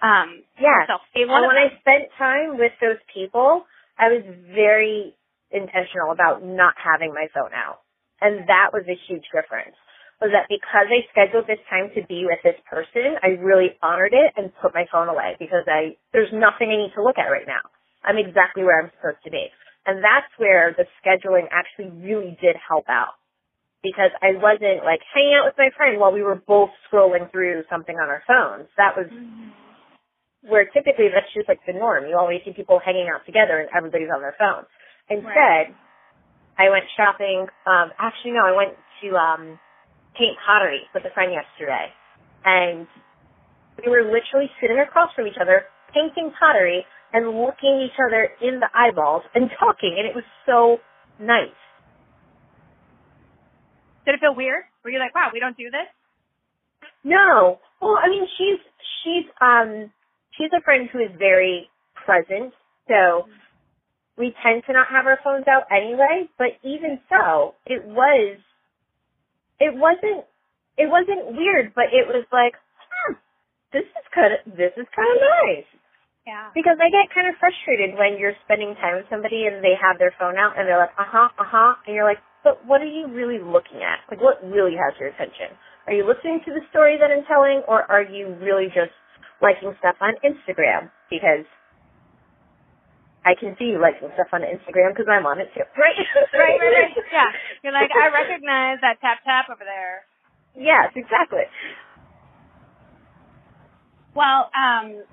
Um, 0.00 0.44
Yes. 0.56 0.88
so 0.88 0.96
And 1.14 1.28
when 1.28 1.56
I 1.56 1.68
spent 1.80 2.08
time 2.16 2.56
with 2.56 2.72
those 2.80 3.00
people, 3.12 3.64
I 4.00 4.08
was 4.08 4.24
very 4.52 5.12
intentional 5.52 6.12
about 6.12 6.44
not 6.44 6.74
having 6.80 7.12
my 7.12 7.28
phone 7.32 7.52
out. 7.52 7.80
And 8.20 8.48
that 8.48 8.72
was 8.72 8.84
a 8.88 8.96
huge 9.08 9.24
difference. 9.32 9.76
Was 10.20 10.36
that 10.36 10.52
because 10.52 10.84
I 10.92 11.00
scheduled 11.08 11.48
this 11.48 11.60
time 11.72 11.88
to 11.96 12.04
be 12.04 12.28
with 12.28 12.44
this 12.44 12.60
person, 12.68 13.16
I 13.24 13.40
really 13.40 13.72
honored 13.80 14.12
it 14.12 14.36
and 14.36 14.52
put 14.60 14.76
my 14.76 14.84
phone 14.92 15.08
away 15.08 15.36
because 15.40 15.64
I, 15.64 15.96
there's 16.12 16.28
nothing 16.28 16.68
I 16.68 16.76
need 16.76 16.92
to 16.92 17.02
look 17.02 17.16
at 17.16 17.32
right 17.32 17.48
now. 17.48 17.64
I'm 18.04 18.20
exactly 18.20 18.60
where 18.60 18.84
I'm 18.84 18.92
supposed 19.00 19.24
to 19.24 19.32
be. 19.32 19.48
And 19.88 20.04
that's 20.04 20.28
where 20.36 20.76
the 20.76 20.84
scheduling 21.00 21.48
actually 21.48 21.88
really 22.04 22.36
did 22.36 22.56
help 22.60 22.84
out. 22.88 23.16
Because 23.80 24.12
I 24.20 24.36
wasn't 24.36 24.84
like 24.84 25.00
hanging 25.08 25.40
out 25.40 25.48
with 25.48 25.56
my 25.56 25.72
friend 25.72 25.96
while 25.96 26.12
we 26.12 26.20
were 26.20 26.36
both 26.36 26.68
scrolling 26.84 27.32
through 27.32 27.64
something 27.72 27.96
on 27.96 28.12
our 28.12 28.20
phones. 28.28 28.68
That 28.76 28.92
was 28.92 29.08
where 30.44 30.68
typically 30.68 31.08
that's 31.08 31.32
just 31.32 31.48
like 31.48 31.64
the 31.64 31.72
norm. 31.72 32.04
You 32.04 32.20
always 32.20 32.44
see 32.44 32.52
people 32.52 32.76
hanging 32.76 33.08
out 33.08 33.24
together 33.24 33.56
and 33.56 33.72
everybody's 33.72 34.12
on 34.12 34.20
their 34.20 34.36
phone. 34.36 34.68
Instead, 35.08 35.72
I 36.60 36.68
went 36.68 36.84
shopping. 36.92 37.48
Um, 37.64 37.88
actually, 37.96 38.36
no, 38.36 38.44
I 38.44 38.52
went 38.52 38.76
to 39.00 39.08
um, 39.16 39.58
paint 40.18 40.36
pottery 40.44 40.82
with 40.94 41.04
a 41.04 41.12
friend 41.14 41.32
yesterday, 41.32 41.88
and 42.44 42.86
we 43.84 43.90
were 43.90 44.04
literally 44.04 44.50
sitting 44.60 44.78
across 44.78 45.10
from 45.14 45.26
each 45.26 45.38
other 45.40 45.64
painting 45.94 46.32
pottery 46.38 46.84
and 47.12 47.26
looking 47.26 47.82
each 47.82 47.98
other 47.98 48.30
in 48.40 48.60
the 48.60 48.68
eyeballs 48.74 49.22
and 49.34 49.50
talking, 49.58 49.96
and 49.98 50.06
it 50.06 50.14
was 50.14 50.24
so 50.46 50.78
nice. 51.18 51.54
Did 54.06 54.14
it 54.14 54.20
feel 54.20 54.34
weird? 54.34 54.64
Were 54.84 54.90
you 54.90 54.98
like, 54.98 55.14
wow, 55.14 55.28
we 55.32 55.40
don't 55.40 55.56
do 55.56 55.70
this? 55.70 55.88
No. 57.04 57.58
Well, 57.80 57.96
I 58.02 58.08
mean, 58.08 58.26
she's 58.36 58.60
she's 59.02 59.26
um 59.40 59.90
she's 60.36 60.50
a 60.56 60.62
friend 60.62 60.88
who 60.92 61.00
is 61.00 61.10
very 61.18 61.68
present, 61.94 62.52
so 62.88 63.26
we 64.16 64.34
tend 64.42 64.62
to 64.66 64.72
not 64.72 64.88
have 64.90 65.06
our 65.06 65.18
phones 65.24 65.46
out 65.48 65.64
anyway. 65.70 66.28
But 66.38 66.58
even 66.62 67.00
so, 67.08 67.54
it 67.66 67.84
was 67.84 68.38
it 69.60 69.72
wasn't 69.76 70.24
it 70.80 70.88
wasn't 70.88 71.36
weird, 71.36 71.72
but 71.76 71.92
it 71.92 72.08
was 72.08 72.24
like, 72.32 72.56
hmm, 72.88 73.14
this 73.72 73.84
is 73.84 74.04
kind 74.14 74.32
of 74.32 74.40
this 74.56 74.72
is 74.80 74.86
kind 74.96 75.10
of 75.12 75.18
nice 75.44 75.68
Yeah. 76.26 76.48
because 76.56 76.80
I 76.80 76.88
get 76.88 77.12
kind 77.12 77.28
of 77.28 77.36
frustrated 77.38 77.94
when 78.00 78.16
you're 78.18 78.36
spending 78.48 78.74
time 78.80 78.96
with 78.96 79.06
somebody 79.12 79.44
and 79.46 79.60
they 79.62 79.76
have 79.76 79.98
their 80.00 80.14
phone 80.18 80.36
out 80.40 80.56
and 80.58 80.64
they're 80.66 80.80
like, 80.80 80.94
uh 80.98 81.04
huh, 81.06 81.28
uh 81.38 81.44
huh, 81.46 81.72
and 81.86 81.92
you're 81.94 82.08
like, 82.08 82.22
but 82.42 82.64
what 82.64 82.80
are 82.80 82.88
you 82.88 83.06
really 83.12 83.38
looking 83.38 83.84
at? 83.84 84.00
Like, 84.08 84.20
what 84.24 84.40
really 84.42 84.72
has 84.80 84.96
your 84.98 85.12
attention? 85.12 85.52
Are 85.86 85.92
you 85.92 86.08
listening 86.08 86.40
to 86.48 86.52
the 86.56 86.64
story 86.72 86.96
that 86.96 87.10
I'm 87.12 87.24
telling, 87.28 87.60
or 87.68 87.84
are 87.90 88.02
you 88.04 88.32
really 88.40 88.68
just 88.72 88.94
liking 89.42 89.74
stuff 89.80 89.96
on 90.00 90.14
Instagram? 90.24 90.88
Because 91.12 91.44
I 93.24 93.34
can 93.36 93.54
see 93.58 93.76
you 93.76 93.80
like 93.80 94.00
liking 94.00 94.16
stuff 94.16 94.32
on 94.32 94.40
Instagram 94.40 94.96
because 94.96 95.06
I'm 95.10 95.26
on 95.26 95.40
it 95.40 95.52
too, 95.52 95.66
right? 95.76 95.96
Right, 96.32 96.56
right, 96.56 96.72
right. 96.88 96.96
Yeah. 97.12 97.30
You're 97.62 97.72
like, 97.76 97.90
I 97.92 98.08
recognize 98.24 98.80
that 98.80 99.00
tap 99.00 99.20
tap 99.24 99.46
over 99.52 99.64
there. 99.64 100.08
Yes, 100.56 100.92
exactly. 100.96 101.44
Well, 104.14 104.50
um, 104.56 105.04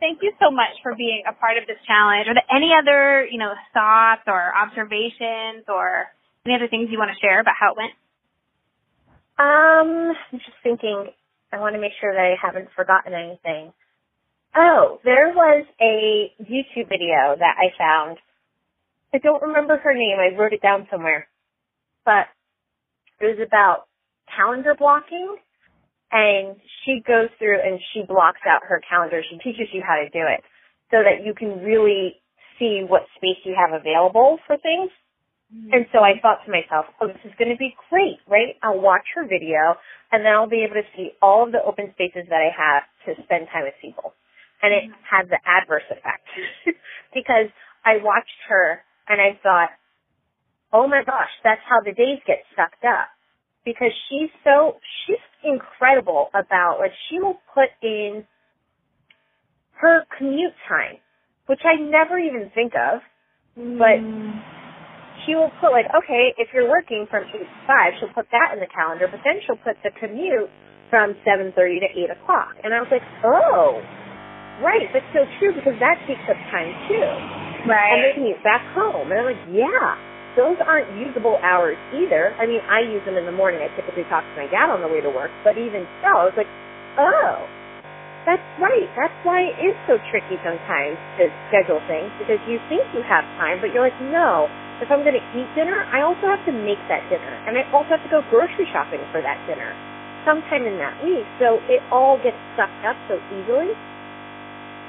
thank 0.00 0.22
you 0.22 0.32
so 0.40 0.50
much 0.50 0.78
for 0.82 0.94
being 0.94 1.24
a 1.28 1.34
part 1.34 1.58
of 1.58 1.66
this 1.66 1.76
challenge. 1.86 2.28
Are 2.28 2.34
there 2.34 2.50
any 2.54 2.72
other, 2.72 3.26
you 3.26 3.38
know, 3.38 3.52
thoughts 3.74 4.22
or 4.26 4.54
observations 4.56 5.66
or 5.68 6.06
any 6.46 6.54
other 6.54 6.68
things 6.68 6.88
you 6.90 6.98
want 6.98 7.10
to 7.10 7.20
share 7.20 7.40
about 7.40 7.54
how 7.58 7.72
it 7.72 7.76
went? 7.76 7.92
Um, 9.38 10.14
I'm 10.32 10.38
just 10.38 10.58
thinking. 10.62 11.10
I 11.50 11.58
want 11.60 11.74
to 11.74 11.80
make 11.80 11.92
sure 12.00 12.12
that 12.12 12.20
I 12.20 12.36
haven't 12.40 12.68
forgotten 12.76 13.14
anything. 13.14 13.72
Oh, 14.56 15.00
there 15.04 15.32
was 15.34 15.66
a 15.80 16.32
YouTube 16.42 16.88
video 16.88 17.36
that 17.38 17.56
I 17.58 17.70
found. 17.78 18.18
I 19.14 19.18
don't 19.18 19.42
remember 19.42 19.76
her 19.78 19.94
name. 19.94 20.18
I 20.18 20.36
wrote 20.36 20.52
it 20.52 20.62
down 20.62 20.86
somewhere. 20.90 21.28
But 22.04 22.26
It 23.20 23.26
was 23.26 23.46
about 23.46 23.86
calendar 24.34 24.74
blocking 24.78 25.36
and 26.12 26.56
she 26.84 27.02
goes 27.06 27.28
through 27.38 27.60
and 27.60 27.80
she 27.92 28.02
blocks 28.02 28.40
out 28.46 28.62
her 28.68 28.80
calendar. 28.88 29.22
She 29.28 29.38
teaches 29.38 29.68
you 29.72 29.82
how 29.86 29.96
to 29.96 30.08
do 30.08 30.24
it 30.26 30.42
so 30.90 30.98
that 31.02 31.24
you 31.24 31.34
can 31.34 31.60
really 31.62 32.16
see 32.58 32.84
what 32.86 33.02
space 33.16 33.38
you 33.44 33.54
have 33.58 33.78
available 33.78 34.38
for 34.46 34.56
things. 34.56 34.90
Mm-hmm. 35.54 35.72
And 35.72 35.86
so 35.92 36.00
I 36.00 36.20
thought 36.20 36.44
to 36.46 36.50
myself, 36.52 36.86
oh, 37.00 37.08
this 37.08 37.20
is 37.24 37.32
going 37.38 37.50
to 37.50 37.56
be 37.56 37.74
great, 37.90 38.18
right? 38.28 38.56
I'll 38.62 38.80
watch 38.80 39.04
her 39.14 39.26
video 39.26 39.76
and 40.12 40.24
then 40.24 40.32
I'll 40.32 40.48
be 40.48 40.64
able 40.64 40.80
to 40.80 40.88
see 40.96 41.12
all 41.20 41.46
of 41.46 41.52
the 41.52 41.62
open 41.64 41.90
spaces 41.92 42.28
that 42.28 42.40
I 42.40 42.50
have 42.52 42.84
to 43.06 43.22
spend 43.24 43.48
time 43.52 43.64
with 43.64 43.74
people. 43.80 44.12
And 44.62 44.74
it 44.74 44.84
had 45.08 45.28
the 45.28 45.38
adverse 45.46 45.86
effect. 45.90 46.26
Because 47.14 47.48
I 47.86 48.04
watched 48.04 48.36
her 48.50 48.80
and 49.08 49.18
I 49.18 49.40
thought, 49.42 49.70
oh 50.72 50.86
my 50.86 51.02
gosh, 51.04 51.32
that's 51.42 51.62
how 51.68 51.80
the 51.80 51.92
days 51.92 52.20
get 52.26 52.44
sucked 52.54 52.84
up. 52.84 53.08
Because 53.64 53.92
she's 54.08 54.30
so 54.44 54.76
she's 55.06 55.24
incredible 55.44 56.28
about 56.34 56.78
like 56.80 56.92
she 57.08 57.18
will 57.18 57.40
put 57.54 57.68
in 57.82 58.24
her 59.80 60.04
commute 60.16 60.54
time, 60.68 60.98
which 61.46 61.60
I 61.64 61.80
never 61.80 62.18
even 62.18 62.50
think 62.54 62.72
of, 62.74 63.00
but 63.56 64.00
mm. 64.02 64.32
she 65.24 65.34
will 65.34 65.50
put 65.60 65.70
like, 65.70 65.86
okay, 66.02 66.34
if 66.38 66.48
you're 66.54 66.68
working 66.68 67.06
from 67.10 67.24
eight 67.34 67.46
to 67.46 67.60
five, 67.66 67.94
she'll 67.98 68.14
put 68.14 68.26
that 68.32 68.54
in 68.54 68.60
the 68.60 68.70
calendar, 68.72 69.06
but 69.10 69.20
then 69.24 69.40
she'll 69.46 69.60
put 69.60 69.76
the 69.84 69.90
commute 70.00 70.50
from 70.90 71.14
seven 71.24 71.52
thirty 71.54 71.78
to 71.80 71.88
eight 71.92 72.10
o'clock, 72.10 72.56
and 72.64 72.72
I 72.72 72.80
was 72.80 72.88
like, 72.90 73.04
oh, 73.24 73.82
right, 74.62 74.88
that's 74.92 75.08
so 75.14 75.24
true 75.38 75.54
because 75.54 75.78
that 75.80 75.98
takes 76.06 76.24
up 76.30 76.38
time 76.50 76.70
too. 76.88 77.08
Right. 77.68 77.92
And 77.94 77.98
they 78.04 78.12
commute 78.14 78.42
back 78.44 78.62
home, 78.74 79.10
and 79.10 79.18
I'm 79.20 79.26
like, 79.26 79.44
yeah 79.52 79.96
those 80.36 80.58
aren't 80.62 80.86
usable 80.94 81.38
hours 81.42 81.78
either. 81.90 82.34
I 82.38 82.46
mean, 82.46 82.62
I 82.70 82.86
use 82.86 83.02
them 83.02 83.18
in 83.18 83.26
the 83.26 83.34
morning. 83.34 83.58
I 83.58 83.70
typically 83.74 84.06
talk 84.06 84.22
to 84.22 84.34
my 84.38 84.46
dad 84.54 84.70
on 84.70 84.82
the 84.82 84.90
way 84.90 85.02
to 85.02 85.10
work, 85.10 85.30
but 85.42 85.58
even 85.58 85.82
so, 86.06 86.10
I 86.14 86.24
was 86.30 86.36
like, 86.38 86.50
oh, 87.02 87.34
that's 88.28 88.44
right. 88.60 88.88
That's 88.94 89.16
why 89.24 89.48
it 89.48 89.56
is 89.72 89.76
so 89.88 89.96
tricky 90.12 90.36
sometimes 90.44 90.96
to 91.18 91.32
schedule 91.48 91.80
things 91.88 92.12
because 92.20 92.38
you 92.46 92.60
think 92.68 92.84
you 92.92 93.02
have 93.08 93.24
time, 93.40 93.58
but 93.64 93.72
you're 93.72 93.84
like, 93.84 93.96
no. 94.12 94.46
If 94.80 94.88
I'm 94.94 95.02
going 95.04 95.18
to 95.18 95.26
eat 95.36 95.48
dinner, 95.58 95.76
I 95.92 96.02
also 96.06 96.24
have 96.30 96.40
to 96.48 96.54
make 96.54 96.80
that 96.88 97.02
dinner, 97.10 97.34
and 97.48 97.58
I 97.58 97.66
also 97.74 97.98
have 97.98 98.04
to 98.04 98.12
go 98.12 98.22
grocery 98.30 98.68
shopping 98.72 99.02
for 99.12 99.20
that 99.20 99.36
dinner 99.50 99.72
sometime 100.24 100.64
in 100.68 100.78
that 100.78 100.94
week. 101.04 101.26
So 101.42 101.58
it 101.68 101.82
all 101.90 102.16
gets 102.22 102.38
sucked 102.56 102.84
up 102.86 102.96
so 103.10 103.18
easily. 103.34 103.72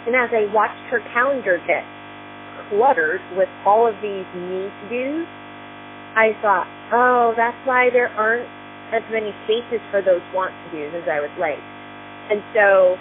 And 0.09 0.17
as 0.17 0.33
I 0.33 0.49
watched 0.49 0.81
her 0.89 1.05
calendar 1.13 1.61
get 1.69 1.85
cluttered 2.73 3.21
with 3.37 3.45
all 3.61 3.85
of 3.85 3.93
these 4.01 4.25
need 4.33 4.73
to 4.73 4.85
dos, 4.89 5.29
I 6.17 6.33
thought, 6.41 6.65
oh, 6.89 7.37
that's 7.37 7.61
why 7.69 7.93
there 7.93 8.09
aren't 8.17 8.49
as 8.89 9.05
many 9.13 9.29
spaces 9.45 9.77
for 9.93 10.01
those 10.01 10.25
want 10.33 10.49
to 10.49 10.65
do's 10.73 10.97
as 10.97 11.05
I 11.05 11.21
would 11.21 11.37
like. 11.37 11.61
And 12.33 12.41
so 12.57 12.97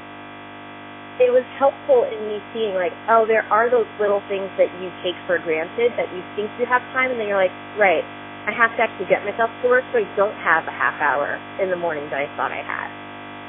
it 1.17 1.33
was 1.33 1.49
helpful 1.57 2.05
in 2.05 2.29
me 2.29 2.45
seeing 2.53 2.77
like, 2.77 2.93
oh, 3.09 3.25
there 3.25 3.49
are 3.49 3.73
those 3.73 3.89
little 3.97 4.21
things 4.29 4.53
that 4.61 4.69
you 4.77 4.93
take 5.01 5.17
for 5.25 5.41
granted 5.41 5.97
that 5.97 6.13
you 6.13 6.21
think 6.37 6.53
you 6.61 6.69
have 6.69 6.85
time 6.93 7.09
and 7.09 7.17
then 7.17 7.25
you're 7.25 7.41
like, 7.41 7.57
right, 7.81 8.05
I 8.45 8.53
have 8.53 8.77
to 8.77 8.85
actually 8.85 9.09
get 9.09 9.25
myself 9.25 9.49
to 9.65 9.73
work 9.73 9.89
so 9.97 10.05
I 10.05 10.09
don't 10.13 10.37
have 10.45 10.69
a 10.69 10.77
half 10.77 11.01
hour 11.01 11.41
in 11.57 11.73
the 11.73 11.81
morning 11.81 12.05
that 12.13 12.21
I 12.21 12.29
thought 12.37 12.53
I 12.53 12.61
had. 12.61 12.89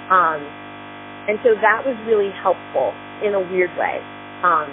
Um, 0.07 0.47
and 1.27 1.35
so 1.43 1.59
that 1.59 1.83
was 1.83 1.99
really 2.07 2.31
helpful 2.39 2.95
in 3.23 3.33
a 3.33 3.43
weird 3.51 3.71
way. 3.77 3.99
Um, 4.43 4.69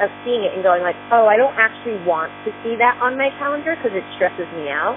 of 0.00 0.08
seeing 0.24 0.40
it 0.42 0.56
and 0.56 0.64
going 0.64 0.80
like, 0.80 0.96
oh, 1.12 1.28
I 1.28 1.36
don't 1.36 1.52
actually 1.60 2.00
want 2.08 2.32
to 2.48 2.50
see 2.64 2.74
that 2.80 2.96
on 3.04 3.20
my 3.20 3.28
calendar 3.36 3.76
because 3.76 3.92
it 3.92 4.04
stresses 4.16 4.48
me 4.56 4.72
out. 4.72 4.96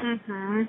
Mm-hmm. 0.00 0.64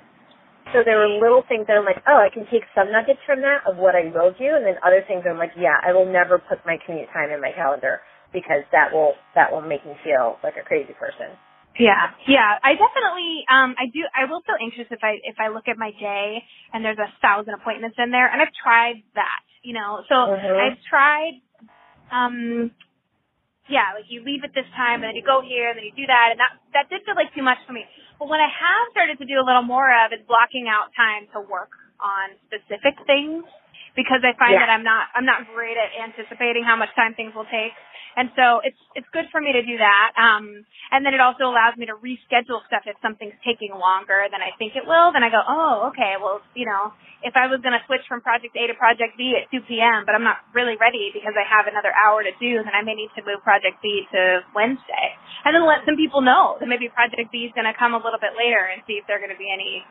So 0.76 0.84
there 0.84 1.00
were 1.00 1.08
little 1.18 1.42
things 1.48 1.66
that 1.66 1.80
I'm 1.80 1.88
like, 1.88 2.04
oh, 2.06 2.20
I 2.20 2.28
can 2.28 2.46
take 2.52 2.62
some 2.76 2.92
nuggets 2.92 3.18
from 3.26 3.40
that 3.40 3.64
of 3.66 3.80
what 3.80 3.96
I 3.96 4.12
will 4.12 4.30
do, 4.36 4.54
and 4.54 4.62
then 4.62 4.76
other 4.86 5.02
things 5.02 5.24
I'm 5.26 5.40
like, 5.40 5.56
yeah, 5.58 5.80
I 5.82 5.96
will 5.96 6.06
never 6.06 6.38
put 6.38 6.62
my 6.62 6.78
commute 6.84 7.08
time 7.10 7.32
in 7.32 7.40
my 7.40 7.50
calendar 7.56 8.04
because 8.32 8.62
that 8.70 8.92
will 8.92 9.14
that 9.34 9.50
will 9.50 9.64
make 9.64 9.82
me 9.82 9.98
feel 10.04 10.38
like 10.44 10.54
a 10.54 10.62
crazy 10.62 10.94
person. 10.94 11.34
Yeah, 11.74 12.14
yeah. 12.28 12.58
I 12.62 12.78
definitely 12.78 13.42
um 13.50 13.74
I 13.78 13.90
do 13.90 14.06
I 14.14 14.30
will 14.30 14.42
feel 14.46 14.54
anxious 14.62 14.86
if 14.90 15.02
I 15.02 15.18
if 15.26 15.40
I 15.40 15.48
look 15.48 15.66
at 15.66 15.78
my 15.78 15.90
day 15.98 16.38
and 16.72 16.84
there's 16.84 16.98
a 17.02 17.10
thousand 17.18 17.54
appointments 17.54 17.96
in 17.98 18.10
there 18.10 18.30
and 18.30 18.38
I've 18.38 18.54
tried 18.54 19.02
that, 19.18 19.42
you 19.62 19.74
know. 19.74 20.04
So 20.06 20.14
mm-hmm. 20.14 20.54
I've 20.54 20.78
tried 20.86 21.42
um 22.12 22.70
yeah, 23.70 23.94
like 23.94 24.08
you 24.10 24.24
leave 24.24 24.42
at 24.42 24.54
this 24.56 24.66
time 24.74 25.04
and 25.04 25.12
then 25.12 25.16
you 25.16 25.22
go 25.22 25.42
here 25.44 25.70
and 25.70 25.78
then 25.78 25.86
you 25.86 25.94
do 25.94 26.06
that 26.08 26.34
and 26.34 26.40
that 26.40 26.58
that 26.74 26.86
did 26.90 27.04
feel 27.06 27.14
like 27.14 27.30
too 27.34 27.44
much 27.44 27.58
for 27.66 27.74
me. 27.74 27.84
But 28.18 28.28
what 28.28 28.40
I 28.40 28.48
have 28.50 28.86
started 28.92 29.18
to 29.20 29.26
do 29.26 29.38
a 29.38 29.46
little 29.46 29.62
more 29.66 29.90
of 29.90 30.12
is 30.12 30.22
blocking 30.26 30.66
out 30.66 30.90
time 30.96 31.28
to 31.36 31.40
work 31.44 31.70
on 32.00 32.34
specific 32.48 32.96
things 33.06 33.44
because 33.96 34.22
I 34.22 34.36
find 34.38 34.54
yeah. 34.54 34.66
that 34.66 34.70
I'm 34.70 34.84
not 34.84 35.08
I'm 35.14 35.26
not 35.26 35.46
great 35.50 35.76
at 35.76 35.90
anticipating 35.94 36.62
how 36.64 36.76
much 36.76 36.90
time 36.94 37.14
things 37.14 37.34
will 37.34 37.48
take. 37.48 37.74
And 38.16 38.30
so 38.34 38.58
it's 38.66 38.78
it's 38.98 39.06
good 39.14 39.30
for 39.30 39.40
me 39.40 39.54
to 39.54 39.62
do 39.62 39.78
that. 39.78 40.10
Um, 40.18 40.66
and 40.90 41.06
then 41.06 41.14
it 41.14 41.22
also 41.22 41.46
allows 41.46 41.78
me 41.78 41.86
to 41.86 41.94
reschedule 41.94 42.58
stuff 42.66 42.82
if 42.86 42.98
something's 42.98 43.38
taking 43.46 43.70
longer 43.70 44.26
than 44.30 44.42
I 44.42 44.50
think 44.58 44.74
it 44.74 44.82
will. 44.82 45.14
Then 45.14 45.22
I 45.22 45.30
go, 45.30 45.38
oh, 45.38 45.94
okay, 45.94 46.18
well, 46.18 46.42
you 46.58 46.66
know, 46.66 46.90
if 47.22 47.36
I 47.36 47.46
was 47.46 47.62
going 47.62 47.76
to 47.76 47.82
switch 47.86 48.02
from 48.08 48.24
project 48.24 48.56
A 48.56 48.66
to 48.66 48.74
project 48.74 49.14
B 49.14 49.36
at 49.36 49.46
2 49.52 49.62
p.m., 49.68 50.08
but 50.08 50.16
I'm 50.16 50.24
not 50.24 50.42
really 50.56 50.74
ready 50.80 51.12
because 51.12 51.36
I 51.36 51.44
have 51.46 51.68
another 51.68 51.92
hour 51.92 52.24
to 52.24 52.32
do, 52.40 52.64
then 52.64 52.74
I 52.74 52.82
may 52.82 52.96
need 52.96 53.12
to 53.14 53.22
move 53.22 53.44
project 53.44 53.78
B 53.84 54.08
to 54.10 54.42
Wednesday. 54.56 55.14
And 55.44 55.54
then 55.54 55.62
let 55.68 55.84
some 55.84 55.94
people 56.00 56.24
know 56.24 56.56
that 56.58 56.66
maybe 56.66 56.88
project 56.90 57.30
B 57.30 57.46
is 57.46 57.52
going 57.54 57.68
to 57.68 57.76
come 57.76 57.92
a 57.94 58.00
little 58.00 58.18
bit 58.18 58.34
later 58.34 58.58
and 58.58 58.82
see 58.88 58.98
if 58.98 59.06
there 59.06 59.20
are 59.20 59.22
going 59.22 59.32
to 59.32 59.38
be 59.40 59.52
any, 59.52 59.84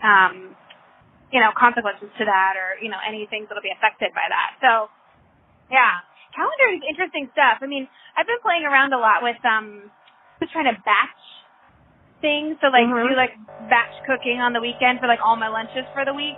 um, 0.00 0.54
you 1.34 1.42
know, 1.42 1.50
consequences 1.58 2.08
to 2.16 2.24
that 2.24 2.54
or, 2.54 2.78
you 2.78 2.86
know, 2.86 3.02
any 3.02 3.26
things 3.26 3.50
that'll 3.50 3.66
be 3.66 3.74
affected 3.74 4.14
by 4.14 4.30
that. 4.30 4.54
So, 4.62 4.86
yeah 5.66 6.06
calendar 6.34 6.68
is 6.74 6.82
interesting 6.82 7.30
stuff. 7.32 7.62
I 7.62 7.70
mean, 7.70 7.86
I've 8.18 8.26
been 8.26 8.42
playing 8.42 8.66
around 8.66 8.92
a 8.92 8.98
lot 8.98 9.22
with 9.22 9.38
um 9.46 9.88
just 10.42 10.50
trying 10.50 10.68
to 10.68 10.76
batch 10.82 11.22
things. 12.18 12.58
So 12.58 12.68
like 12.74 12.90
mm-hmm. 12.90 13.14
do 13.14 13.14
like 13.14 13.38
batch 13.70 13.94
cooking 14.04 14.42
on 14.42 14.52
the 14.52 14.60
weekend 14.60 14.98
for 14.98 15.06
like 15.06 15.22
all 15.22 15.38
my 15.38 15.48
lunches 15.48 15.86
for 15.94 16.02
the 16.02 16.12
week. 16.12 16.36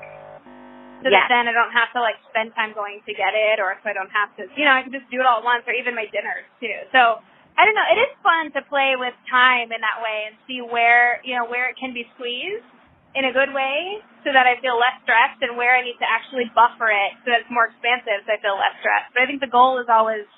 So 1.04 1.12
yes. 1.12 1.28
that 1.28 1.32
then 1.32 1.44
I 1.48 1.52
don't 1.52 1.72
have 1.72 1.92
to 1.96 2.00
like 2.00 2.16
spend 2.32 2.52
time 2.56 2.72
going 2.72 3.04
to 3.04 3.12
get 3.12 3.36
it 3.36 3.60
or 3.60 3.76
so 3.80 3.84
I 3.88 3.96
don't 3.96 4.12
have 4.12 4.32
to 4.36 4.48
you 4.54 4.68
know, 4.68 4.76
I 4.76 4.84
can 4.84 4.92
just 4.92 5.08
do 5.08 5.18
it 5.18 5.26
all 5.26 5.40
at 5.40 5.46
once 5.48 5.64
or 5.64 5.72
even 5.72 5.96
my 5.96 6.06
dinners 6.12 6.46
too. 6.60 6.76
So 6.92 7.24
I 7.56 7.64
don't 7.64 7.76
know, 7.76 7.88
it 7.88 7.98
is 8.04 8.12
fun 8.20 8.52
to 8.52 8.60
play 8.68 9.00
with 9.00 9.16
time 9.32 9.72
in 9.72 9.80
that 9.80 10.04
way 10.04 10.28
and 10.28 10.36
see 10.44 10.60
where 10.60 11.24
you 11.24 11.32
know, 11.36 11.48
where 11.48 11.72
it 11.72 11.80
can 11.80 11.96
be 11.96 12.04
squeezed 12.16 12.68
in 13.16 13.24
a 13.24 13.32
good 13.32 13.50
way 13.56 14.04
so 14.22 14.30
that 14.30 14.44
I 14.44 14.60
feel 14.60 14.76
less 14.76 15.00
stressed 15.02 15.40
and 15.40 15.56
where 15.56 15.72
I 15.72 15.80
need 15.80 15.96
to 15.98 16.08
actually 16.08 16.52
buffer 16.52 16.92
it 16.92 17.16
so 17.24 17.32
that 17.32 17.42
it's 17.42 17.52
more 17.52 17.72
expansive 17.72 18.22
so 18.28 18.30
I 18.30 18.38
feel 18.44 18.60
less 18.60 18.76
stressed. 18.84 19.10
But 19.16 19.24
I 19.24 19.26
think 19.26 19.40
the 19.40 19.50
goal 19.50 19.80
is 19.80 19.88
always 19.88 20.28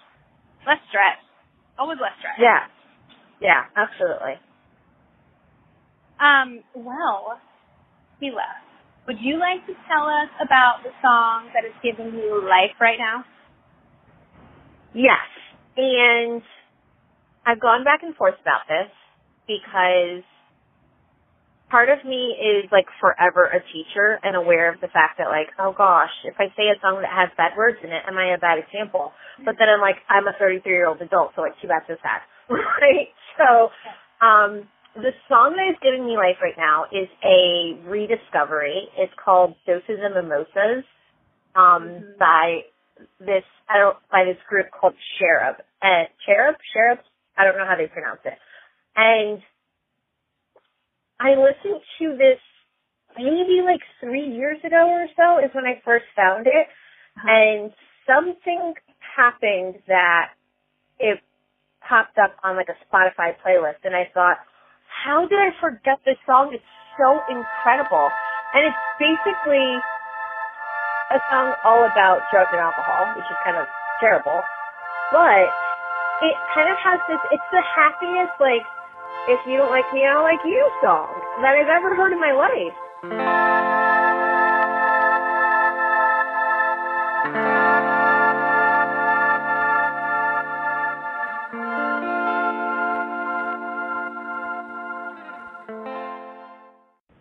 less 0.62 0.80
stress. 0.88 1.18
Always 1.74 1.98
less 1.98 2.14
stress. 2.22 2.38
Yeah. 2.38 2.70
Yeah, 3.42 3.66
absolutely. 3.74 4.38
Um, 6.18 6.62
well, 6.74 7.38
Mila, 8.20 8.46
would 9.06 9.18
you 9.20 9.38
like 9.38 9.66
to 9.66 9.74
tell 9.86 10.06
us 10.06 10.30
about 10.42 10.82
the 10.82 10.90
song 11.02 11.50
that 11.54 11.64
is 11.66 11.74
giving 11.82 12.14
you 12.14 12.42
life 12.46 12.74
right 12.80 12.98
now? 12.98 13.24
Yes. 14.94 15.26
And 15.76 16.42
I've 17.46 17.60
gone 17.60 17.84
back 17.84 18.02
and 18.02 18.14
forth 18.14 18.34
about 18.42 18.66
this 18.68 18.90
because 19.46 20.22
part 21.70 21.88
of 21.88 22.04
me 22.04 22.36
is 22.36 22.68
like 22.72 22.86
forever 23.00 23.44
a 23.44 23.60
teacher 23.72 24.18
and 24.22 24.36
aware 24.36 24.72
of 24.72 24.80
the 24.80 24.88
fact 24.88 25.18
that 25.18 25.28
like, 25.28 25.48
oh 25.58 25.74
gosh, 25.76 26.12
if 26.24 26.34
I 26.38 26.48
say 26.56 26.72
a 26.72 26.80
song 26.80 27.00
that 27.02 27.12
has 27.12 27.28
bad 27.36 27.56
words 27.56 27.78
in 27.84 27.90
it, 27.90 28.02
am 28.08 28.16
I 28.16 28.34
a 28.34 28.38
bad 28.38 28.58
example? 28.58 29.12
But 29.44 29.56
then 29.58 29.68
I'm 29.68 29.80
like, 29.80 29.96
I'm 30.08 30.26
a 30.26 30.34
33 30.38 30.70
year 30.70 30.88
old 30.88 31.00
adult, 31.00 31.32
so 31.36 31.42
like, 31.42 31.54
too 31.60 31.68
bad, 31.68 31.82
so 31.86 31.96
sad. 32.02 32.24
right? 32.50 33.12
So, 33.36 33.70
um, 34.24 34.68
the 34.96 35.12
song 35.28 35.54
that 35.54 35.70
is 35.70 35.78
giving 35.82 36.04
me 36.04 36.16
life 36.16 36.42
right 36.42 36.56
now 36.58 36.84
is 36.90 37.06
a 37.22 37.78
rediscovery. 37.86 38.88
It's 38.96 39.12
called 39.22 39.54
Doses 39.66 40.00
and 40.02 40.14
Mimosas, 40.14 40.82
um, 41.54 41.86
mm-hmm. 41.86 42.18
by 42.18 42.66
this, 43.20 43.46
I 43.68 43.78
don't, 43.78 43.96
by 44.10 44.24
this 44.24 44.40
group 44.48 44.66
called 44.72 44.94
Cherub. 45.18 45.56
Uh, 45.82 46.10
Cherub? 46.26 46.56
Cherub? 46.72 46.98
I 47.36 47.44
don't 47.44 47.56
know 47.56 47.66
how 47.68 47.76
they 47.76 47.86
pronounce 47.86 48.20
it. 48.24 48.34
And 48.96 49.38
I 51.20 51.34
listened 51.34 51.82
to 51.98 52.16
this 52.16 52.38
maybe 53.16 53.60
like 53.64 53.82
three 54.00 54.26
years 54.26 54.58
ago 54.64 54.86
or 54.86 55.06
so 55.16 55.42
is 55.44 55.50
when 55.54 55.64
I 55.64 55.82
first 55.84 56.06
found 56.14 56.46
it. 56.46 56.66
Uh-huh. 57.16 57.26
And 57.26 57.72
something 58.06 58.74
happened 59.16 59.82
that 59.88 60.30
it 60.98 61.18
popped 61.82 62.18
up 62.18 62.34
on 62.44 62.56
like 62.56 62.68
a 62.70 62.78
Spotify 62.86 63.34
playlist 63.42 63.82
and 63.84 63.94
I 63.94 64.10
thought, 64.14 64.38
how 64.86 65.26
did 65.26 65.38
I 65.38 65.50
forget 65.60 65.98
this 66.04 66.18
song? 66.26 66.50
It's 66.54 66.64
so 66.98 67.18
incredible. 67.30 68.10
And 68.54 68.66
it's 68.66 68.82
basically 68.98 69.78
a 71.10 71.20
song 71.30 71.54
all 71.64 71.84
about 71.84 72.24
drugs 72.30 72.50
and 72.52 72.60
alcohol, 72.60 73.14
which 73.16 73.26
is 73.26 73.38
kind 73.44 73.56
of 73.56 73.66
terrible. 74.00 74.40
But 75.12 75.48
it 76.20 76.34
kind 76.54 76.68
of 76.68 76.78
has 76.82 77.00
this, 77.08 77.20
it's 77.32 77.50
the 77.52 77.62
happiest, 77.64 78.34
like, 78.40 78.64
if 79.28 79.40
you 79.46 79.56
don't 79.58 79.70
like 79.70 79.84
me, 79.92 80.06
I 80.06 80.14
don't 80.14 80.22
like 80.22 80.40
you 80.44 80.70
song 80.82 81.12
that 81.42 81.54
I've 81.54 81.68
ever 81.68 81.94
heard 81.94 82.12
in 82.12 82.20
my 82.20 82.32
life. 82.32 82.72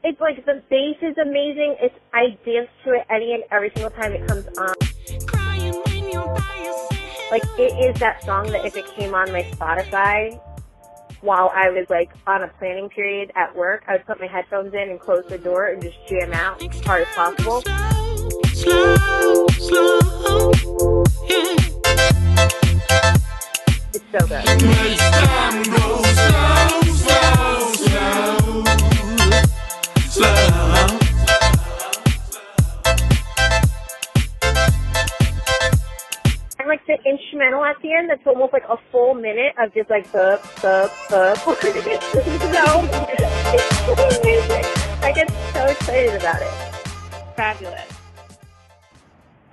It's 0.03 0.21
like 0.21 0.45
the 0.45 0.63
bass 0.69 0.95
is 1.01 1.17
amazing. 1.17 1.75
It's 1.81 1.95
I 2.13 2.37
dance 2.45 2.69
to 2.85 2.93
it 2.93 3.05
any 3.09 3.33
and 3.33 3.43
every 3.51 3.69
single 3.75 3.91
time 3.91 4.13
it 4.13 4.25
comes 4.25 4.47
on. 4.57 4.73
Like 7.29 7.43
it 7.59 7.73
is 7.89 7.99
that 7.99 8.23
song 8.23 8.49
that 8.51 8.65
if 8.65 8.77
it 8.77 8.87
came 8.95 9.13
on 9.13 9.33
my 9.33 9.43
Spotify 9.43 10.39
while 11.21 11.51
I 11.53 11.69
was 11.69 11.89
like 11.89 12.11
on 12.25 12.43
a 12.43 12.47
planning 12.59 12.89
period 12.89 13.31
at 13.35 13.55
work, 13.55 13.83
I 13.87 13.93
would 13.93 14.05
put 14.05 14.19
my 14.19 14.27
headphones 14.27 14.73
in 14.73 14.89
and 14.89 14.99
close 14.99 15.25
the 15.27 15.37
door 15.37 15.67
and 15.67 15.81
just 15.81 15.97
jam 16.07 16.33
out 16.33 16.61
as 16.63 16.79
hard 16.83 17.03
as 17.03 17.15
possible. 17.15 17.61
Slow, 18.53 18.95
slow, 19.47 19.99
yeah. 21.27 21.55
It's 23.93 24.03
so 24.11 24.27
good. 24.27 24.45
Instrumental 37.09 37.63
at 37.63 37.75
the 37.81 37.93
end, 37.93 38.09
that's 38.09 38.25
almost 38.25 38.53
like 38.53 38.63
a 38.69 38.77
full 38.91 39.13
minute 39.13 39.55
of 39.57 39.73
just 39.73 39.89
like 39.89 40.11
bup, 40.11 40.43
bup. 40.61 40.91
it's 41.07 42.11
so, 42.11 42.65
it's 43.55 44.19
amazing. 44.19 44.65
I 45.01 45.11
get 45.15 45.29
so 45.53 45.65
excited 45.65 46.19
about 46.19 46.41
it. 46.41 46.51
Fabulous. 47.35 47.87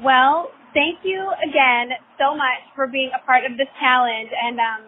Well, 0.03 0.51
thank 0.75 1.01
you 1.05 1.31
again 1.47 1.95
so 2.19 2.35
much 2.35 2.61
for 2.75 2.87
being 2.87 3.11
a 3.15 3.25
part 3.25 3.47
of 3.47 3.57
this 3.57 3.71
challenge, 3.79 4.31
and 4.35 4.59
um, 4.59 4.83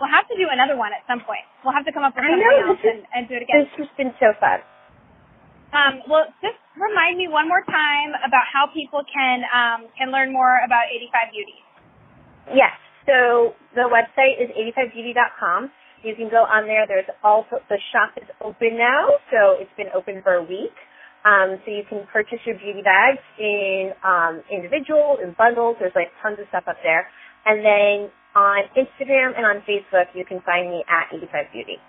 we'll 0.00 0.10
have 0.10 0.26
to 0.28 0.36
do 0.36 0.50
another 0.50 0.76
one 0.76 0.90
at 0.92 1.06
some 1.06 1.20
point. 1.22 1.46
We'll 1.64 1.74
have 1.74 1.86
to 1.86 1.92
come 1.92 2.02
up 2.02 2.14
with 2.14 2.26
something 2.26 2.42
know, 2.42 2.74
else 2.74 2.82
and, 2.82 3.06
and 3.14 3.28
do 3.28 3.34
it 3.38 3.46
again. 3.46 3.64
This 3.64 3.86
has 3.86 3.90
been 3.96 4.12
so 4.18 4.34
fun. 4.42 4.60
Um, 5.70 6.00
well, 6.08 6.24
just 6.40 6.56
remind 6.80 7.20
me 7.20 7.28
one 7.28 7.46
more 7.46 7.60
time 7.68 8.16
about 8.24 8.48
how 8.48 8.72
people 8.72 9.04
can 9.04 9.44
um, 9.52 9.86
can 9.96 10.10
learn 10.10 10.32
more 10.32 10.58
about 10.64 10.88
85 10.90 11.32
Beauty. 11.32 11.60
Yes. 12.54 12.74
So 13.06 13.54
the 13.74 13.88
website 13.88 14.36
is 14.40 14.50
85beauty.com. 14.76 15.70
You 16.04 16.14
can 16.14 16.30
go 16.30 16.44
on 16.46 16.66
there. 16.66 16.86
There's 16.86 17.08
also 17.24 17.58
the 17.68 17.78
shop 17.90 18.14
is 18.16 18.28
open 18.40 18.78
now, 18.78 19.08
so 19.32 19.58
it's 19.58 19.72
been 19.76 19.90
open 19.94 20.22
for 20.22 20.34
a 20.34 20.44
week. 20.44 20.74
Um, 21.24 21.58
so 21.66 21.72
you 21.72 21.82
can 21.88 22.06
purchase 22.12 22.38
your 22.46 22.54
beauty 22.56 22.82
bags 22.82 23.18
in 23.38 23.90
um, 24.06 24.42
individual 24.52 25.18
in 25.22 25.34
bundles. 25.36 25.76
There's 25.80 25.96
like 25.96 26.14
tons 26.22 26.38
of 26.38 26.46
stuff 26.48 26.64
up 26.68 26.78
there. 26.84 27.08
And 27.44 27.64
then 27.64 28.10
on 28.36 28.62
Instagram 28.78 29.34
and 29.34 29.44
on 29.44 29.64
Facebook, 29.66 30.06
you 30.14 30.24
can 30.24 30.40
find 30.46 30.70
me 30.70 30.84
at 30.86 31.10
85beauty. 31.10 31.82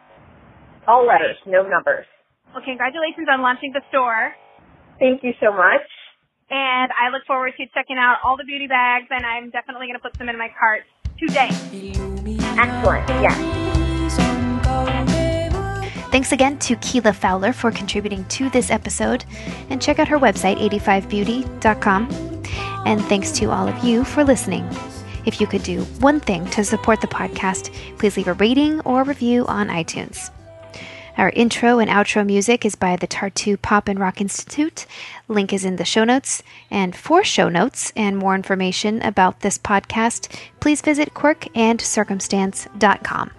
All 0.88 1.06
letters, 1.06 1.38
no 1.46 1.62
numbers. 1.62 2.08
Well, 2.54 2.64
congratulations 2.66 3.28
on 3.32 3.42
launching 3.42 3.72
the 3.74 3.82
store. 3.90 4.34
Thank 4.98 5.22
you 5.24 5.34
so 5.40 5.54
much. 5.54 5.86
And 6.52 6.92
I 7.00 7.10
look 7.12 7.26
forward 7.26 7.54
to 7.58 7.66
checking 7.74 7.98
out 7.98 8.18
all 8.24 8.38
the 8.38 8.44
beauty 8.44 8.68
bags, 8.68 9.08
and 9.10 9.26
I'm 9.26 9.50
definitely 9.52 9.88
going 9.88 10.00
to 10.00 10.02
put 10.02 10.14
them 10.16 10.30
in 10.30 10.38
my 10.38 10.50
cart 10.60 10.84
today. 11.20 11.50
Excellent. 12.58 13.08
Yes. 13.10 13.60
Thanks 16.12 16.32
again 16.32 16.58
to 16.60 16.76
Keela 16.78 17.14
Fowler 17.14 17.54
for 17.54 17.70
contributing 17.72 18.26
to 18.30 18.50
this 18.50 18.72
episode, 18.72 19.26
and 19.70 19.80
check 19.80 20.00
out 20.00 20.08
her 20.08 20.18
website, 20.18 20.58
85beauty.com. 20.70 22.10
And 22.86 23.00
thanks 23.06 23.32
to 23.34 23.52
all 23.52 23.68
of 23.68 23.84
you 23.84 24.04
for 24.04 24.24
listening. 24.24 24.68
If 25.26 25.40
you 25.40 25.46
could 25.46 25.62
do 25.62 25.84
one 26.00 26.20
thing 26.20 26.48
to 26.52 26.64
support 26.64 27.02
the 27.02 27.08
podcast, 27.08 27.72
please 28.00 28.18
leave 28.18 28.28
a 28.28 28.34
rating 28.34 28.80
or 28.82 29.04
review 29.04 29.46
on 29.46 29.68
iTunes. 29.68 30.32
Our 31.20 31.30
intro 31.32 31.80
and 31.80 31.90
outro 31.92 32.26
music 32.26 32.66
is 32.66 32.76
by 32.76 32.96
the 32.96 33.06
Tartu 33.06 33.62
Pop 33.62 33.90
and 33.90 34.00
Rock 34.00 34.22
Institute. 34.22 34.86
Link 35.28 35.52
is 35.52 35.66
in 35.66 35.76
the 35.76 35.84
show 35.84 36.06
notes. 36.06 36.42
And 36.72 36.96
for 36.96 37.26
show 37.26 37.50
notes 37.50 37.92
and 37.94 38.18
more 38.18 38.36
information 38.36 39.02
about 39.02 39.42
this 39.42 39.58
podcast, 39.58 40.34
please 40.62 40.80
visit 40.80 41.14
quirkandcircumstance.com. 41.14 43.32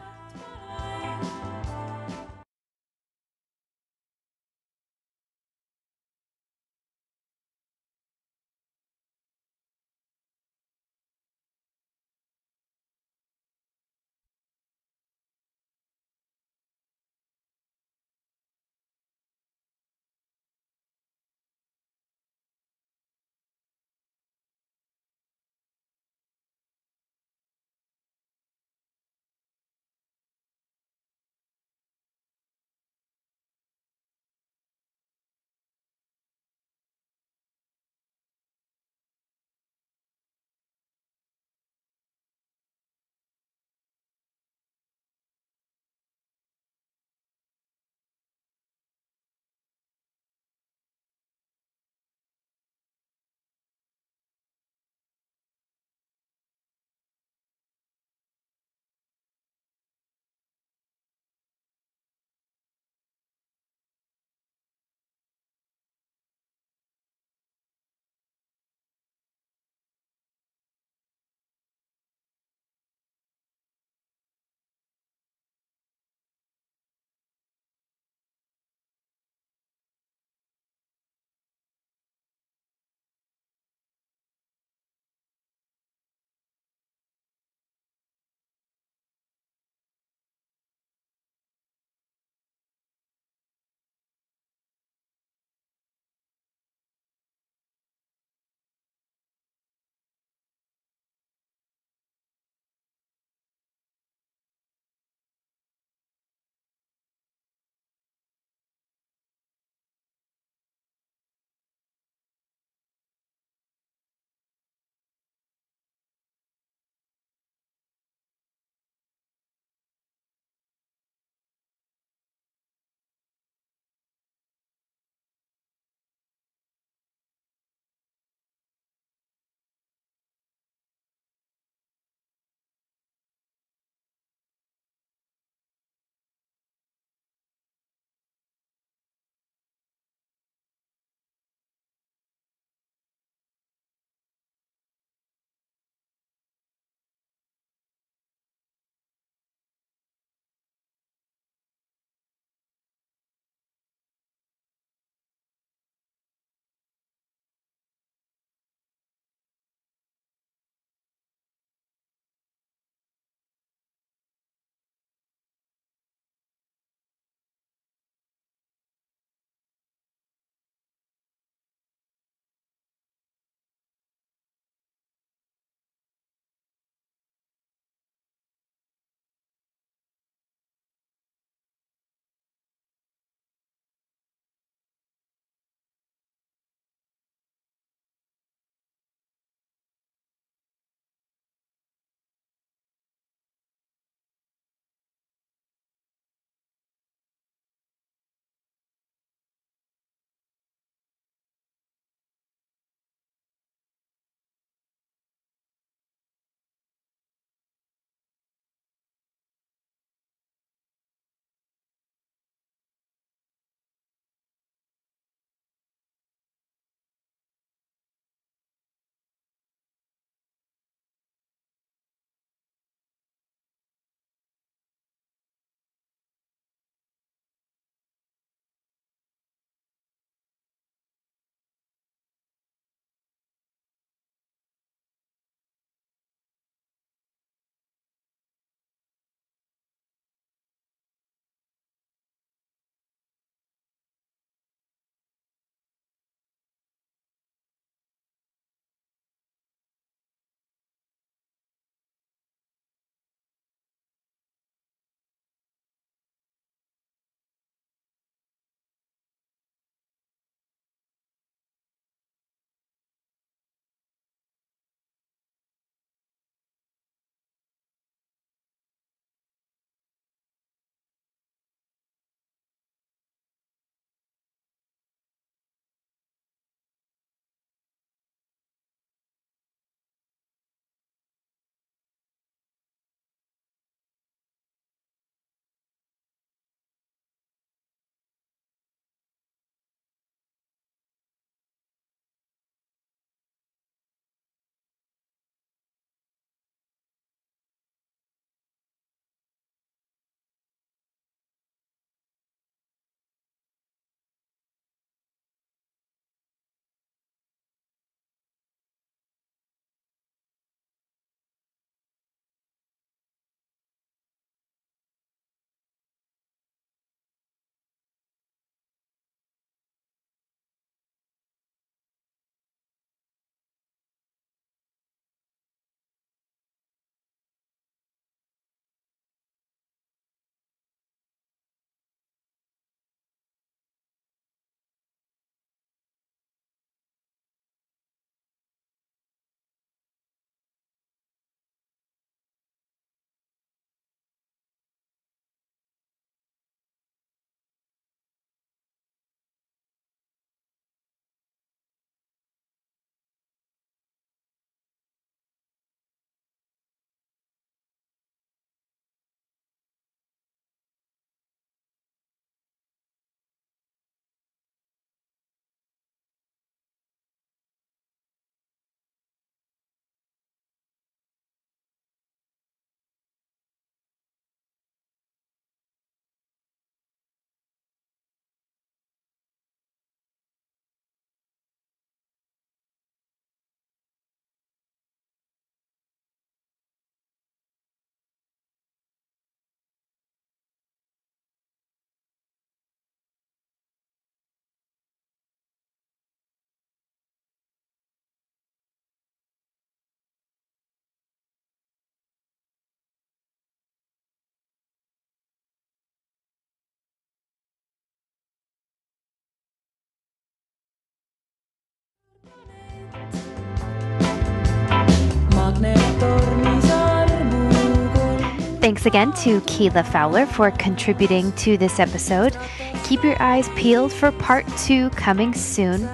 Thanks 418.90 419.06
again 419.06 419.30
to 419.44 419.60
Keela 419.68 420.02
Fowler 420.02 420.46
for 420.46 420.72
contributing 420.72 421.52
to 421.52 421.76
this 421.76 422.00
episode. 422.00 422.58
Keep 423.04 423.22
your 423.22 423.40
eyes 423.40 423.68
peeled 423.76 424.12
for 424.12 424.32
part 424.32 424.66
two 424.78 425.10
coming 425.10 425.54
soon. 425.54 426.08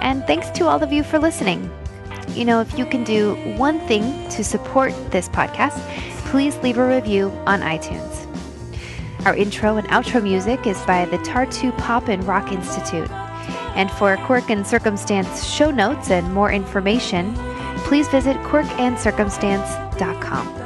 And 0.00 0.26
thanks 0.26 0.48
to 0.52 0.66
all 0.66 0.82
of 0.82 0.94
you 0.94 1.02
for 1.02 1.18
listening. 1.18 1.70
You 2.30 2.46
know, 2.46 2.62
if 2.62 2.78
you 2.78 2.86
can 2.86 3.04
do 3.04 3.34
one 3.58 3.78
thing 3.80 4.30
to 4.30 4.42
support 4.42 4.94
this 5.10 5.28
podcast, 5.28 5.78
please 6.30 6.56
leave 6.62 6.78
a 6.78 6.88
review 6.88 7.30
on 7.44 7.60
iTunes. 7.60 8.26
Our 9.26 9.36
intro 9.36 9.76
and 9.76 9.86
outro 9.88 10.22
music 10.22 10.66
is 10.66 10.80
by 10.86 11.04
the 11.04 11.18
Tartu 11.18 11.76
Pop 11.76 12.08
and 12.08 12.24
Rock 12.24 12.50
Institute. 12.50 13.10
And 13.76 13.90
for 13.90 14.16
Quirk 14.24 14.48
and 14.48 14.66
Circumstance 14.66 15.44
show 15.44 15.70
notes 15.70 16.10
and 16.10 16.32
more 16.32 16.50
information, 16.50 17.34
please 17.84 18.08
visit 18.08 18.38
quirkandcircumstance.com. 18.38 20.65